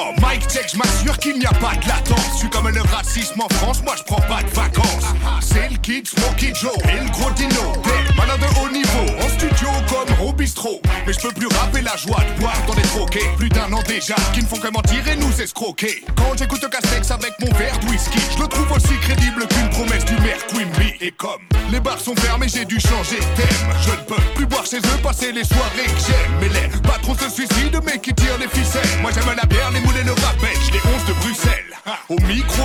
Check, 0.58 0.72
je 0.74 0.78
m'assure 0.78 1.18
qu'il 1.20 1.38
n'y 1.38 1.46
a 1.46 1.52
pas 1.52 1.76
de 1.76 1.88
latence. 1.88 2.32
Je 2.34 2.38
suis 2.40 2.50
comme 2.50 2.68
le 2.70 2.82
racisme 2.82 3.42
en 3.42 3.50
France, 3.56 3.84
moi 3.84 3.94
je 3.98 4.04
prends 4.04 4.22
pas 4.22 4.42
de 4.42 4.50
vacances. 4.50 5.06
C'est 5.40 5.70
le 5.70 5.78
kid 5.78 6.08
Smokey 6.08 6.54
Joe 6.56 6.72
et 6.90 7.04
le 7.04 7.10
gros 7.12 7.30
dino. 7.32 7.74
Des 7.84 8.16
malades 8.16 8.40
de 8.40 8.60
haut 8.60 8.72
niveau, 8.72 9.24
en 9.24 9.30
studio 9.30 9.68
comme 9.88 10.28
au 10.28 10.34
bistrot. 10.34 10.82
Mais 11.06 11.14
je 11.14 11.20
peux 11.20 11.34
plus 11.34 11.48
rapper 11.48 11.82
la 11.82 11.96
joie 11.96 12.24
de 12.24 12.42
boire 12.42 12.58
dans 12.66 12.74
des 12.74 12.82
troquets. 12.82 13.30
Plus 13.38 13.50
d'un 13.50 13.72
an 13.72 13.84
déjà, 13.88 14.16
qui 14.34 14.42
ne 14.42 14.48
font 14.48 14.58
que 14.58 14.70
mentir 14.70 15.08
et 15.08 15.16
nous 15.16 15.42
escroquer. 15.42 16.04
Quand 16.16 16.36
j'écoute 16.38 16.66
Castex 16.70 17.12
avec 17.12 17.34
mon 17.40 17.54
verre 17.58 17.78
de 17.80 17.86
whisky, 17.88 18.20
je 18.36 18.42
le 18.42 18.48
trouve 18.48 18.72
aussi 18.72 18.98
crédible 19.02 19.48
qu'une 19.48 19.70
promesse 19.70 20.06
du 20.06 20.16
maire 20.22 20.46
Quimby. 20.48 20.94
Et 21.02 21.12
comme 21.12 21.42
les 21.72 21.80
bars 21.80 22.00
sont 22.00 22.16
fermés, 22.16 22.48
j'ai 22.50 22.66
dû 22.66 22.80
changer 22.80 23.20
thème. 23.36 23.70
Je 23.86 23.92
ne 23.92 24.04
peux 24.08 24.22
plus 24.34 24.46
boire 24.46 24.66
chez 24.66 24.78
eux, 24.78 25.02
passer 25.04 25.32
les 25.32 25.44
soirées 25.44 25.86
que 25.86 26.02
j'aime. 26.08 26.32
Mais 26.42 26.50
les 26.50 26.68
patrons 26.82 27.16
se 27.16 27.30
suicident, 27.30 27.80
mais 27.86 28.00
qui 28.00 28.14
tirent 28.14 28.40
les 28.40 28.48
ficelles. 28.48 29.02
Moi 29.02 29.12
j'aime 29.14 29.36
la 29.36 29.46
bière, 29.46 29.70
les 29.72 29.82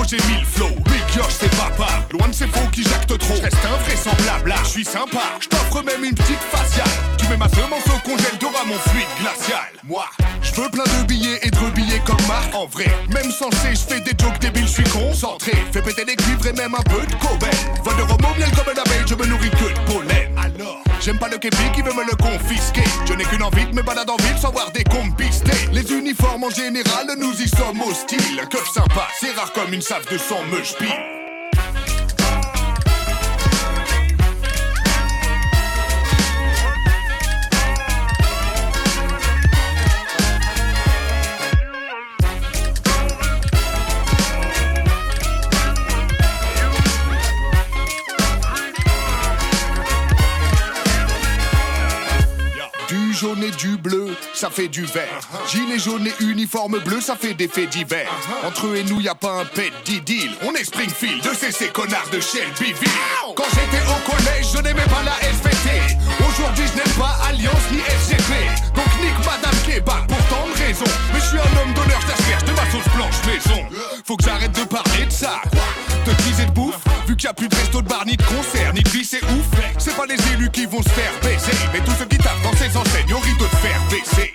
J'ai 0.08 0.16
mille 0.28 0.44
flow. 0.44 0.68
Big 0.84 1.16
Yosh, 1.16 1.32
c'est 1.40 1.50
papa. 1.56 1.88
Loin 2.10 2.28
de 2.28 2.34
ces 2.34 2.46
faux 2.46 2.68
qui 2.70 2.82
jactent 2.82 3.16
trop. 3.16 3.34
Reste 3.34 3.56
invraisemblable, 3.64 4.48
là, 4.50 4.56
je 4.64 4.68
suis 4.68 4.84
sympa. 4.84 5.22
Je 5.40 5.48
t'offre 5.48 5.82
même 5.82 6.04
une 6.04 6.14
petite 6.14 6.40
faciale. 6.50 6.88
Tu 7.16 7.26
mets 7.28 7.36
ma 7.36 7.48
semence 7.48 7.86
au 7.86 7.98
congèle, 8.06 8.36
t'auras 8.38 8.64
mon 8.66 8.78
fluide 8.90 9.06
glacial. 9.20 9.72
Moi, 9.84 10.04
je 10.42 10.60
veux 10.60 10.68
plein 10.68 10.84
de 10.84 11.06
billets 11.06 11.38
et 11.42 11.50
de 11.50 11.70
billets 11.70 12.02
comme 12.04 12.20
Marc. 12.28 12.54
En 12.54 12.66
vrai, 12.66 12.92
même 13.08 13.30
censé, 13.30 13.70
je 13.70 13.94
fais 13.94 14.00
des 14.00 14.12
jokes 14.22 14.38
débiles, 14.40 14.66
je 14.66 14.82
suis 14.82 14.90
concentré. 14.90 15.52
Fais 15.72 15.80
péter 15.80 16.04
des 16.04 16.16
cuivres 16.16 16.46
et 16.46 16.52
même 16.52 16.74
un 16.74 16.82
peu 16.82 17.06
de 17.06 17.14
cobain. 17.14 17.56
Vol 17.82 17.96
de 17.96 18.02
romo, 18.02 18.28
miel 18.36 18.50
comme 18.50 18.68
un 18.68 18.80
abeille, 18.80 19.06
je 19.06 19.14
me 19.14 19.24
nourris 19.24 19.50
que 19.50 19.72
de 19.72 19.92
pollen. 19.92 20.36
Alors, 20.36 20.82
j'aime 21.00 21.18
pas 21.18 21.28
le 21.28 21.38
képi 21.38 21.70
qui 21.74 21.80
veut 21.80 21.94
me 21.94 22.04
le 22.04 22.16
confisquer. 22.16 22.84
Je 23.06 23.14
n'ai 23.14 23.24
qu'une 23.24 23.42
envie 23.42 23.66
de 23.66 23.74
me 23.74 23.82
balader 23.82 24.10
en 24.10 24.16
ville 24.16 24.38
sans 24.38 24.50
voir 24.50 24.70
des 24.72 24.84
compistés. 24.84 25.51
Les 25.51 25.51
en 26.20 26.50
général, 26.50 27.06
nous 27.18 27.32
y 27.40 27.48
sommes 27.48 27.80
hostiles. 27.80 28.42
Que 28.50 28.58
sympa, 28.72 29.08
c'est 29.20 29.32
rare 29.32 29.52
comme 29.52 29.72
une 29.72 29.82
save 29.82 30.06
de 30.10 30.18
sang 30.18 30.42
me 30.50 30.62
spie. 30.62 30.84
Jaune 53.22 53.44
et 53.44 53.52
du 53.52 53.76
bleu, 53.76 54.16
ça 54.34 54.50
fait 54.50 54.66
du 54.66 54.84
vert. 54.84 55.20
Gilet 55.48 55.78
jaune 55.78 56.08
et 56.08 56.24
uniforme 56.24 56.80
bleu, 56.80 57.00
ça 57.00 57.14
fait 57.14 57.34
des 57.34 57.46
faits 57.46 57.70
divers. 57.70 58.10
Entre 58.44 58.66
eux 58.66 58.74
et 58.74 58.82
nous, 58.82 59.00
y 59.00 59.06
a 59.08 59.14
pas 59.14 59.42
un 59.42 59.44
pet 59.44 59.70
deal. 59.86 60.32
On 60.42 60.52
est 60.54 60.64
Springfield, 60.64 61.22
de 61.22 61.32
ces, 61.32 61.52
ces 61.52 61.68
connards 61.68 62.08
de 62.10 62.18
Shelbyville. 62.18 62.90
Quand 63.36 63.44
j'étais 63.50 63.84
au 63.86 64.10
collège, 64.10 64.46
je 64.52 64.58
n'aimais 64.58 64.90
pas 64.90 65.04
la 65.04 65.14
SVT. 65.30 65.98
Aujourd'hui, 66.18 66.64
je 66.66 66.78
n'aime 66.78 66.96
pas 66.98 67.16
Alliance 67.28 67.66
ni 67.70 67.78
SGP. 67.78 68.74
Donc 68.74 68.90
nique 69.00 69.24
Madame 69.24 69.56
Kebab 69.66 70.06
pour 70.08 70.26
tant 70.26 70.48
de 70.48 70.58
raisons. 70.66 70.92
Mais 71.14 71.20
je 71.20 71.26
suis 71.26 71.38
un 71.38 71.62
homme 71.62 71.72
d'honneur, 71.74 72.00
j'asperge 72.00 72.44
de 72.44 72.52
ma 72.52 72.70
sauce 72.72 72.92
blanche 72.96 73.20
maison. 73.24 73.62
Faut 74.04 74.16
que 74.16 74.24
j'arrête 74.24 74.52
de 74.58 74.64
parler 74.64 75.06
de 75.06 75.12
ça. 75.12 75.40
De 76.06 76.12
teaser 76.24 76.46
de 76.46 76.50
bouffe, 76.50 76.81
vu 77.12 77.16
qu'il 77.16 77.26
y 77.26 77.30
a 77.30 77.34
plus 77.34 77.48
de 77.48 77.54
resto 77.54 77.82
de 77.82 77.88
bar, 77.88 78.06
ni 78.06 78.16
de 78.16 78.22
concert, 78.22 78.72
ni 78.72 78.82
de 78.82 78.88
vie, 78.88 79.04
c'est 79.04 79.22
ouf. 79.22 79.46
C'est 79.76 79.94
pas 79.94 80.06
les 80.06 80.16
élus 80.32 80.50
qui 80.50 80.64
vont 80.64 80.82
se 80.82 80.88
faire 80.88 81.12
baiser, 81.22 81.52
mais 81.72 81.80
tous 81.80 81.92
ceux 81.98 82.06
qui 82.06 82.16
tapent 82.16 82.42
dans 82.42 82.56
ces 82.56 82.74
enseignes 82.74 83.12
au 83.12 83.18
rideau 83.18 83.44
de 83.44 83.56
faire 83.56 83.80
baisser. 83.90 84.32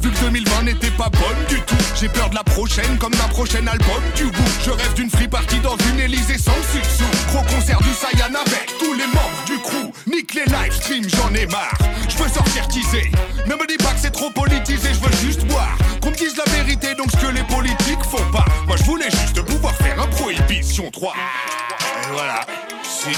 Vu 0.00 0.10
que 0.10 0.20
2020 0.20 0.62
n'était 0.62 0.90
pas 0.92 1.08
bonne 1.08 1.46
du 1.48 1.60
tout, 1.62 1.76
j'ai 1.98 2.08
peur 2.08 2.30
de 2.30 2.36
la 2.36 2.44
prochaine 2.44 2.96
comme 2.98 3.12
d'un 3.12 3.28
prochain 3.28 3.66
album 3.66 4.02
du 4.14 4.24
bout. 4.26 4.52
Je 4.64 4.70
rêve 4.70 4.94
d'une 4.94 5.10
free 5.10 5.26
party 5.26 5.58
dans 5.60 5.76
une 5.90 6.00
Élysée 6.00 6.38
sans 6.38 6.52
sous 6.52 7.04
Gros 7.32 7.42
concert 7.42 7.78
du 7.80 7.92
Saiyan 7.92 8.34
avec 8.34 8.66
tous 8.78 8.92
les 8.92 9.06
membres 9.06 9.44
du 9.46 9.58
crew. 9.58 9.92
Nique 10.06 10.34
les 10.34 10.44
live 10.44 10.72
streams, 10.72 11.08
j'en 11.08 11.34
ai 11.34 11.46
marre. 11.46 11.78
Je 12.08 12.16
veux 12.22 12.28
sortir 12.28 12.68
teaser. 12.68 13.10
Ne 13.46 13.54
me 13.54 13.66
dis 13.66 13.78
pas 13.78 13.92
que 13.94 14.00
c'est 14.00 14.12
trop 14.12 14.30
politisé, 14.30 14.90
je 14.92 15.00
veux 15.00 15.26
juste 15.26 15.44
boire. 15.46 15.76
Qu'on 16.00 16.10
me 16.10 16.16
dise 16.16 16.36
la 16.36 16.52
vérité, 16.52 16.94
donc 16.94 17.10
ce 17.10 17.16
que 17.16 17.32
les 17.32 17.44
politiques 17.44 18.04
font 18.04 18.30
pas. 18.30 18.44
Moi 18.66 18.76
je 18.76 18.84
voulais 18.84 19.10
juste 19.10 19.42
pouvoir 19.42 19.74
faire 19.76 20.00
un 20.00 20.06
prohibition 20.06 20.90
3. 20.90 21.14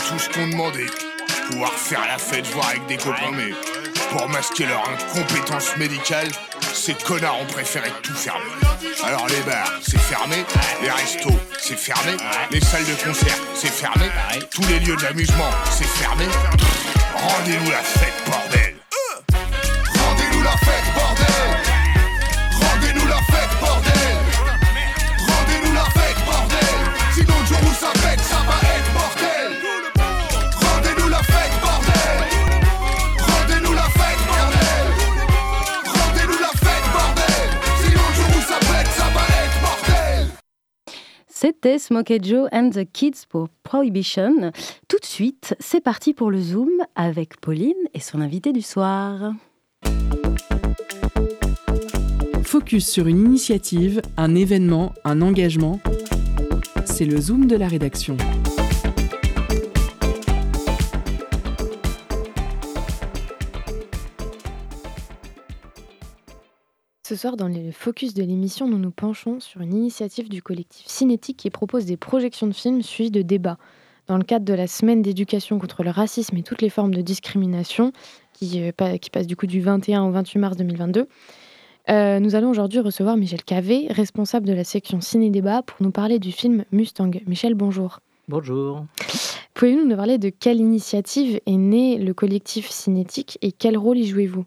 Tout 0.08 0.18
ce 0.18 0.28
qu'on 0.30 0.48
demandait. 0.48 0.86
Pouvoir 1.50 1.72
faire 1.72 2.00
la 2.06 2.16
fête, 2.16 2.46
voir 2.48 2.68
avec 2.70 2.86
des 2.86 2.96
copains, 2.96 3.30
mais 3.32 3.52
pour 4.10 4.26
masquer 4.30 4.64
leur 4.64 4.82
incompétence 4.88 5.76
médicale, 5.76 6.28
ces 6.72 6.94
connards 6.94 7.40
ont 7.40 7.46
préféré 7.46 7.90
tout 8.02 8.14
fermer. 8.14 8.50
Alors 9.04 9.26
les 9.28 9.40
bars, 9.40 9.72
c'est 9.82 10.00
fermé, 10.00 10.36
les 10.82 10.90
restos, 10.90 11.38
c'est 11.58 11.78
fermé, 11.78 12.16
les 12.50 12.60
salles 12.60 12.86
de 12.86 13.04
concert, 13.04 13.36
c'est 13.54 13.70
fermé, 13.70 14.06
tous 14.50 14.66
les 14.68 14.80
lieux 14.80 14.96
d'amusement, 14.96 15.50
c'est 15.70 15.84
fermé. 15.84 16.24
Rendez-nous 17.14 17.70
la 17.70 17.82
fête, 17.82 18.14
bordel 18.26 18.77
C'était 41.40 41.78
Smokey 41.78 42.18
Joe 42.20 42.48
and 42.50 42.70
the 42.70 42.84
Kids 42.92 43.24
pour 43.28 43.48
Prohibition. 43.62 44.50
Tout 44.88 44.98
de 44.98 45.04
suite, 45.04 45.54
c'est 45.60 45.80
parti 45.80 46.12
pour 46.12 46.32
le 46.32 46.40
Zoom 46.40 46.68
avec 46.96 47.40
Pauline 47.40 47.76
et 47.94 48.00
son 48.00 48.20
invité 48.20 48.52
du 48.52 48.60
soir. 48.60 49.34
Focus 52.42 52.88
sur 52.88 53.06
une 53.06 53.18
initiative, 53.18 54.02
un 54.16 54.34
événement, 54.34 54.92
un 55.04 55.22
engagement. 55.22 55.78
C'est 56.84 57.04
le 57.04 57.20
Zoom 57.20 57.46
de 57.46 57.54
la 57.54 57.68
rédaction. 57.68 58.16
Ce 67.08 67.16
soir, 67.16 67.38
dans 67.38 67.48
les 67.48 67.72
focus 67.72 68.12
de 68.12 68.22
l'émission, 68.22 68.68
nous 68.68 68.76
nous 68.76 68.90
penchons 68.90 69.40
sur 69.40 69.62
une 69.62 69.72
initiative 69.72 70.28
du 70.28 70.42
collectif 70.42 70.86
Cinétique 70.86 71.38
qui 71.38 71.48
propose 71.48 71.86
des 71.86 71.96
projections 71.96 72.46
de 72.46 72.52
films 72.52 72.82
suivies 72.82 73.10
de 73.10 73.22
débats. 73.22 73.56
Dans 74.08 74.18
le 74.18 74.24
cadre 74.24 74.44
de 74.44 74.52
la 74.52 74.66
semaine 74.66 75.00
d'éducation 75.00 75.58
contre 75.58 75.82
le 75.82 75.88
racisme 75.88 76.36
et 76.36 76.42
toutes 76.42 76.60
les 76.60 76.68
formes 76.68 76.94
de 76.94 77.00
discrimination, 77.00 77.94
qui, 78.34 78.60
euh, 78.60 78.98
qui 78.98 79.08
passe 79.08 79.26
du 79.26 79.36
coup 79.36 79.46
du 79.46 79.62
21 79.62 80.04
au 80.04 80.10
28 80.10 80.38
mars 80.38 80.56
2022, 80.58 81.08
euh, 81.88 82.20
nous 82.20 82.34
allons 82.34 82.50
aujourd'hui 82.50 82.80
recevoir 82.80 83.16
Michel 83.16 83.42
Cavé, 83.42 83.86
responsable 83.88 84.46
de 84.46 84.52
la 84.52 84.64
section 84.64 85.00
Ciné-Débat, 85.00 85.62
pour 85.62 85.78
nous 85.80 85.92
parler 85.92 86.18
du 86.18 86.30
film 86.30 86.66
Mustang. 86.72 87.12
Michel, 87.26 87.54
bonjour. 87.54 88.00
Bonjour. 88.28 88.84
Pouvez-vous 89.54 89.86
nous 89.86 89.96
parler 89.96 90.18
de 90.18 90.28
quelle 90.28 90.58
initiative 90.58 91.40
est 91.46 91.56
né 91.56 91.96
le 91.96 92.12
collectif 92.12 92.68
Cinétique 92.68 93.38
et 93.40 93.50
quel 93.50 93.78
rôle 93.78 93.96
y 93.96 94.06
jouez-vous? 94.06 94.44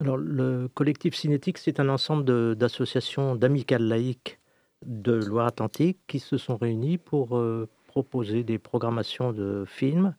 Alors, 0.00 0.16
le 0.16 0.68
collectif 0.68 1.14
Cinétique, 1.14 1.58
c'est 1.58 1.78
un 1.78 1.88
ensemble 1.88 2.54
d'associations 2.56 3.36
d'amicales 3.36 3.82
laïques 3.82 4.40
de 4.86 5.12
Loire-Atlantique 5.12 5.98
qui 6.06 6.20
se 6.20 6.38
sont 6.38 6.56
réunies 6.56 6.96
pour 6.98 7.36
euh, 7.36 7.68
proposer 7.86 8.42
des 8.42 8.58
programmations 8.58 9.32
de 9.32 9.64
films 9.66 10.14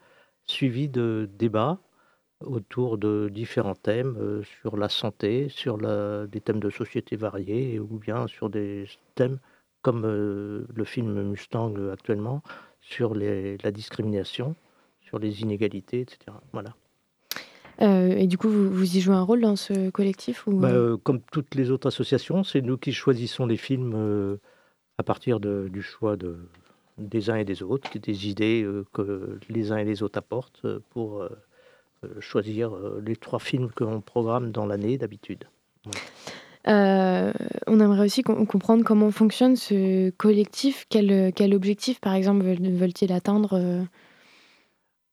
suivies 0.45 0.89
de 0.89 1.27
débats 1.37 1.79
autour 2.41 2.97
de 2.99 3.29
différents 3.31 3.75
thèmes 3.75 4.17
euh, 4.19 4.43
sur 4.61 4.77
la 4.77 4.89
santé, 4.89 5.49
sur 5.49 5.77
des 6.27 6.41
thèmes 6.41 6.59
de 6.59 6.69
société 6.69 7.15
variés 7.15 7.79
ou 7.79 7.97
bien 7.99 8.27
sur 8.27 8.49
des 8.49 8.87
thèmes 9.15 9.39
comme 9.81 10.05
euh, 10.05 10.67
le 10.75 10.83
film 10.85 11.23
Mustang 11.23 11.73
actuellement, 11.91 12.43
sur 12.81 13.15
les- 13.15 13.57
la 13.59 13.71
discrimination, 13.71 14.55
sur 15.01 15.17
les 15.19 15.41
inégalités, 15.41 16.01
etc. 16.01 16.39
Voilà. 16.53 16.75
Euh, 17.81 18.15
Et 18.17 18.27
du 18.27 18.37
coup, 18.37 18.49
vous, 18.49 18.69
vous 18.69 18.97
y 18.97 19.01
jouez 19.01 19.15
un 19.15 19.21
rôle 19.23 19.41
dans 19.41 19.55
ce 19.55 19.89
collectif 19.89 20.45
ou... 20.47 20.51
Bah, 20.59 20.69
euh, 20.69 20.97
comme 20.97 21.21
toutes 21.31 21.55
les 21.55 21.71
autres 21.71 21.87
associations, 21.87 22.43
c'est 22.43 22.61
nous 22.61 22.77
qui 22.77 22.93
choisissons 22.93 23.45
les 23.45 23.57
films 23.57 23.93
euh, 23.95 24.37
à 24.97 25.03
partir 25.03 25.39
de- 25.39 25.69
du 25.71 25.81
choix 25.81 26.15
de, 26.17 26.35
des 26.97 27.29
uns 27.29 27.35
et 27.37 27.45
des 27.45 27.63
autres, 27.63 27.89
des 27.97 28.27
idées 28.29 28.63
euh, 28.63 28.85
que 28.93 29.39
les 29.49 29.71
uns 29.71 29.77
et 29.77 29.85
les 29.85 30.03
autres 30.03 30.19
apportent 30.19 30.61
euh, 30.65 30.79
pour 30.91 31.21
euh, 31.21 31.29
euh, 32.03 32.09
choisir 32.19 32.73
euh, 32.75 33.01
les 33.05 33.15
trois 33.15 33.39
films 33.39 33.69
que 33.75 33.83
l'on 33.83 34.01
programme 34.01 34.51
dans 34.51 34.65
l'année 34.65 34.97
d'habitude. 34.97 35.45
Euh, 36.67 37.31
on 37.65 37.79
aimerait 37.79 38.05
aussi 38.05 38.21
com- 38.21 38.45
comprendre 38.45 38.83
comment 38.83 39.09
fonctionne 39.09 39.55
ce 39.55 40.11
collectif. 40.11 40.85
Quel, 40.89 41.33
quel 41.33 41.55
objectif, 41.55 41.99
par 41.99 42.13
exemple, 42.13 42.43
veulent- 42.45 42.75
veulent-ils 42.77 43.11
atteindre 43.11 43.53
euh? 43.53 43.81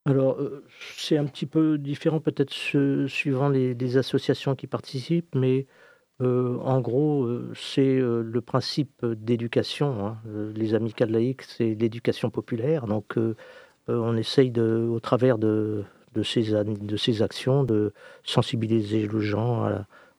Alors, 0.09 0.41
euh, 0.41 0.65
c'est 0.97 1.19
un 1.19 1.27
petit 1.27 1.45
peu 1.45 1.77
différent 1.77 2.19
peut-être 2.19 2.51
su- 2.51 3.07
suivant 3.09 3.51
les, 3.51 3.99
associations 3.99 4.55
qui 4.55 4.67
participent, 4.67 5.35
mais 5.35 5.67
en 6.21 6.81
gros, 6.81 7.29
c'est 7.55 8.01
le 8.01 8.41
principe 8.41 9.07
d'éducation. 9.07 10.07
Hein. 10.07 10.19
Les 10.55 10.75
amicales 10.75 11.11
laïques, 11.13 11.43
c'est 11.43 11.75
l'éducation 11.75 12.31
populaire. 12.31 12.87
Donc, 12.89 13.17
on 13.89 14.17
essaye, 14.17 14.51
de, 14.51 14.89
au 14.91 14.99
travers 14.99 15.39
de, 15.39 15.85
de, 16.15 16.23
ces, 16.25 16.43
de 16.65 16.97
ces 16.97 17.23
actions, 17.23 17.63
de 17.63 17.93
sensibiliser 18.25 19.07
les 19.07 19.21
gens 19.21 19.63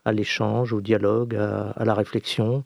à, 0.06 0.12
l'échange, 0.14 0.72
au 0.72 0.80
dialogue, 0.82 1.36
à, 1.36 1.84
la 1.84 1.94
réflexion, 1.94 2.64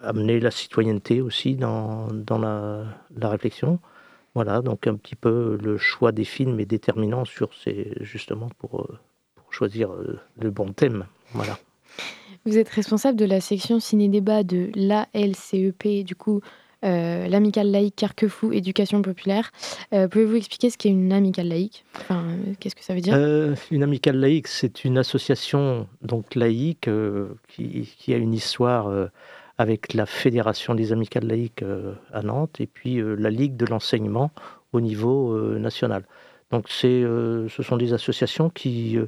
amener 0.00 0.40
la 0.40 0.50
citoyenneté 0.50 1.20
aussi 1.20 1.56
dans, 1.56 2.08
dans 2.12 2.38
la, 2.38 2.84
la, 3.14 3.28
réflexion. 3.28 3.78
Voilà, 4.34 4.62
donc 4.62 4.86
un 4.86 4.94
petit 4.94 5.16
peu 5.16 5.58
le 5.60 5.76
choix 5.76 6.12
des 6.12 6.24
films 6.24 6.60
est 6.60 6.66
déterminant 6.66 7.24
sur 7.24 7.52
ces, 7.54 7.92
justement 8.00 8.48
pour, 8.58 8.86
pour 9.34 9.52
choisir 9.52 9.90
le 10.38 10.50
bon 10.50 10.72
thème. 10.72 11.06
Voilà. 11.32 11.58
Vous 12.46 12.56
êtes 12.56 12.68
responsable 12.70 13.18
de 13.18 13.26
la 13.26 13.40
section 13.40 13.80
ciné-débat 13.80 14.44
de 14.44 14.70
l'ALCEP, 14.74 16.04
du 16.04 16.14
coup, 16.14 16.40
euh, 16.82 17.28
l'amicale 17.28 17.70
laïque 17.70 17.96
Carquefou 17.96 18.52
Éducation 18.52 19.02
populaire. 19.02 19.50
Euh, 19.92 20.08
pouvez-vous 20.08 20.36
expliquer 20.36 20.70
ce 20.70 20.78
qu'est 20.78 20.88
une 20.88 21.12
amicale 21.12 21.48
laïque? 21.48 21.84
Enfin, 21.96 22.24
euh, 22.24 22.54
Qu'est-ce 22.58 22.74
que 22.74 22.82
ça 22.82 22.94
veut 22.94 23.02
dire? 23.02 23.14
Une 23.70 23.82
amicale 23.82 24.16
laïque, 24.16 24.48
c'est 24.48 24.84
une 24.84 24.96
association 24.96 25.86
donc 26.00 26.34
laïque 26.34 26.88
qui, 27.48 27.88
qui, 27.98 28.14
a 28.14 28.16
une 28.16 28.32
histoire 28.32 29.10
avec 29.60 29.92
la 29.92 30.06
Fédération 30.06 30.74
des 30.74 30.92
amicales 30.92 31.26
laïques 31.26 31.64
à 32.12 32.22
Nantes 32.22 32.60
et 32.60 32.66
puis 32.66 33.00
la 33.02 33.30
Ligue 33.30 33.56
de 33.56 33.66
l'enseignement 33.66 34.30
au 34.72 34.80
niveau 34.80 35.38
national. 35.58 36.04
Donc 36.50 36.68
ce 36.68 37.46
sont 37.48 37.76
des 37.76 37.92
associations 37.92 38.48
qui 38.48 38.98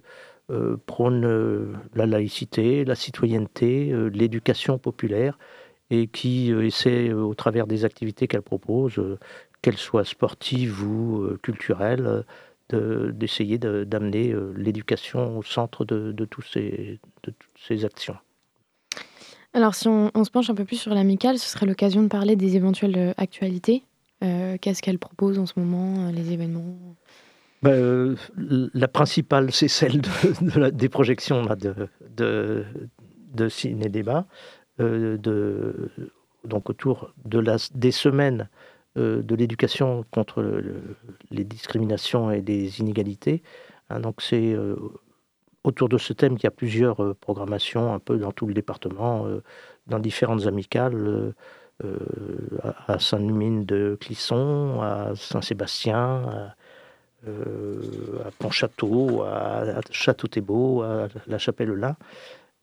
euh, 0.50 0.76
prône 0.86 1.24
euh, 1.24 1.72
la 1.94 2.05
laïcité, 2.05 2.84
la 2.84 2.96
citoyenneté, 2.96 3.92
euh, 3.92 4.09
l'éducation 4.09 4.76
populaire 4.76 5.38
et 5.90 6.09
qui 6.09 6.50
essaie, 6.50 7.12
au 7.12 7.34
travers 7.34 7.66
des 7.66 7.84
activités 7.84 8.26
qu'elle 8.26 8.42
propose, 8.42 9.00
qu'elles 9.61 9.76
soient 9.76 10.05
sportives 10.07 10.82
ou 10.82 11.36
culturelles, 11.42 12.24
d'essayer 12.70 13.59
d'amener 13.59 14.34
l'éducation 14.57 15.36
au 15.36 15.42
centre 15.42 15.84
de 15.84 16.24
toutes 16.24 16.46
ces 16.46 17.84
actions. 17.84 18.16
Alors 19.55 19.74
si 19.74 19.88
on, 19.88 20.24
se 20.24 20.30
penche 20.30 20.48
un 20.50 20.55
peu 20.55 20.64
plus 20.64 20.76
sur 20.78 20.94
l'amicale, 20.94 21.38
ce 21.38 21.48
serait 21.48 21.66
l'occasion 21.66 22.03
de 22.03 22.09
parler 22.09 22.36
des 22.36 22.57
éventuelles 22.57 23.14
actualités. 23.16 23.82
Qu'est-ce 24.20 24.80
qu'elle 24.82 24.98
propose 24.98 25.38
en 25.38 25.46
ce 25.46 25.55
moment, 25.57 26.11
les 26.11 26.32
événements? 26.32 26.76
Euh, 27.64 28.16
La 28.74 28.88
principale, 28.88 29.53
c'est 29.53 29.68
celle 29.68 30.00
de, 30.00 30.70
des 30.70 30.88
projections 30.88 31.42
là, 31.42 31.57
de, 31.57 31.74
de, 32.16 32.64
de 33.34 33.48
ciné-débat, 33.48 34.26
euh, 34.80 35.16
donc 36.44 36.70
autour 36.70 37.12
de 37.24 37.38
la, 37.38 37.57
des 37.74 37.92
semaines 37.92 38.48
euh, 38.96 39.22
de 39.22 39.34
l'éducation 39.34 40.05
contre 40.11 40.42
les 41.30 41.44
discriminations 41.44 42.30
et 42.30 42.42
des 42.42 42.80
inégalités. 42.80 43.42
Hein, 43.90 44.00
donc 44.00 44.22
c'est 44.22 44.57
autour 45.64 45.88
de 45.88 45.98
ce 45.98 46.12
thème 46.12 46.36
qu'il 46.36 46.44
y 46.44 46.48
a 46.48 46.50
plusieurs 46.50 47.14
programmations 47.16 47.94
un 47.94 47.98
peu 47.98 48.16
dans 48.16 48.32
tout 48.32 48.46
le 48.46 48.54
département, 48.54 49.26
dans 49.86 49.98
différentes 49.98 50.46
amicales. 50.46 51.34
à 52.86 52.98
Saint-Lumine 52.98 53.64
de 53.64 53.96
Clisson, 54.00 54.80
à 54.82 55.14
Saint-Sébastien, 55.16 56.54
euh, 57.28 57.80
à 58.26 58.30
Pontchâteau, 58.32 59.22
à, 59.22 59.80
Château-Thébault, 59.92 60.82
à 60.82 61.06
la 61.28 61.38
Chapelle-Lin 61.38 61.94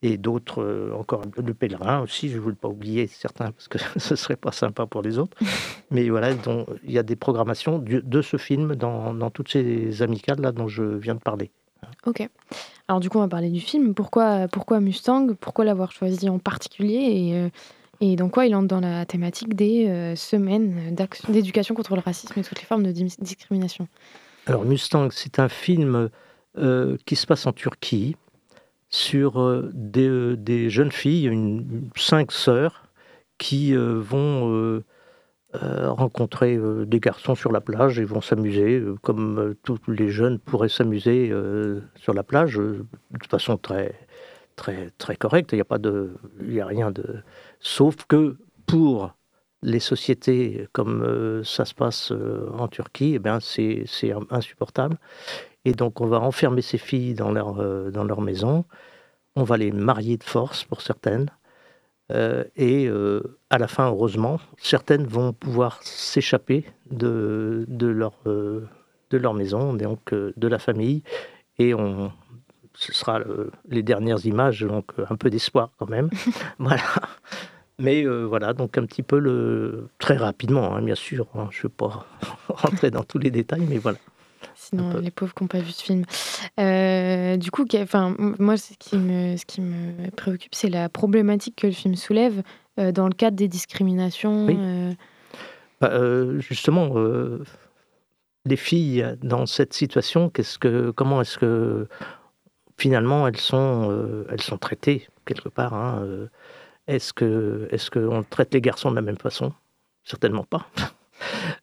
et 0.01 0.17
d'autres 0.17 0.61
euh, 0.61 0.93
encore 0.93 1.21
le 1.37 1.53
pèlerin 1.53 2.01
aussi 2.01 2.29
je 2.29 2.35
ne 2.35 2.41
voulais 2.41 2.55
pas 2.55 2.69
oublier 2.69 3.07
certains 3.07 3.51
parce 3.51 3.67
que 3.67 3.77
ce 3.97 4.15
serait 4.15 4.37
pas 4.37 4.51
sympa 4.51 4.85
pour 4.85 5.01
les 5.01 5.17
autres 5.17 5.37
mais 5.91 6.09
voilà 6.09 6.31
il 6.83 6.91
y 6.91 6.97
a 6.97 7.03
des 7.03 7.15
programmations 7.17 7.79
de, 7.79 8.21
ce 8.21 8.37
film 8.37 8.75
dans, 8.75 9.13
dans, 9.13 9.29
toutes 9.29 9.49
ces 9.49 10.01
amicales 10.01 10.39
là 10.39 10.51
dont 10.51 10.67
je 10.67 10.83
viens 10.83 11.15
de 11.15 11.19
parler 11.19 11.51
ok. 12.05 12.27
Alors 12.88 12.99
du 12.99 13.09
coup 13.09 13.17
on 13.17 13.21
va 13.21 13.27
parler 13.27 13.49
du 13.49 13.59
film. 13.59 13.93
Pourquoi 13.93 14.47
pourquoi 14.47 14.80
Mustang? 14.80 15.36
Pourquoi 15.39 15.65
l'avoir 15.65 15.91
choisi 15.91 16.30
en 16.30 16.39
particulier? 16.39 16.99
Et 16.99 17.36
euh, 17.36 17.49
et 18.01 18.15
donc 18.15 18.32
quoi 18.32 18.45
il 18.45 18.55
entre 18.55 18.67
dans 18.67 18.80
la 18.80 19.05
thématique 19.05 19.55
des 19.55 20.13
semaines 20.15 20.95
d'éducation 21.27 21.75
contre 21.75 21.95
le 21.95 22.01
racisme 22.01 22.39
et 22.39 22.43
toutes 22.43 22.59
les 22.59 22.65
formes 22.65 22.84
de 22.84 22.91
discrimination? 22.93 23.89
Alors 24.45 24.63
Mustang, 24.63 25.09
c'est 25.11 25.38
un 25.38 25.49
film 25.49 26.09
euh, 26.57 26.97
qui 27.05 27.15
se 27.15 27.27
passe 27.27 27.45
en 27.45 27.53
Turquie 27.53 28.15
sur 28.89 29.39
euh, 29.39 29.71
euh, 29.97 30.36
des, 30.36 30.69
jeunes 30.71 30.91
filles, 30.91 31.27
une, 31.27 31.89
cinq 31.95 32.32
sœurs, 32.32 32.89
qui 33.38 33.73
vont 33.73 34.82
rencontrer 35.53 36.59
des 36.85 36.99
garçons 36.99 37.33
sur 37.33 37.51
la 37.51 37.59
plage 37.59 37.99
et 37.99 38.05
vont 38.05 38.21
s'amuser, 38.21 38.83
comme 39.01 39.55
tous 39.63 39.79
les 39.87 40.09
jeunes 40.09 40.37
pourraient 40.37 40.69
s'amuser 40.69 41.33
sur 41.95 42.13
la 42.13 42.23
plage, 42.23 42.57
de 42.57 42.85
façon 43.27 43.57
très 43.57 43.95
très 44.55 44.91
très 44.97 45.15
correcte. 45.15 45.51
Il 45.53 45.55
n'y 45.55 45.61
a 45.61 45.65
pas 45.65 45.79
de, 45.79 46.15
il 46.41 46.59
a 46.61 46.65
rien 46.65 46.91
de, 46.91 47.23
sauf 47.59 47.95
que 48.07 48.37
pour 48.67 49.13
les 49.61 49.79
sociétés 49.79 50.67
comme 50.71 51.01
euh, 51.03 51.43
ça 51.43 51.65
se 51.65 51.73
passe 51.73 52.11
euh, 52.11 52.49
en 52.57 52.67
Turquie, 52.67 53.13
eh 53.15 53.19
bien 53.19 53.39
c'est, 53.39 53.85
insupportable. 54.29 54.97
Et 55.65 55.73
donc 55.73 56.01
on 56.01 56.07
va 56.07 56.19
enfermer 56.19 56.61
ces 56.61 56.77
filles 56.77 57.13
dans 57.13 57.31
leur, 57.31 57.59
euh, 57.59 57.91
dans 57.91 58.03
leur 58.03 58.21
maison, 58.21 58.65
on 59.35 59.43
va 59.43 59.57
les 59.57 59.71
marier 59.71 60.17
de 60.17 60.23
force 60.23 60.63
pour 60.63 60.81
certaines, 60.81 61.29
et 62.12 62.89
à 63.49 63.57
la 63.57 63.68
fin, 63.68 63.88
heureusement, 63.88 64.39
certaines 64.57 65.05
vont 65.05 65.34
pouvoir 65.34 65.80
s'échapper 65.84 66.66
de, 66.89 67.66
de, 67.68 67.88
leur, 67.88 68.14
de 68.26 69.18
leur 69.18 69.34
maison, 69.34 69.74
donc 69.74 70.14
de 70.14 70.47
la 70.47 70.60
famille, 70.60 71.03
et 71.60 71.74
on, 71.74 72.12
ce 72.74 72.93
sera 72.93 73.20
les 73.68 73.84
dernières 73.84 74.26
images, 74.26 74.62
donc 74.62 74.91
un 75.10 75.16
peu 75.16 75.30
d'espoir 75.30 75.72
quand 75.78 75.89
même. 75.89 76.10
voilà. 76.60 76.82
Mais 77.80 78.05
euh, 78.05 78.26
voilà, 78.26 78.53
donc 78.53 78.78
un 78.78 78.86
petit 78.86 79.03
peu 79.03 79.18
le. 79.20 79.88
Très 79.99 80.18
rapidement, 80.18 80.76
hein, 80.76 80.82
bien 80.82 80.95
sûr. 80.95 81.28
Hein, 81.34 81.47
je 81.49 81.60
ne 81.60 81.64
vais 81.64 81.76
pas 81.76 82.05
rentrer 82.49 82.91
dans 82.91 83.03
tous 83.03 83.20
les 83.20 83.32
détails, 83.32 83.66
mais 83.68 83.78
voilà. 83.78 83.97
Sinon, 84.70 84.99
les 84.99 85.11
pauvres 85.11 85.34
qui 85.34 85.43
n'ont 85.43 85.47
pas 85.47 85.59
vu 85.59 85.72
ce 85.72 85.84
film. 85.84 86.05
Euh, 86.59 87.38
du 87.38 87.49
coup, 87.51 87.65
enfin, 87.76 88.15
moi, 88.17 88.57
ce 88.57 88.74
qui 88.78 88.97
me, 88.97 89.36
ce 89.36 89.45
qui 89.45 89.61
me 89.61 90.11
préoccupe, 90.11 90.53
c'est 90.53 90.70
la 90.70 90.89
problématique 90.89 91.55
que 91.55 91.67
le 91.67 91.74
film 91.74 91.95
soulève 91.95 92.43
euh, 92.80 92.91
dans 92.91 93.07
le 93.07 93.13
cadre 93.13 93.36
des 93.36 93.47
discriminations. 93.47 94.47
Bah, 95.82 95.91
justement, 96.39 96.93
les 98.45 98.57
filles 98.57 99.15
dans 99.24 99.45
cette 99.45 99.74
situation, 99.74 100.30
qu'est-ce 100.30 100.59
que, 100.59 100.91
comment 100.91 101.22
est-ce 101.22 101.38
que 101.38 101.88
finalement 102.78 103.28
elles 103.28 103.38
sont, 103.38 104.26
elles 104.30 104.41
sont 104.41 104.57
traitées 104.57 105.07
quelque 105.26 105.49
part 105.49 105.74
hein, 105.74 106.05
est-ce 106.89 107.13
que 107.13 107.67
est-ce 107.72 107.91
qu'on 107.91 108.24
traite 108.24 108.53
les 108.53 108.61
garçons 108.61 108.89
de 108.89 108.95
la 108.95 109.01
même 109.01 109.17
façon? 109.17 109.53
Certainement 110.03 110.43
pas. 110.43 110.65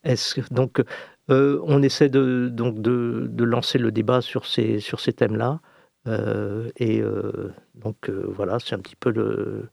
Est-ce 0.05 0.41
donc 0.53 0.83
euh, 1.31 1.61
on 1.65 1.83
essaie 1.83 2.09
de 2.09 2.49
donc 2.53 2.81
de, 2.81 3.45
lancer 3.45 3.79
le 3.79 3.91
débat 3.91 4.21
sur 4.21 4.47
ces 4.47 4.81
thèmes-là 5.17 5.61
euh, 6.07 6.71
et 6.77 7.01
euh, 7.01 7.53
donc 7.75 8.09
voilà 8.11 8.59
c'est 8.61 8.75
un 8.75 8.79
petit 8.79 8.95
peu 8.97 9.11
le 9.11 9.69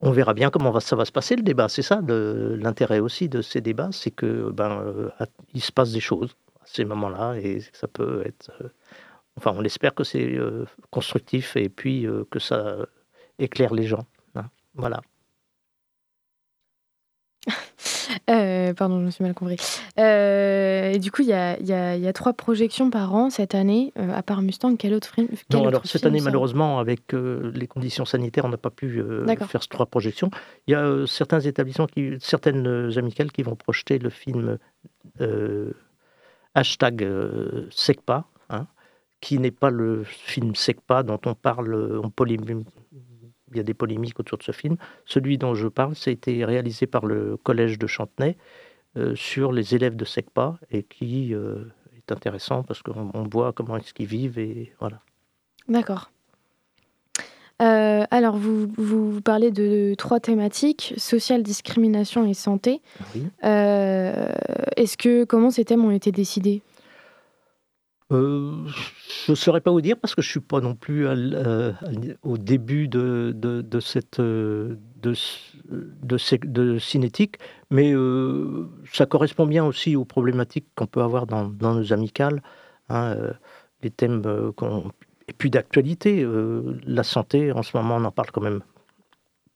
on 0.00 0.10
verra 0.10 0.34
bien 0.34 0.50
comment 0.50 0.78
ça 0.80 0.96
va 0.96 1.04
se 1.04 1.12
passer 1.12 1.36
le 1.36 1.42
débat. 1.42 1.68
C'est 1.68 1.82
ça 1.82 2.00
l'intérêt 2.06 3.00
aussi 3.00 3.28
de 3.28 3.42
ces 3.42 3.60
débats, 3.60 3.90
c'est 3.92 4.10
que 4.10 4.50
ben 4.50 5.10
il 5.54 5.60
se 5.60 5.72
passe 5.72 5.92
des 5.92 6.00
choses 6.00 6.36
à 6.62 6.64
ces 6.64 6.84
moments-là 6.84 7.34
et 7.36 7.60
ça 7.72 7.86
peut 7.86 8.22
être 8.24 8.50
enfin 9.36 9.52
on 9.54 9.62
espère 9.62 9.94
que 9.94 10.04
c'est 10.04 10.38
constructif 10.90 11.56
et 11.56 11.68
puis 11.68 12.06
que 12.30 12.38
ça 12.38 12.76
éclaire 13.38 13.74
les 13.74 13.86
gens. 13.86 14.06
Voilà. 14.74 15.00
Euh, 18.28 18.74
pardon, 18.74 19.00
je 19.00 19.06
me 19.06 19.10
suis 19.10 19.24
mal 19.24 19.34
compris. 19.34 19.56
Euh, 19.98 20.92
et 20.92 20.98
du 20.98 21.10
coup, 21.10 21.22
il 21.22 21.28
y 21.28 21.32
a, 21.32 22.12
trois 22.12 22.32
projections 22.32 22.90
par 22.90 23.14
an 23.14 23.30
cette 23.30 23.54
année, 23.54 23.92
euh, 23.98 24.14
à 24.14 24.22
part 24.22 24.42
Mustang. 24.42 24.76
Quel 24.76 24.94
autre 24.94 25.12
film 25.12 25.28
Non, 25.52 25.66
alors 25.66 25.86
cette 25.86 26.06
année, 26.06 26.20
malheureusement, 26.20 26.78
avec 26.78 27.12
les 27.12 27.66
conditions 27.66 28.04
sanitaires, 28.04 28.44
on 28.44 28.50
n'a 28.50 28.56
pas 28.56 28.70
pu 28.70 29.02
faire 29.48 29.62
ces 29.62 29.68
trois 29.68 29.86
projections. 29.86 30.30
Il 30.66 30.72
y 30.72 30.74
a 30.74 31.06
certains 31.06 31.40
établissements, 31.40 31.86
qui, 31.86 32.14
certaines 32.20 32.90
amicales 32.96 33.32
qui 33.32 33.42
vont 33.42 33.56
projeter 33.56 33.98
le 33.98 34.10
film 34.10 34.58
hashtag 36.54 37.08
SECPA, 37.70 38.24
hein, 38.50 38.66
qui 39.20 39.38
n'est 39.38 39.50
pas 39.50 39.70
le 39.70 40.04
film 40.04 40.54
SECPA 40.54 41.02
dont 41.02 41.20
on 41.26 41.34
parle 41.34 42.00
en 42.02 42.10
polémique 42.10 42.66
il 43.50 43.56
y 43.56 43.60
a 43.60 43.62
des 43.62 43.74
polémiques 43.74 44.18
autour 44.20 44.38
de 44.38 44.42
ce 44.42 44.52
film. 44.52 44.76
Celui 45.04 45.38
dont 45.38 45.54
je 45.54 45.68
parle, 45.68 45.94
été 46.06 46.44
réalisé 46.44 46.86
par 46.86 47.06
le 47.06 47.36
collège 47.36 47.78
de 47.78 47.86
Chantenay 47.86 48.36
euh, 48.96 49.14
sur 49.14 49.52
les 49.52 49.74
élèves 49.74 49.96
de 49.96 50.04
SECPA 50.04 50.58
et 50.70 50.82
qui 50.82 51.34
euh, 51.34 51.64
est 51.96 52.12
intéressant 52.12 52.62
parce 52.62 52.82
qu'on 52.82 53.28
voit 53.30 53.52
comment 53.52 53.76
est-ce 53.76 53.94
qu'ils 53.94 54.06
vivent 54.06 54.38
et 54.38 54.72
voilà. 54.80 55.00
D'accord. 55.68 56.10
Euh, 57.62 58.04
alors, 58.10 58.36
vous, 58.36 58.68
vous, 58.78 59.20
parlez 59.20 59.50
de 59.50 59.94
trois 59.94 60.18
thématiques 60.18 60.94
sociale, 60.96 61.42
discrimination 61.42 62.26
et 62.26 62.32
santé. 62.32 62.80
Est-ce 63.42 64.96
que 64.96 65.24
comment 65.24 65.50
ces 65.50 65.66
thèmes 65.66 65.84
ont 65.84 65.90
été 65.90 66.10
décidés? 66.10 66.62
Euh, 68.12 68.66
je 69.26 69.32
ne 69.32 69.36
saurais 69.36 69.60
pas 69.60 69.70
vous 69.70 69.80
dire 69.80 69.96
parce 69.98 70.14
que 70.14 70.22
je 70.22 70.28
ne 70.28 70.30
suis 70.30 70.40
pas 70.40 70.60
non 70.60 70.74
plus 70.74 71.06
au 72.22 72.38
début 72.38 72.88
de, 72.88 73.32
de, 73.34 73.80
cette 73.80 74.20
de, 74.20 75.14
de, 76.02 76.78
cinétique, 76.78 77.36
mais 77.70 77.94
ça 78.92 79.06
correspond 79.06 79.46
bien 79.46 79.64
aussi 79.64 79.96
aux 79.96 80.04
problématiques 80.04 80.66
qu'on 80.74 80.86
peut 80.86 81.02
avoir 81.02 81.26
dans, 81.26 81.44
dans 81.44 81.74
nos 81.74 81.92
amicales. 81.92 82.42
Hein, 82.88 83.16
les 83.82 83.90
thèmes 83.90 84.22
et 85.30 85.32
puis 85.32 85.48
d'actualité, 85.48 86.24
euh, 86.24 86.80
la 86.84 87.04
santé, 87.04 87.52
en 87.52 87.62
ce 87.62 87.76
moment, 87.76 87.96
on 87.96 88.04
en 88.04 88.10
parle 88.10 88.32
quand 88.32 88.40
même 88.40 88.62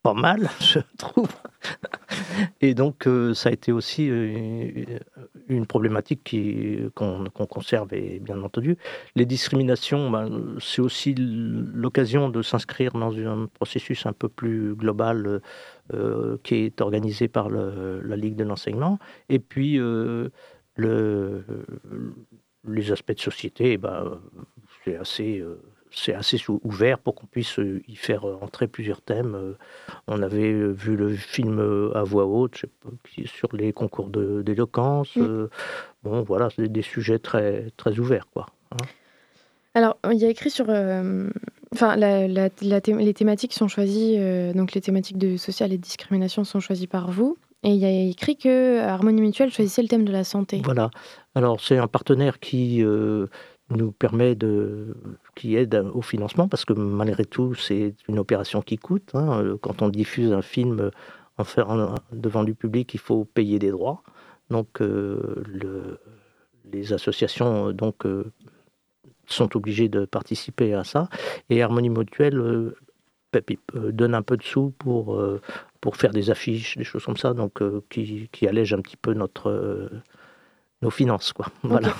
pas 0.05 0.15
mal, 0.15 0.49
je 0.61 0.79
trouve. 0.99 1.31
Et 2.61 2.75
donc, 2.75 3.09
euh, 3.09 3.35
ça 3.35 3.49
a 3.49 3.53
été 3.53 3.73
aussi 3.73 4.09
euh, 4.09 4.85
une 5.49 5.67
problématique 5.67 6.37
qu'on 6.95 7.29
conserve, 7.49 7.93
et 7.95 8.21
bien 8.21 8.41
entendu. 8.43 8.77
Les 9.17 9.27
discriminations, 9.27 10.11
ben, 10.11 10.57
c'est 10.61 10.83
aussi 10.83 11.15
l'occasion 11.17 12.29
de 12.29 12.43
s'inscrire 12.43 12.93
dans 12.93 13.17
un 13.19 13.47
processus 13.47 14.07
un 14.07 14.13
peu 14.13 14.29
plus 14.29 14.77
global 14.77 15.41
qui 16.43 16.55
est 16.55 16.81
organisé 16.81 17.29
par 17.29 17.51
la 17.51 18.17
Ligue 18.17 18.37
de 18.37 18.45
l'enseignement. 18.45 18.99
Et 19.29 19.39
puis, 19.39 19.77
le, 19.77 20.31
les 22.67 22.93
aspects 22.93 23.15
de 23.15 23.21
société, 23.21 23.77
ben, 23.77 24.21
c'est 24.85 24.97
assez, 24.97 25.39
euh, 25.41 25.61
c'est 25.95 26.15
assez 26.15 26.39
ouvert 26.49 26.99
pour 26.99 27.15
qu'on 27.15 27.27
puisse 27.27 27.59
euh, 27.59 27.83
y 27.89 27.97
faire 27.97 28.25
entrer 28.25 28.67
plusieurs 28.67 29.01
thèmes. 29.01 29.35
Euh, 29.35 29.53
on 30.07 30.23
avait 30.23 30.53
vu 30.53 30.97
le 30.97 31.15
film 31.15 31.93
à 31.95 32.03
voix 32.03 32.27
haute, 32.27 32.57
je 32.57 32.61
sais 32.63 32.71
pas, 32.83 32.91
qui 33.09 33.27
sur 33.27 33.49
les 33.55 33.73
concours 33.73 34.09
d'éloquence. 34.09 35.15
Mm. 35.17 35.47
bon, 36.03 36.23
voilà, 36.23 36.49
c'est 36.55 36.71
des 36.71 36.83
sujets 36.83 37.19
très, 37.19 37.71
très 37.77 37.99
ouverts, 37.99 38.27
quoi. 38.33 38.47
Hein. 38.73 38.85
Alors, 39.75 39.97
il 40.13 40.19
y 40.19 40.25
a 40.25 40.29
écrit 40.29 40.51
sur. 40.51 40.67
enfin, 41.73 41.97
les 41.97 43.15
thématiques 43.15 43.53
sont 43.53 43.69
choisies, 43.69 44.17
donc 44.55 44.73
les 44.73 44.81
thématiques 44.81 45.19
de 45.19 45.37
social 45.37 45.73
et 45.73 45.79
de 45.79 45.83
discrimination 45.83 46.45
sont 46.45 46.61
choisies 46.61 46.87
par 46.87 47.11
vous. 47.11 47.37
Et 47.65 47.71
il 47.71 47.77
y 47.77 47.87
a 47.87 48.11
écrit 48.11 48.37
que 48.37 48.81
Harmonie 48.81 49.23
Mutuelle 49.23 49.51
choisissait 49.51 49.83
le 49.83 49.89
thème 49.89 50.05
de 50.05 50.13
la 50.13 50.23
santé. 50.23 50.61
Voilà. 50.63 50.91
Alors, 51.35 51.61
c'est 51.61 51.79
un 51.79 51.89
partenaire 51.89 52.39
qui 52.39 52.85
nous 53.71 53.93
permet 53.93 54.35
de, 54.35 54.97
qui 55.35 55.57
aide 55.57 55.75
au 55.95 56.03
financement, 56.03 56.49
parce 56.49 56.65
que 56.65 56.73
malgré 56.75 57.25
tout, 57.25 57.55
c'est 57.55 57.95
une 58.09 58.19
opération 58.19 58.63
qui 58.63 58.77
coûte. 58.77 59.11
Hein. 59.15 59.57
Quand 59.63 59.83
on 59.83 59.89
diffuse 59.89 60.33
un 60.33 60.43
film 60.43 60.91
en 61.39 61.45
faire 61.45 61.95
devant 62.13 62.45
du 62.45 62.55
public, 62.55 62.93
il 62.95 63.01
faut 63.01 63.25
payer 63.25 63.59
des 63.59 63.71
droits. 63.71 64.03
Donc, 64.51 64.81
euh, 64.81 65.43
le, 65.47 65.99
les 66.71 66.93
associations 66.93 67.73
donc, 67.73 68.05
euh, 68.05 68.31
sont 69.27 69.57
obligées 69.57 69.89
de 69.89 70.05
participer 70.05 70.75
à 70.75 70.85
ça. 70.85 71.09
Et 71.49 71.63
Harmonie 71.63 71.89
Mutuelle 71.91 72.39
euh, 72.39 72.77
donne 73.91 74.15
un 74.15 74.23
peu 74.23 74.37
de 74.37 74.43
sous 74.43 74.71
pour, 74.79 75.21
pour 75.81 75.97
faire 75.97 76.13
des 76.13 76.31
affiches, 76.31 76.77
des 76.77 76.85
choses 76.85 77.05
comme 77.05 77.17
ça, 77.17 77.35
donc, 77.35 77.61
qui, 77.89 78.29
qui 78.31 78.47
allègent 78.47 78.75
un 78.75 78.81
petit 78.81 78.97
peu 78.97 79.13
notre, 79.13 79.91
nos 80.85 80.91
finances. 80.91 81.33
Quoi. 81.33 81.47
Voilà. 81.63 81.93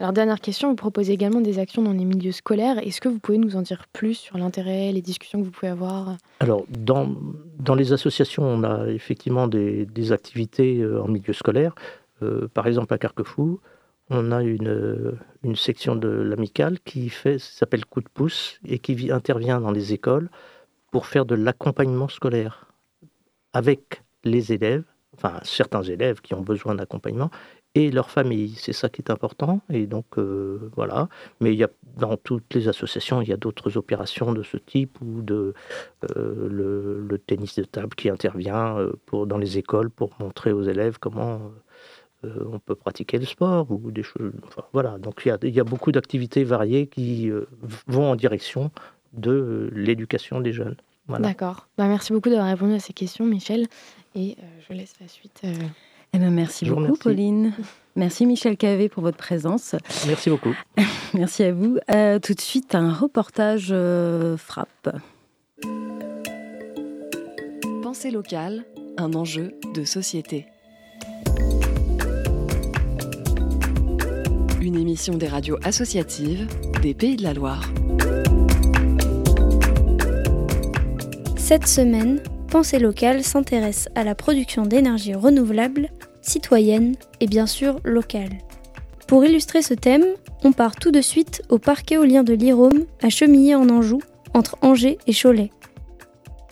Alors, 0.00 0.12
dernière 0.12 0.40
question, 0.40 0.70
vous 0.70 0.76
proposez 0.76 1.12
également 1.12 1.40
des 1.40 1.58
actions 1.58 1.82
dans 1.82 1.92
les 1.92 2.04
milieux 2.04 2.32
scolaires. 2.32 2.78
Est-ce 2.78 3.00
que 3.00 3.08
vous 3.08 3.18
pouvez 3.18 3.38
nous 3.38 3.56
en 3.56 3.62
dire 3.62 3.86
plus 3.92 4.14
sur 4.14 4.38
l'intérêt, 4.38 4.92
les 4.92 5.02
discussions 5.02 5.40
que 5.40 5.44
vous 5.44 5.50
pouvez 5.50 5.72
avoir? 5.72 6.16
Alors, 6.38 6.64
dans, 6.68 7.10
dans 7.58 7.74
les 7.74 7.92
associations, 7.92 8.44
on 8.44 8.62
a 8.62 8.86
effectivement 8.88 9.48
des, 9.48 9.86
des 9.86 10.12
activités 10.12 10.78
euh, 10.78 11.02
en 11.02 11.08
milieu 11.08 11.32
scolaire. 11.32 11.74
Euh, 12.22 12.46
par 12.54 12.68
exemple, 12.68 12.94
à 12.94 12.98
Carquefou, 12.98 13.60
on 14.08 14.30
a 14.30 14.42
une, 14.42 15.18
une 15.42 15.56
section 15.56 15.96
de 15.96 16.08
l'amicale 16.08 16.78
qui 16.84 17.08
fait, 17.08 17.38
s'appelle 17.38 17.84
Coup 17.84 18.00
de 18.00 18.08
pouce 18.08 18.60
et 18.64 18.78
qui 18.78 19.10
intervient 19.10 19.60
dans 19.60 19.72
les 19.72 19.92
écoles 19.92 20.30
pour 20.90 21.06
faire 21.06 21.26
de 21.26 21.34
l'accompagnement 21.34 22.08
scolaire 22.08 22.72
avec 23.52 24.02
les 24.24 24.52
élèves, 24.52 24.84
enfin 25.14 25.40
certains 25.42 25.82
élèves 25.82 26.20
qui 26.20 26.34
ont 26.34 26.40
besoin 26.40 26.74
d'accompagnement, 26.74 27.30
et 27.74 27.90
leur 27.90 28.10
famille. 28.10 28.54
C'est 28.56 28.72
ça 28.72 28.88
qui 28.88 29.02
est 29.02 29.10
important. 29.10 29.60
Et 29.70 29.86
donc, 29.86 30.06
euh, 30.18 30.70
voilà. 30.74 31.08
Mais 31.40 31.52
il 31.52 31.58
y 31.58 31.64
a, 31.64 31.70
dans 31.96 32.16
toutes 32.16 32.54
les 32.54 32.68
associations, 32.68 33.20
il 33.22 33.28
y 33.28 33.32
a 33.32 33.36
d'autres 33.36 33.76
opérations 33.76 34.32
de 34.32 34.42
ce 34.42 34.56
type 34.56 34.98
ou 35.00 35.22
de 35.22 35.54
euh, 36.16 37.04
le, 37.08 37.18
tennis 37.18 37.56
de 37.56 37.64
table 37.64 37.94
qui 37.94 38.08
intervient 38.08 38.78
euh, 38.78 38.92
pour, 39.06 39.26
dans 39.26 39.38
les 39.38 39.58
écoles 39.58 39.90
pour 39.90 40.10
montrer 40.18 40.52
aux 40.52 40.62
élèves 40.62 40.98
comment 40.98 41.40
on 42.24 42.58
peut 42.58 42.74
pratiquer 42.74 43.18
le 43.18 43.26
sport 43.26 43.70
ou 43.70 43.92
des 43.92 44.02
choses. 44.02 44.32
voilà. 44.72 44.98
Donc, 44.98 45.22
il 45.24 45.28
y 45.28 45.30
a, 45.30 45.38
il 45.42 45.54
y 45.54 45.60
a 45.60 45.64
beaucoup 45.64 45.92
d'activités 45.92 46.42
variées 46.42 46.88
qui 46.88 47.30
vont 47.86 48.10
en 48.10 48.16
direction 48.16 48.72
de 49.12 49.70
l'éducation 49.72 50.40
des 50.40 50.52
jeunes. 50.52 50.74
D'accord. 51.08 51.68
Bah, 51.78 51.86
merci 51.86 52.12
beaucoup 52.12 52.28
d'avoir 52.28 52.48
répondu 52.48 52.74
à 52.74 52.80
ces 52.80 52.92
questions, 52.92 53.24
Michel. 53.24 53.68
Et 54.16 54.36
je 54.68 54.74
laisse 54.74 54.94
la 55.00 55.06
suite. 55.06 55.42
Eh 56.12 56.18
ben, 56.18 56.30
merci 56.30 56.64
beaucoup, 56.64 56.96
Pauline. 56.96 57.52
Merci, 57.96 58.26
Michel 58.26 58.56
Cavé, 58.56 58.88
pour 58.88 59.02
votre 59.02 59.16
présence. 59.16 59.74
Merci 60.06 60.30
beaucoup. 60.30 60.54
merci 61.14 61.42
à 61.42 61.52
vous. 61.52 61.78
Euh, 61.90 62.18
tout 62.18 62.34
de 62.34 62.40
suite, 62.40 62.74
un 62.74 62.92
reportage 62.92 63.68
euh, 63.72 64.36
frappe. 64.36 64.88
Pensée 67.82 68.10
locale, 68.10 68.64
un 68.98 69.14
enjeu 69.14 69.54
de 69.74 69.84
société. 69.84 70.46
Une 74.60 74.76
émission 74.76 75.14
des 75.14 75.28
radios 75.28 75.58
associatives 75.64 76.46
des 76.82 76.94
Pays 76.94 77.16
de 77.16 77.22
la 77.22 77.34
Loire. 77.34 77.68
Cette 81.36 81.66
semaine, 81.66 82.20
Pensée 82.50 82.78
locale 82.78 83.22
s'intéresse 83.22 83.90
à 83.94 84.04
la 84.04 84.14
production 84.14 84.62
d'énergie 84.62 85.12
renouvelable, 85.14 85.90
citoyenne 86.22 86.94
et 87.20 87.26
bien 87.26 87.46
sûr 87.46 87.78
locale. 87.84 88.38
Pour 89.06 89.22
illustrer 89.22 89.60
ce 89.60 89.74
thème, 89.74 90.04
on 90.44 90.52
part 90.52 90.74
tout 90.74 90.90
de 90.90 91.02
suite 91.02 91.42
au 91.50 91.58
parc 91.58 91.92
éolien 91.92 92.24
de 92.24 92.32
l'Irôme 92.32 92.86
à 93.02 93.10
Chemillé 93.10 93.54
en 93.54 93.68
Anjou, 93.68 94.00
entre 94.32 94.56
Angers 94.62 94.96
et 95.06 95.12
Cholet. 95.12 95.50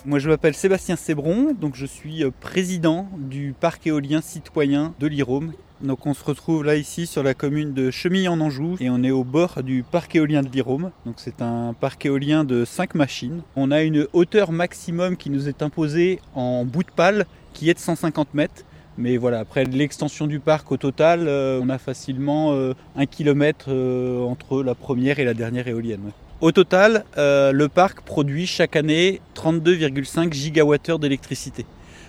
Moi 0.04 0.18
je 0.18 0.28
m'appelle 0.28 0.54
Sébastien 0.54 0.96
Sébron, 0.96 1.54
donc 1.58 1.76
je 1.76 1.86
suis 1.86 2.22
euh, 2.24 2.30
président 2.30 3.08
du 3.16 3.54
parc 3.58 3.86
éolien 3.86 4.20
citoyen 4.20 4.94
de 5.00 5.06
l'Irôme 5.06 5.54
donc 5.82 6.06
on 6.06 6.14
se 6.14 6.24
retrouve 6.24 6.64
là 6.64 6.76
ici 6.76 7.06
sur 7.06 7.22
la 7.22 7.34
commune 7.34 7.74
de 7.74 7.90
Chemillé 7.90 8.28
en 8.28 8.40
Anjou 8.40 8.76
et 8.80 8.88
on 8.88 9.02
est 9.02 9.10
au 9.10 9.24
bord 9.24 9.62
du 9.62 9.82
parc 9.82 10.16
éolien 10.16 10.42
de 10.42 10.48
l'Irôme. 10.48 10.90
Donc 11.04 11.16
c'est 11.18 11.42
un 11.42 11.74
parc 11.78 12.06
éolien 12.06 12.44
de 12.44 12.64
5 12.64 12.94
machines. 12.94 13.42
On 13.56 13.70
a 13.70 13.82
une 13.82 14.06
hauteur 14.14 14.52
maximum 14.52 15.18
qui 15.18 15.28
nous 15.28 15.48
est 15.48 15.62
imposée 15.62 16.20
en 16.34 16.64
bout 16.64 16.82
de 16.82 16.90
pale 16.90 17.26
qui 17.52 17.68
est 17.68 17.74
de 17.74 17.78
150 17.78 18.32
mètres. 18.32 18.64
Mais 18.96 19.18
voilà, 19.18 19.40
après 19.40 19.64
l'extension 19.64 20.26
du 20.26 20.40
parc 20.40 20.72
au 20.72 20.78
total, 20.78 21.28
euh, 21.28 21.60
on 21.62 21.68
a 21.68 21.76
facilement 21.76 22.52
euh, 22.52 22.72
un 22.96 23.04
kilomètre 23.04 23.66
euh, 23.68 24.22
entre 24.22 24.62
la 24.62 24.74
première 24.74 25.18
et 25.18 25.24
la 25.24 25.34
dernière 25.34 25.68
éolienne. 25.68 26.12
Au 26.40 26.52
total, 26.52 27.04
le 27.16 27.66
parc 27.66 28.02
produit 28.02 28.46
chaque 28.46 28.76
année 28.76 29.22
32,5 29.34 30.32
gigawattheures 30.34 30.98
d'électricité. 30.98 31.64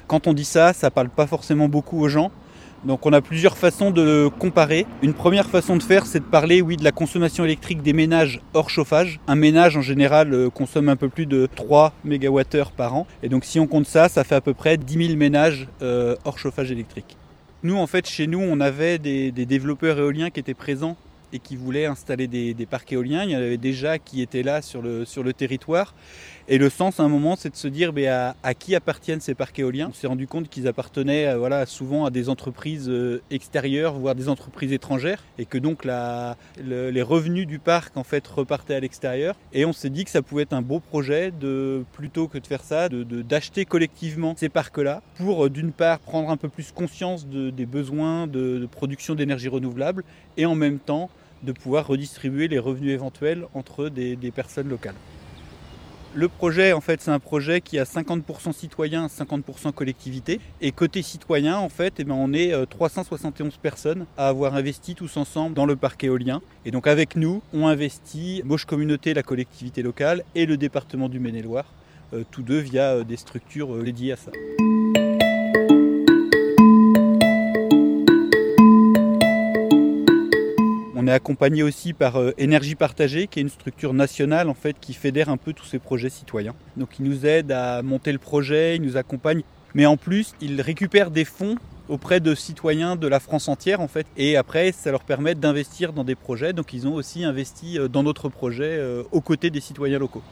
Quand 0.07 0.27
on 0.27 0.33
dit 0.33 0.43
ça, 0.43 0.73
ça 0.73 0.91
parle 0.91 1.07
pas 1.09 1.27
forcément 1.27 1.69
beaucoup 1.69 2.01
aux 2.01 2.09
gens. 2.09 2.31
Donc 2.87 3.05
on 3.05 3.11
a 3.11 3.19
plusieurs 3.19 3.57
façons 3.57 3.91
de 3.91 4.29
comparer. 4.39 4.85
Une 5.01 5.13
première 5.13 5.49
façon 5.49 5.75
de 5.75 5.83
faire, 5.83 6.05
c'est 6.05 6.21
de 6.21 6.23
parler 6.23 6.61
de 6.61 6.83
la 6.85 6.93
consommation 6.93 7.43
électrique 7.43 7.81
des 7.81 7.91
ménages 7.91 8.39
hors 8.53 8.69
chauffage. 8.69 9.19
Un 9.27 9.35
ménage 9.35 9.75
en 9.75 9.81
général 9.81 10.33
euh, 10.33 10.49
consomme 10.49 10.87
un 10.87 10.95
peu 10.95 11.09
plus 11.09 11.25
de 11.25 11.49
3 11.53 11.91
MWh 12.05 12.71
par 12.77 12.95
an. 12.95 13.05
Et 13.23 13.29
donc 13.29 13.43
si 13.43 13.59
on 13.59 13.67
compte 13.67 13.87
ça, 13.87 14.07
ça 14.07 14.23
fait 14.23 14.35
à 14.35 14.41
peu 14.41 14.53
près 14.53 14.77
10 14.77 15.07
000 15.07 15.17
ménages 15.17 15.67
euh, 15.81 16.15
hors 16.23 16.39
chauffage 16.39 16.71
électrique. 16.71 17.17
Nous 17.61 17.75
en 17.75 17.87
fait 17.87 18.07
chez 18.07 18.25
nous 18.25 18.39
on 18.39 18.61
avait 18.61 18.99
des, 18.99 19.31
développeurs 19.31 19.99
éoliens 19.99 20.29
qui 20.29 20.39
étaient 20.39 20.53
présents 20.53 20.95
et 21.33 21.39
qui 21.39 21.57
voulaient 21.57 21.87
installer 21.87 22.27
des, 22.27 22.65
parcs 22.69 22.93
éoliens. 22.93 23.25
Il 23.25 23.31
y 23.31 23.35
en 23.35 23.39
avait 23.39 23.57
déjà 23.57 23.99
qui 23.99 24.21
étaient 24.21 24.43
là 24.43 24.61
sur 24.61 24.81
le 24.81 25.33
territoire. 25.33 25.93
Et 26.49 26.57
le 26.57 26.69
sens 26.69 27.01
à 27.01 27.03
un 27.03 27.09
moment, 27.09 27.35
c'est 27.35 27.49
de 27.49 27.57
se 27.57 27.67
dire 27.67 27.91
à, 28.41 28.53
qui 28.53 28.73
appartiennent 28.73 29.19
ces 29.19 29.35
parcs 29.35 29.59
éoliens? 29.59 29.89
On 29.89 29.93
s'est 29.93 30.07
rendu 30.07 30.27
compte 30.27 30.47
qu'ils 30.47 30.69
appartenaient 30.69 31.25
euh, 31.25 31.65
souvent 31.65 32.05
à 32.05 32.09
des 32.09 32.29
entreprises 32.29 32.87
euh, 32.87 33.21
extérieures, 33.31 33.95
voire 33.95 34.15
des 34.15 34.29
entreprises 34.29 34.71
étrangères, 34.71 35.25
et 35.37 35.45
que 35.45 35.57
donc 35.57 35.83
les 35.83 37.01
revenus 37.01 37.47
du 37.47 37.59
parc 37.59 37.97
en 37.97 38.05
fait 38.05 38.25
repartaient 38.25 38.75
à 38.75 38.79
l'extérieur. 38.79 39.35
Et 39.51 39.65
on 39.65 39.73
s'est 39.73 39.89
dit 39.89 40.05
que 40.05 40.09
ça 40.09 40.21
pouvait 40.21 40.43
être 40.43 40.53
un 40.53 40.61
beau 40.61 40.79
projet 40.79 41.31
de 41.37 41.83
plutôt 41.91 42.29
que 42.29 42.37
de 42.37 42.47
faire 42.47 42.63
ça, 42.63 42.87
de, 42.87 43.03
d'acheter 43.03 43.65
collectivement 43.65 44.33
ces 44.37 44.47
parcs-là 44.47 45.01
pour 45.17 45.47
euh, 45.47 45.49
d'une 45.49 45.73
part 45.73 45.99
prendre 45.99 46.29
un 46.29 46.37
peu 46.37 46.47
plus 46.47 46.71
conscience 46.71 47.27
de, 47.27 47.49
des 47.49 47.65
besoins 47.65 48.25
de, 48.25 48.57
de 48.57 48.65
production 48.67 49.15
d'énergie 49.15 49.49
renouvelable 49.49 50.05
et 50.37 50.45
en 50.45 50.55
même 50.55 50.79
temps 50.79 51.09
de 51.43 51.51
pouvoir 51.51 51.87
redistribuer 51.87 52.47
les 52.47 52.57
revenus 52.57 52.93
éventuels 52.93 53.45
entre 53.53 53.89
des 53.89 54.31
personnes 54.31 54.69
locales. 54.69 54.95
Le 56.17 56.29
projet, 56.29 56.73
en 56.73 56.81
fait, 56.81 56.99
c'est 56.99 57.11
un 57.11 57.19
projet 57.19 57.61
qui 57.61 57.77
a 57.77 57.83
50% 57.83 58.51
citoyens, 58.51 59.05
50% 59.05 59.71
collectivité. 59.71 60.39
Et 60.61 60.71
côté 60.71 61.03
citoyen, 61.03 61.59
en 61.59 61.69
fait, 61.69 61.93
eh 61.99 62.03
ben, 62.05 62.15
on 62.15 62.33
est 62.33 62.55
371 62.71 63.53
euh, 63.53 63.57
personnes 63.61 64.07
à 64.17 64.27
avoir 64.27 64.55
investi 64.55 64.95
tous 64.95 65.15
ensemble 65.17 65.53
dans 65.53 65.67
le 65.67 65.75
parc 65.75 66.03
éolien. 66.03 66.41
Et 66.65 66.71
donc 66.71 66.87
avec 66.87 67.15
nous, 67.15 67.43
on 67.53 67.67
investit 67.67 68.41
Moche 68.45 68.65
Communauté, 68.65 69.13
la 69.13 69.21
collectivité 69.21 69.83
locale, 69.83 70.23
et 70.33 70.47
le 70.47 70.57
département 70.57 71.07
du 71.07 71.19
Maine-et-Loire, 71.19 71.71
euh, 72.13 72.23
tous 72.31 72.41
deux 72.41 72.61
via 72.61 72.93
euh, 72.93 73.03
des 73.03 73.17
structures 73.17 73.83
dédiées 73.83 74.13
à 74.13 74.15
ça. 74.15 74.31
On 81.07 81.09
est 81.09 81.13
accompagné 81.13 81.63
aussi 81.63 81.93
par 81.93 82.19
euh, 82.19 82.33
Énergie 82.37 82.75
Partagée, 82.75 83.27
qui 83.27 83.39
est 83.39 83.41
une 83.41 83.47
structure 83.47 83.93
nationale 83.93 84.49
en 84.49 84.53
fait 84.53 84.75
qui 84.77 84.93
fédère 84.93 85.29
un 85.29 85.37
peu 85.37 85.53
tous 85.53 85.63
ces 85.63 85.79
projets 85.79 86.09
citoyens. 86.09 86.53
Donc 86.75 86.99
ils 86.99 87.05
nous 87.05 87.25
aident 87.25 87.53
à 87.53 87.81
monter 87.81 88.11
le 88.11 88.17
projet, 88.17 88.75
ils 88.75 88.81
nous 88.81 88.97
accompagnent, 88.97 89.43
mais 89.73 89.85
en 89.85 89.95
plus 89.95 90.35
ils 90.41 90.59
récupèrent 90.59 91.09
des 91.09 91.23
fonds 91.23 91.55
auprès 91.87 92.19
de 92.19 92.35
citoyens 92.35 92.97
de 92.97 93.07
la 93.07 93.21
France 93.21 93.47
entière 93.47 93.79
en 93.79 93.87
fait. 93.87 94.05
Et 94.17 94.35
après, 94.35 94.73
ça 94.73 94.91
leur 94.91 95.05
permet 95.05 95.33
d'investir 95.33 95.93
dans 95.93 96.03
des 96.03 96.15
projets. 96.15 96.51
Donc 96.51 96.73
ils 96.73 96.89
ont 96.89 96.95
aussi 96.95 97.23
investi 97.23 97.79
euh, 97.79 97.87
dans 97.87 98.03
notre 98.03 98.27
projet 98.27 98.75
euh, 98.77 99.03
aux 99.13 99.21
côtés 99.21 99.49
des 99.49 99.61
citoyens 99.61 99.99
locaux. 99.99 100.23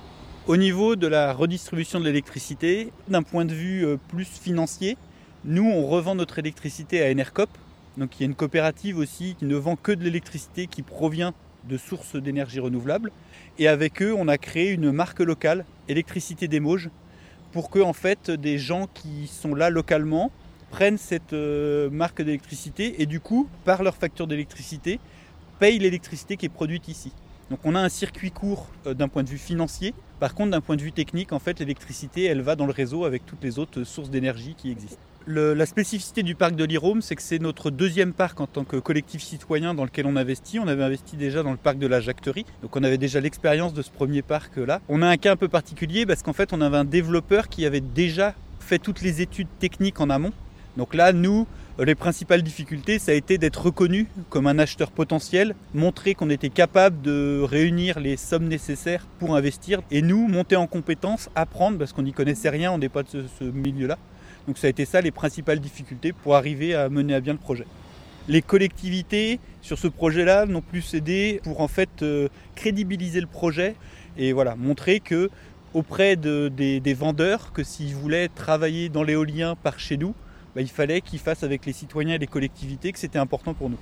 Au 0.46 0.58
niveau 0.58 0.98
de 0.98 1.08
la 1.08 1.32
redistribution 1.32 2.02
de 2.02 2.06
l'électricité, 2.06 2.92
d'un 3.08 3.24
point 3.24 3.46
de 3.46 3.54
vue 3.54 3.88
plus 4.10 4.28
financier, 4.28 4.98
nous 5.46 5.72
on 5.72 5.88
revend 5.88 6.16
notre 6.16 6.38
électricité 6.38 7.02
à 7.02 7.10
Enercop, 7.10 7.50
donc 7.98 8.20
il 8.20 8.24
y 8.24 8.26
a 8.26 8.28
une 8.28 8.36
coopérative 8.36 8.98
aussi 8.98 9.36
qui 9.40 9.46
ne 9.46 9.56
vend 9.56 9.76
que 9.76 9.92
de 9.92 10.04
l'électricité 10.04 10.68
qui 10.68 10.82
provient 10.82 11.34
de 11.68 11.78
sources 11.78 12.16
d'énergie 12.16 12.60
renouvelable. 12.60 13.12
Et 13.58 13.68
avec 13.68 14.02
eux, 14.02 14.14
on 14.16 14.28
a 14.28 14.38
créé 14.38 14.72
une 14.72 14.92
marque 14.92 15.20
locale, 15.20 15.66
Électricité 15.88 16.48
des 16.48 16.60
Mauges, 16.60 16.90
pour 17.52 17.70
que 17.70 17.80
en 17.80 17.94
fait 17.94 18.30
des 18.30 18.58
gens 18.58 18.88
qui 18.94 19.28
sont 19.28 19.56
là 19.56 19.70
localement 19.70 20.32
prennent 20.72 20.98
cette 20.98 21.34
euh, 21.34 21.90
marque 21.90 22.22
d'électricité 22.22 23.02
et 23.02 23.06
du 23.06 23.20
coup, 23.20 23.48
par 23.64 23.82
leur 23.82 23.96
facture 23.96 24.28
d'électricité, 24.28 25.00
payent 25.60 25.80
l'électricité 25.80 26.36
qui 26.38 26.48
est 26.48 26.50
produite 26.50 26.88
ici. 26.90 27.14
Donc 27.50 27.60
on 27.64 27.76
a 27.76 27.80
un 27.80 27.90
circuit 27.90 28.32
court 28.32 28.68
euh, 28.86 28.94
d'un 28.94 29.08
point 29.08 29.24
de 29.24 29.30
vue 29.30 29.38
financier. 29.38 29.94
Par 30.20 30.36
contre, 30.36 30.52
d'un 30.52 30.62
point 30.62 30.76
de 30.76 30.82
vue 30.82 30.92
technique, 30.92 31.32
en 31.32 31.40
fait, 31.40 31.60
l'électricité, 31.60 32.26
elle 32.26 32.42
va 32.42 32.56
dans 32.56 32.66
le 32.66 32.74
réseau 32.74 33.06
avec 33.06 33.26
toutes 33.26 33.44
les 33.44 33.58
autres 33.58 33.84
sources 33.84 34.10
d'énergie 34.10 34.56
qui 34.58 34.72
existent 34.72 35.00
la 35.28 35.66
spécificité 35.66 36.24
du 36.24 36.36
parc 36.36 36.56
de 36.56 36.64
l'Irôme, 36.64 37.02
c'est 37.02 37.16
que 37.16 37.22
c'est 37.22 37.40
notre 37.40 37.72
deuxième 37.72 38.14
parc 38.14 38.40
en 38.40 38.48
tant 38.48 38.64
que 38.64 38.78
collectif 38.78 39.24
citoyen 39.24 39.74
dans 39.74 39.84
lequel 39.84 40.06
on 40.06 40.16
investit. 40.16 40.60
On 40.60 40.68
avait 40.68 40.84
investi 40.84 41.18
déjà 41.18 41.44
dans 41.44 41.52
le 41.52 41.58
parc 41.58 41.78
de 41.78 41.88
la 41.88 42.00
Jacterie, 42.00 42.46
donc 42.62 42.76
on 42.76 42.84
avait 42.84 42.98
déjà 42.98 43.20
l'expérience 43.20 43.74
de 43.74 43.82
ce 43.82 43.90
premier 43.90 44.22
parc-là. 44.22 44.82
On 44.90 45.02
a 45.02 45.08
un 45.08 45.18
cas 45.18 45.32
un 45.32 45.36
peu 45.36 45.48
particulier 45.48 46.06
parce 46.06 46.22
qu'en 46.22 46.34
fait, 46.34 46.54
on 46.54 46.62
avait 46.62 46.78
un 46.78 46.86
développeur 46.86 47.50
qui 47.50 47.66
avait 47.66 47.82
déjà 47.82 48.36
fait 48.60 48.80
toutes 48.80 49.02
les 49.02 49.22
études 49.22 49.48
techniques 49.60 50.00
en 50.00 50.10
amont. 50.10 50.34
Donc 50.78 50.94
là, 50.94 51.14
nous, 51.14 51.48
les 51.80 51.96
principales 51.96 52.42
difficultés, 52.42 53.00
ça 53.00 53.12
a 53.12 53.16
été 53.16 53.38
d'être 53.38 53.62
reconnu 53.62 54.08
comme 54.30 54.48
un 54.48 54.60
acheteur 54.60 54.92
potentiel, 54.92 55.56
montrer 55.74 56.14
qu'on 56.16 56.30
était 56.30 56.50
capable 56.50 57.02
de 57.02 57.42
réunir 57.42 58.00
les 58.00 58.18
sommes 58.18 58.48
nécessaires 58.48 59.06
pour 59.20 59.36
investir, 59.36 59.82
et 59.92 60.02
nous, 60.02 60.28
monter 60.28 60.56
en 60.56 60.68
compétences, 60.68 61.30
apprendre, 61.36 61.78
parce 61.78 61.94
qu'on 61.94 62.04
n'y 62.04 62.14
connaissait 62.14 62.50
rien, 62.50 62.72
on 62.72 62.78
n'est 62.78 62.90
pas 62.90 63.04
de 63.04 63.26
ce 63.40 63.44
milieu-là. 63.44 63.98
Donc 64.48 64.58
ça 64.58 64.68
a 64.68 64.70
été 64.70 64.86
ça 64.86 65.02
les 65.02 65.12
principales 65.12 65.60
difficultés 65.60 66.14
pour 66.14 66.36
arriver 66.36 66.76
à 66.76 66.90
mener 66.90 67.16
à 67.16 67.20
bien 67.20 67.34
le 67.34 67.40
projet. 67.40 67.66
Les 68.28 68.42
collectivités 68.42 69.40
sur 69.62 69.78
ce 69.78 69.88
projet-là 69.88 70.46
n'ont 70.46 70.62
plus 70.62 70.94
aidé 70.94 71.42
pour 71.44 71.62
en 71.62 71.68
fait 71.68 72.02
euh, 72.02 72.28
crédibiliser 72.56 73.22
le 73.22 73.28
projet 73.28 73.76
et 74.18 74.34
voilà 74.34 74.56
montrer 74.56 75.00
que 75.00 75.30
auprès 75.76 76.16
des, 76.16 76.94
vendeurs 76.98 77.52
que 77.52 77.64
s'ils 77.64 77.94
voulaient 77.94 78.30
travailler 78.30 78.88
dans 78.90 79.04
l'éolien 79.04 79.56
par 79.56 79.78
chez 79.78 79.98
nous, 79.98 80.16
bah, 80.56 80.62
il 80.62 80.70
fallait 80.70 81.02
qu'ils 81.02 81.20
fassent 81.20 81.44
avec 81.44 81.66
les 81.66 81.74
citoyens 81.74 82.16
et 82.16 82.18
les 82.18 82.28
collectivités 82.28 82.94
que 82.94 83.00
c'était 83.00 83.20
important 83.20 83.54
pour 83.54 83.70
nous. 83.70 83.78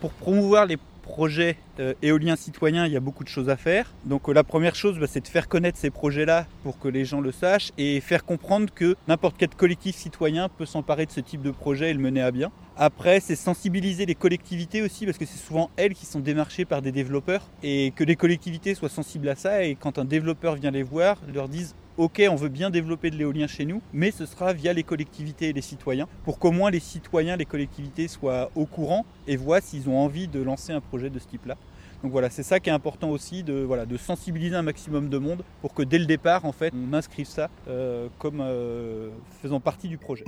Pour 0.00 0.12
promouvoir 0.12 0.66
les 0.66 0.76
projet 1.10 1.56
euh, 1.80 1.92
éolien 2.02 2.36
citoyen, 2.36 2.86
il 2.86 2.92
y 2.92 2.96
a 2.96 3.00
beaucoup 3.00 3.24
de 3.24 3.28
choses 3.28 3.48
à 3.48 3.56
faire. 3.56 3.92
Donc 4.04 4.28
euh, 4.28 4.32
la 4.32 4.44
première 4.44 4.76
chose, 4.76 4.96
bah, 5.00 5.06
c'est 5.08 5.20
de 5.20 5.26
faire 5.26 5.48
connaître 5.48 5.76
ces 5.76 5.90
projets-là 5.90 6.46
pour 6.62 6.78
que 6.78 6.86
les 6.86 7.04
gens 7.04 7.20
le 7.20 7.32
sachent 7.32 7.72
et 7.78 8.00
faire 8.00 8.24
comprendre 8.24 8.72
que 8.72 8.94
n'importe 9.08 9.34
quel 9.36 9.48
collectif 9.48 9.96
citoyen 9.96 10.48
peut 10.48 10.66
s'emparer 10.66 11.06
de 11.06 11.10
ce 11.10 11.18
type 11.20 11.42
de 11.42 11.50
projet 11.50 11.90
et 11.90 11.94
le 11.94 11.98
mener 11.98 12.22
à 12.22 12.30
bien. 12.30 12.52
Après, 12.76 13.18
c'est 13.18 13.34
sensibiliser 13.34 14.06
les 14.06 14.14
collectivités 14.14 14.82
aussi, 14.82 15.04
parce 15.04 15.18
que 15.18 15.26
c'est 15.26 15.44
souvent 15.44 15.68
elles 15.76 15.94
qui 15.94 16.06
sont 16.06 16.20
démarchées 16.20 16.64
par 16.64 16.80
des 16.80 16.92
développeurs, 16.92 17.42
et 17.62 17.92
que 17.94 18.04
les 18.04 18.16
collectivités 18.16 18.74
soient 18.74 18.88
sensibles 18.88 19.28
à 19.28 19.34
ça, 19.34 19.64
et 19.64 19.74
quand 19.74 19.98
un 19.98 20.06
développeur 20.06 20.54
vient 20.54 20.70
les 20.70 20.82
voir, 20.82 21.18
leur 21.34 21.48
disent 21.48 21.74
ok, 22.00 22.22
on 22.30 22.34
veut 22.34 22.48
bien 22.48 22.70
développer 22.70 23.10
de 23.10 23.16
l'éolien 23.16 23.46
chez 23.46 23.66
nous, 23.66 23.82
mais 23.92 24.10
ce 24.10 24.24
sera 24.24 24.54
via 24.54 24.72
les 24.72 24.82
collectivités 24.82 25.50
et 25.50 25.52
les 25.52 25.60
citoyens, 25.60 26.08
pour 26.24 26.38
qu'au 26.38 26.50
moins 26.50 26.70
les 26.70 26.80
citoyens, 26.80 27.36
les 27.36 27.44
collectivités 27.44 28.08
soient 28.08 28.50
au 28.54 28.64
courant 28.64 29.04
et 29.28 29.36
voient 29.36 29.60
s'ils 29.60 29.88
ont 29.88 29.98
envie 29.98 30.26
de 30.26 30.40
lancer 30.40 30.72
un 30.72 30.80
projet 30.80 31.10
de 31.10 31.18
ce 31.18 31.28
type-là. 31.28 31.56
Donc 32.02 32.12
voilà, 32.12 32.30
c'est 32.30 32.42
ça 32.42 32.58
qui 32.58 32.70
est 32.70 32.72
important 32.72 33.10
aussi, 33.10 33.42
de, 33.42 33.68
de 33.84 33.96
sensibiliser 33.98 34.56
un 34.56 34.62
maximum 34.62 35.10
de 35.10 35.18
monde 35.18 35.42
pour 35.60 35.74
que 35.74 35.82
dès 35.82 35.98
le 35.98 36.06
départ, 36.06 36.46
en 36.46 36.52
fait, 36.52 36.72
on 36.74 36.94
inscrive 36.94 37.26
ça 37.26 37.50
euh, 37.68 38.08
comme 38.18 38.40
euh, 38.40 39.10
faisant 39.42 39.60
partie 39.60 39.88
du 39.88 39.98
projet. 39.98 40.24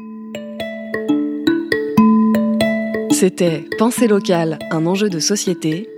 C'était 3.11 3.65
Pensée 3.79 4.09
locale, 4.09 4.59
un 4.71 4.85
enjeu 4.85 5.09
de 5.09 5.21
société. 5.21 5.89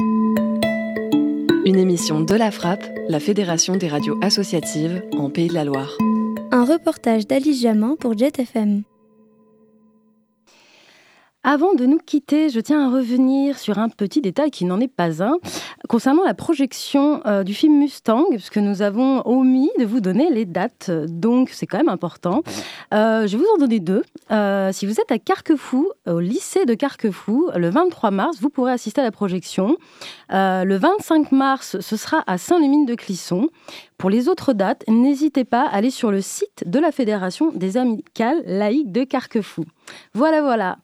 Une 1.67 1.79
émission 1.79 2.21
de 2.21 2.35
la 2.35 2.51
Frappe 2.51 2.85
la 3.09 3.19
Fédération 3.19 3.77
des 3.77 3.89
radios 3.89 4.19
associatives 4.21 5.03
en 5.17 5.31
Pays 5.31 5.49
de 5.49 5.55
la 5.55 5.65
Loire. 5.65 5.97
Un 6.51 6.65
reportage 6.65 7.27
d'Alice 7.27 7.63
Jamin 7.63 7.97
pour 7.99 8.19
Jet 8.19 8.39
FM. 8.39 8.83
Avant 11.47 11.75
de 11.75 11.85
nous 11.85 11.99
quitter, 11.99 12.49
je 12.49 12.59
tiens 12.59 12.89
à 12.89 12.91
revenir 12.91 13.59
sur 13.59 13.79
un 13.79 13.91
petit 13.91 14.23
détail 14.23 14.51
qui 14.51 14.65
n'en 14.65 14.81
est 14.81 14.89
pas 14.89 15.23
un, 15.23 15.37
concernant 15.91 16.25
la 16.25 16.33
projection 16.33 17.21
euh, 17.27 17.43
du 17.43 17.53
film 17.53 17.79
Mustang, 17.79 18.25
puisque 18.31 18.57
nous 18.57 18.81
avons 18.81 19.21
omis 19.27 19.71
de 19.79 19.85
vous 19.85 20.01
donner 20.01 20.31
les 20.31 20.47
dates, 20.47 20.91
donc 20.91 21.51
c'est 21.51 21.67
quand 21.67 21.77
même 21.77 21.91
important. 21.91 22.43
Euh, 22.95 23.27
je 23.27 23.37
vais 23.37 23.43
vous 23.43 23.51
en 23.57 23.59
donner 23.59 23.79
deux. 23.79 24.03
Euh, 24.31 24.73
si 24.73 24.87
vous 24.87 24.93
êtes 24.93 25.13
à 25.13 25.19
Carquefou, 25.19 25.91
au 26.07 26.19
lycée 26.19 26.65
de 26.65 26.73
Carquefou, 26.73 27.51
le 27.55 27.69
23 27.69 28.11
mars, 28.11 28.39
vous 28.41 28.49
pourrez 28.49 28.73
assister 28.73 29.03
à 29.03 29.05
la 29.05 29.13
projection. 29.13 29.77
le 30.31 30.77
25 30.77 31.31
mars, 31.31 31.79
ce 31.79 31.97
sera 31.99 32.25
à 32.27 32.39
Saint-Lémine 32.39 32.87
de 32.87 32.95
Clisson. 32.95 33.51
Pour 33.99 34.09
les 34.09 34.31
autres 34.31 34.55
dates, 34.55 34.83
n'hésitez 34.89 35.45
pas 35.45 35.67
à 35.67 35.77
aller 35.77 35.91
sur 35.91 36.11
le 36.11 36.23
site 36.23 36.65
de 36.65 36.79
la 36.79 36.91
Fédération 36.91 37.53
des 37.53 37.77
amicales 37.77 38.43
laïques 38.47 38.93
de 38.93 39.05
Carquefou. 39.05 39.67
Voilà, 40.15 40.41
voilà. 40.41 40.79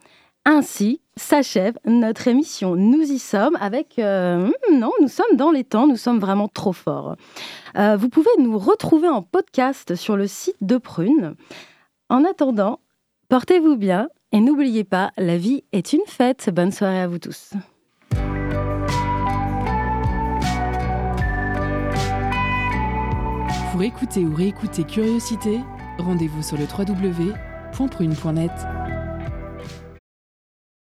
Ainsi 0.45 1.01
s'achève 1.17 1.79
notre 1.85 2.29
émission. 2.29 2.75
Nous 2.75 3.03
y 3.03 3.19
sommes 3.19 3.57
avec... 3.61 3.99
Euh, 3.99 4.47
hmm, 4.47 4.79
non, 4.79 4.91
nous 5.01 5.09
sommes 5.09 5.37
dans 5.37 5.51
les 5.51 5.65
temps, 5.65 5.87
nous 5.87 5.97
sommes 5.97 6.19
vraiment 6.19 6.49
trop 6.49 6.73
forts. 6.73 7.17
Euh, 7.77 7.97
vous 7.97 8.09
pouvez 8.09 8.31
nous 8.39 8.59
retrouver 8.59 9.09
en 9.09 9.23
podcast 9.23 9.95
sur 9.95 10.17
le 10.17 10.27
site 10.27 10.57
de 10.63 10.79
Prune. 10.79 11.35
En 12.09 12.25
attendant, 12.25 12.81
portez-vous 13.29 13.77
bien 13.77 14.09
et 14.33 14.41
n'oubliez 14.41 14.85
pas, 14.85 15.13
la 15.19 15.37
vie 15.37 15.65
est 15.73 15.93
une 15.93 16.07
fête. 16.07 16.51
Bonne 16.53 16.73
soirée 16.73 17.01
à 17.01 17.07
vous 17.07 17.19
tous. 17.19 17.51
Pour 23.73 23.83
écouter 23.83 24.25
ou 24.25 24.35
réécouter 24.35 24.85
Curiosité, 24.85 25.61
rendez-vous 25.99 26.43
sur 26.43 26.57
le 26.57 26.65
www.prune.net. 26.65 28.51